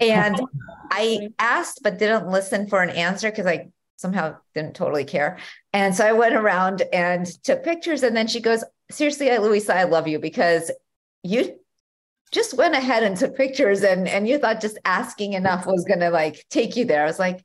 and 0.01 0.41
I 0.91 1.29
asked, 1.39 1.81
but 1.83 1.99
didn't 1.99 2.29
listen 2.29 2.67
for 2.67 2.83
an 2.83 2.89
answer 2.89 3.31
because 3.31 3.45
I 3.45 3.69
somehow 3.97 4.37
didn't 4.55 4.75
totally 4.75 5.05
care. 5.05 5.37
And 5.75 5.95
so 5.95 6.07
I 6.07 6.13
went 6.13 6.35
around 6.35 6.83
and 6.95 7.27
took 7.45 7.63
pictures. 7.63 8.03
And 8.03 8.17
then 8.17 8.27
she 8.27 8.41
goes, 8.41 8.65
seriously, 8.91 9.37
Louisa, 9.39 9.77
I 9.77 9.85
love 9.85 10.09
you 10.09 10.19
because 10.19 10.71
you 11.23 11.59
just 12.31 12.55
went 12.55 12.75
ahead 12.75 13.03
and 13.03 13.17
took 13.17 13.37
pictures 13.37 13.83
and 13.83 14.07
and 14.07 14.29
you 14.29 14.39
thought 14.39 14.61
just 14.61 14.79
asking 14.85 15.33
enough 15.33 15.67
was 15.67 15.85
gonna 15.85 16.11
like 16.11 16.45
take 16.51 16.77
you 16.77 16.85
there. 16.85 17.03
I 17.03 17.07
was 17.07 17.19
like, 17.19 17.45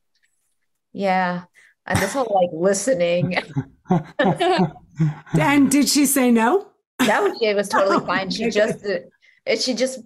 yeah. 0.91 1.44
And 1.86 1.99
this 1.99 2.14
whole 2.14 2.32
like 2.34 2.49
listening. 2.53 3.38
and 5.40 5.72
did 5.72 5.90
she 5.90 6.06
say 6.06 6.32
no? 6.32 6.70
No, 7.02 7.36
she 7.40 7.53
was 7.53 7.70
totally 7.70 8.06
fine. 8.06 8.30
She 8.30 8.49
just 8.49 8.86
uh, 8.86 9.56
she 9.56 9.74
just 9.74 9.99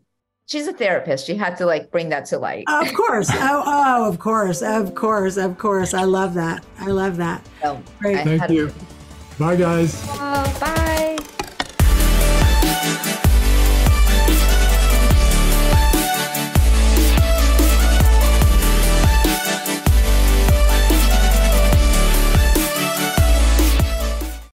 she's 0.47 0.67
a 0.67 0.73
therapist. 0.73 1.25
She 1.25 1.35
had 1.35 1.57
to 1.57 1.65
like 1.65 1.91
bring 1.91 2.09
that 2.09 2.25
to 2.27 2.39
light. 2.39 2.65
Of 2.67 2.93
course. 2.93 3.29
Oh, 3.39 3.63
oh, 3.65 4.09
of 4.09 4.19
course. 4.19 4.61
Of 4.61 4.95
course. 4.95 5.37
Of 5.37 5.57
course. 5.57 5.93
I 5.93 6.03
love 6.03 6.33
that. 6.33 6.65
I 6.79 6.87
love 6.87 7.17
that. 7.17 7.45
So 7.61 7.81
Great. 7.99 8.23
Thank 8.23 8.49
you. 8.49 8.71
Bye, 9.39 9.55
guys. 9.55 10.03
Uh, 10.09 10.59
bye. 10.59 11.36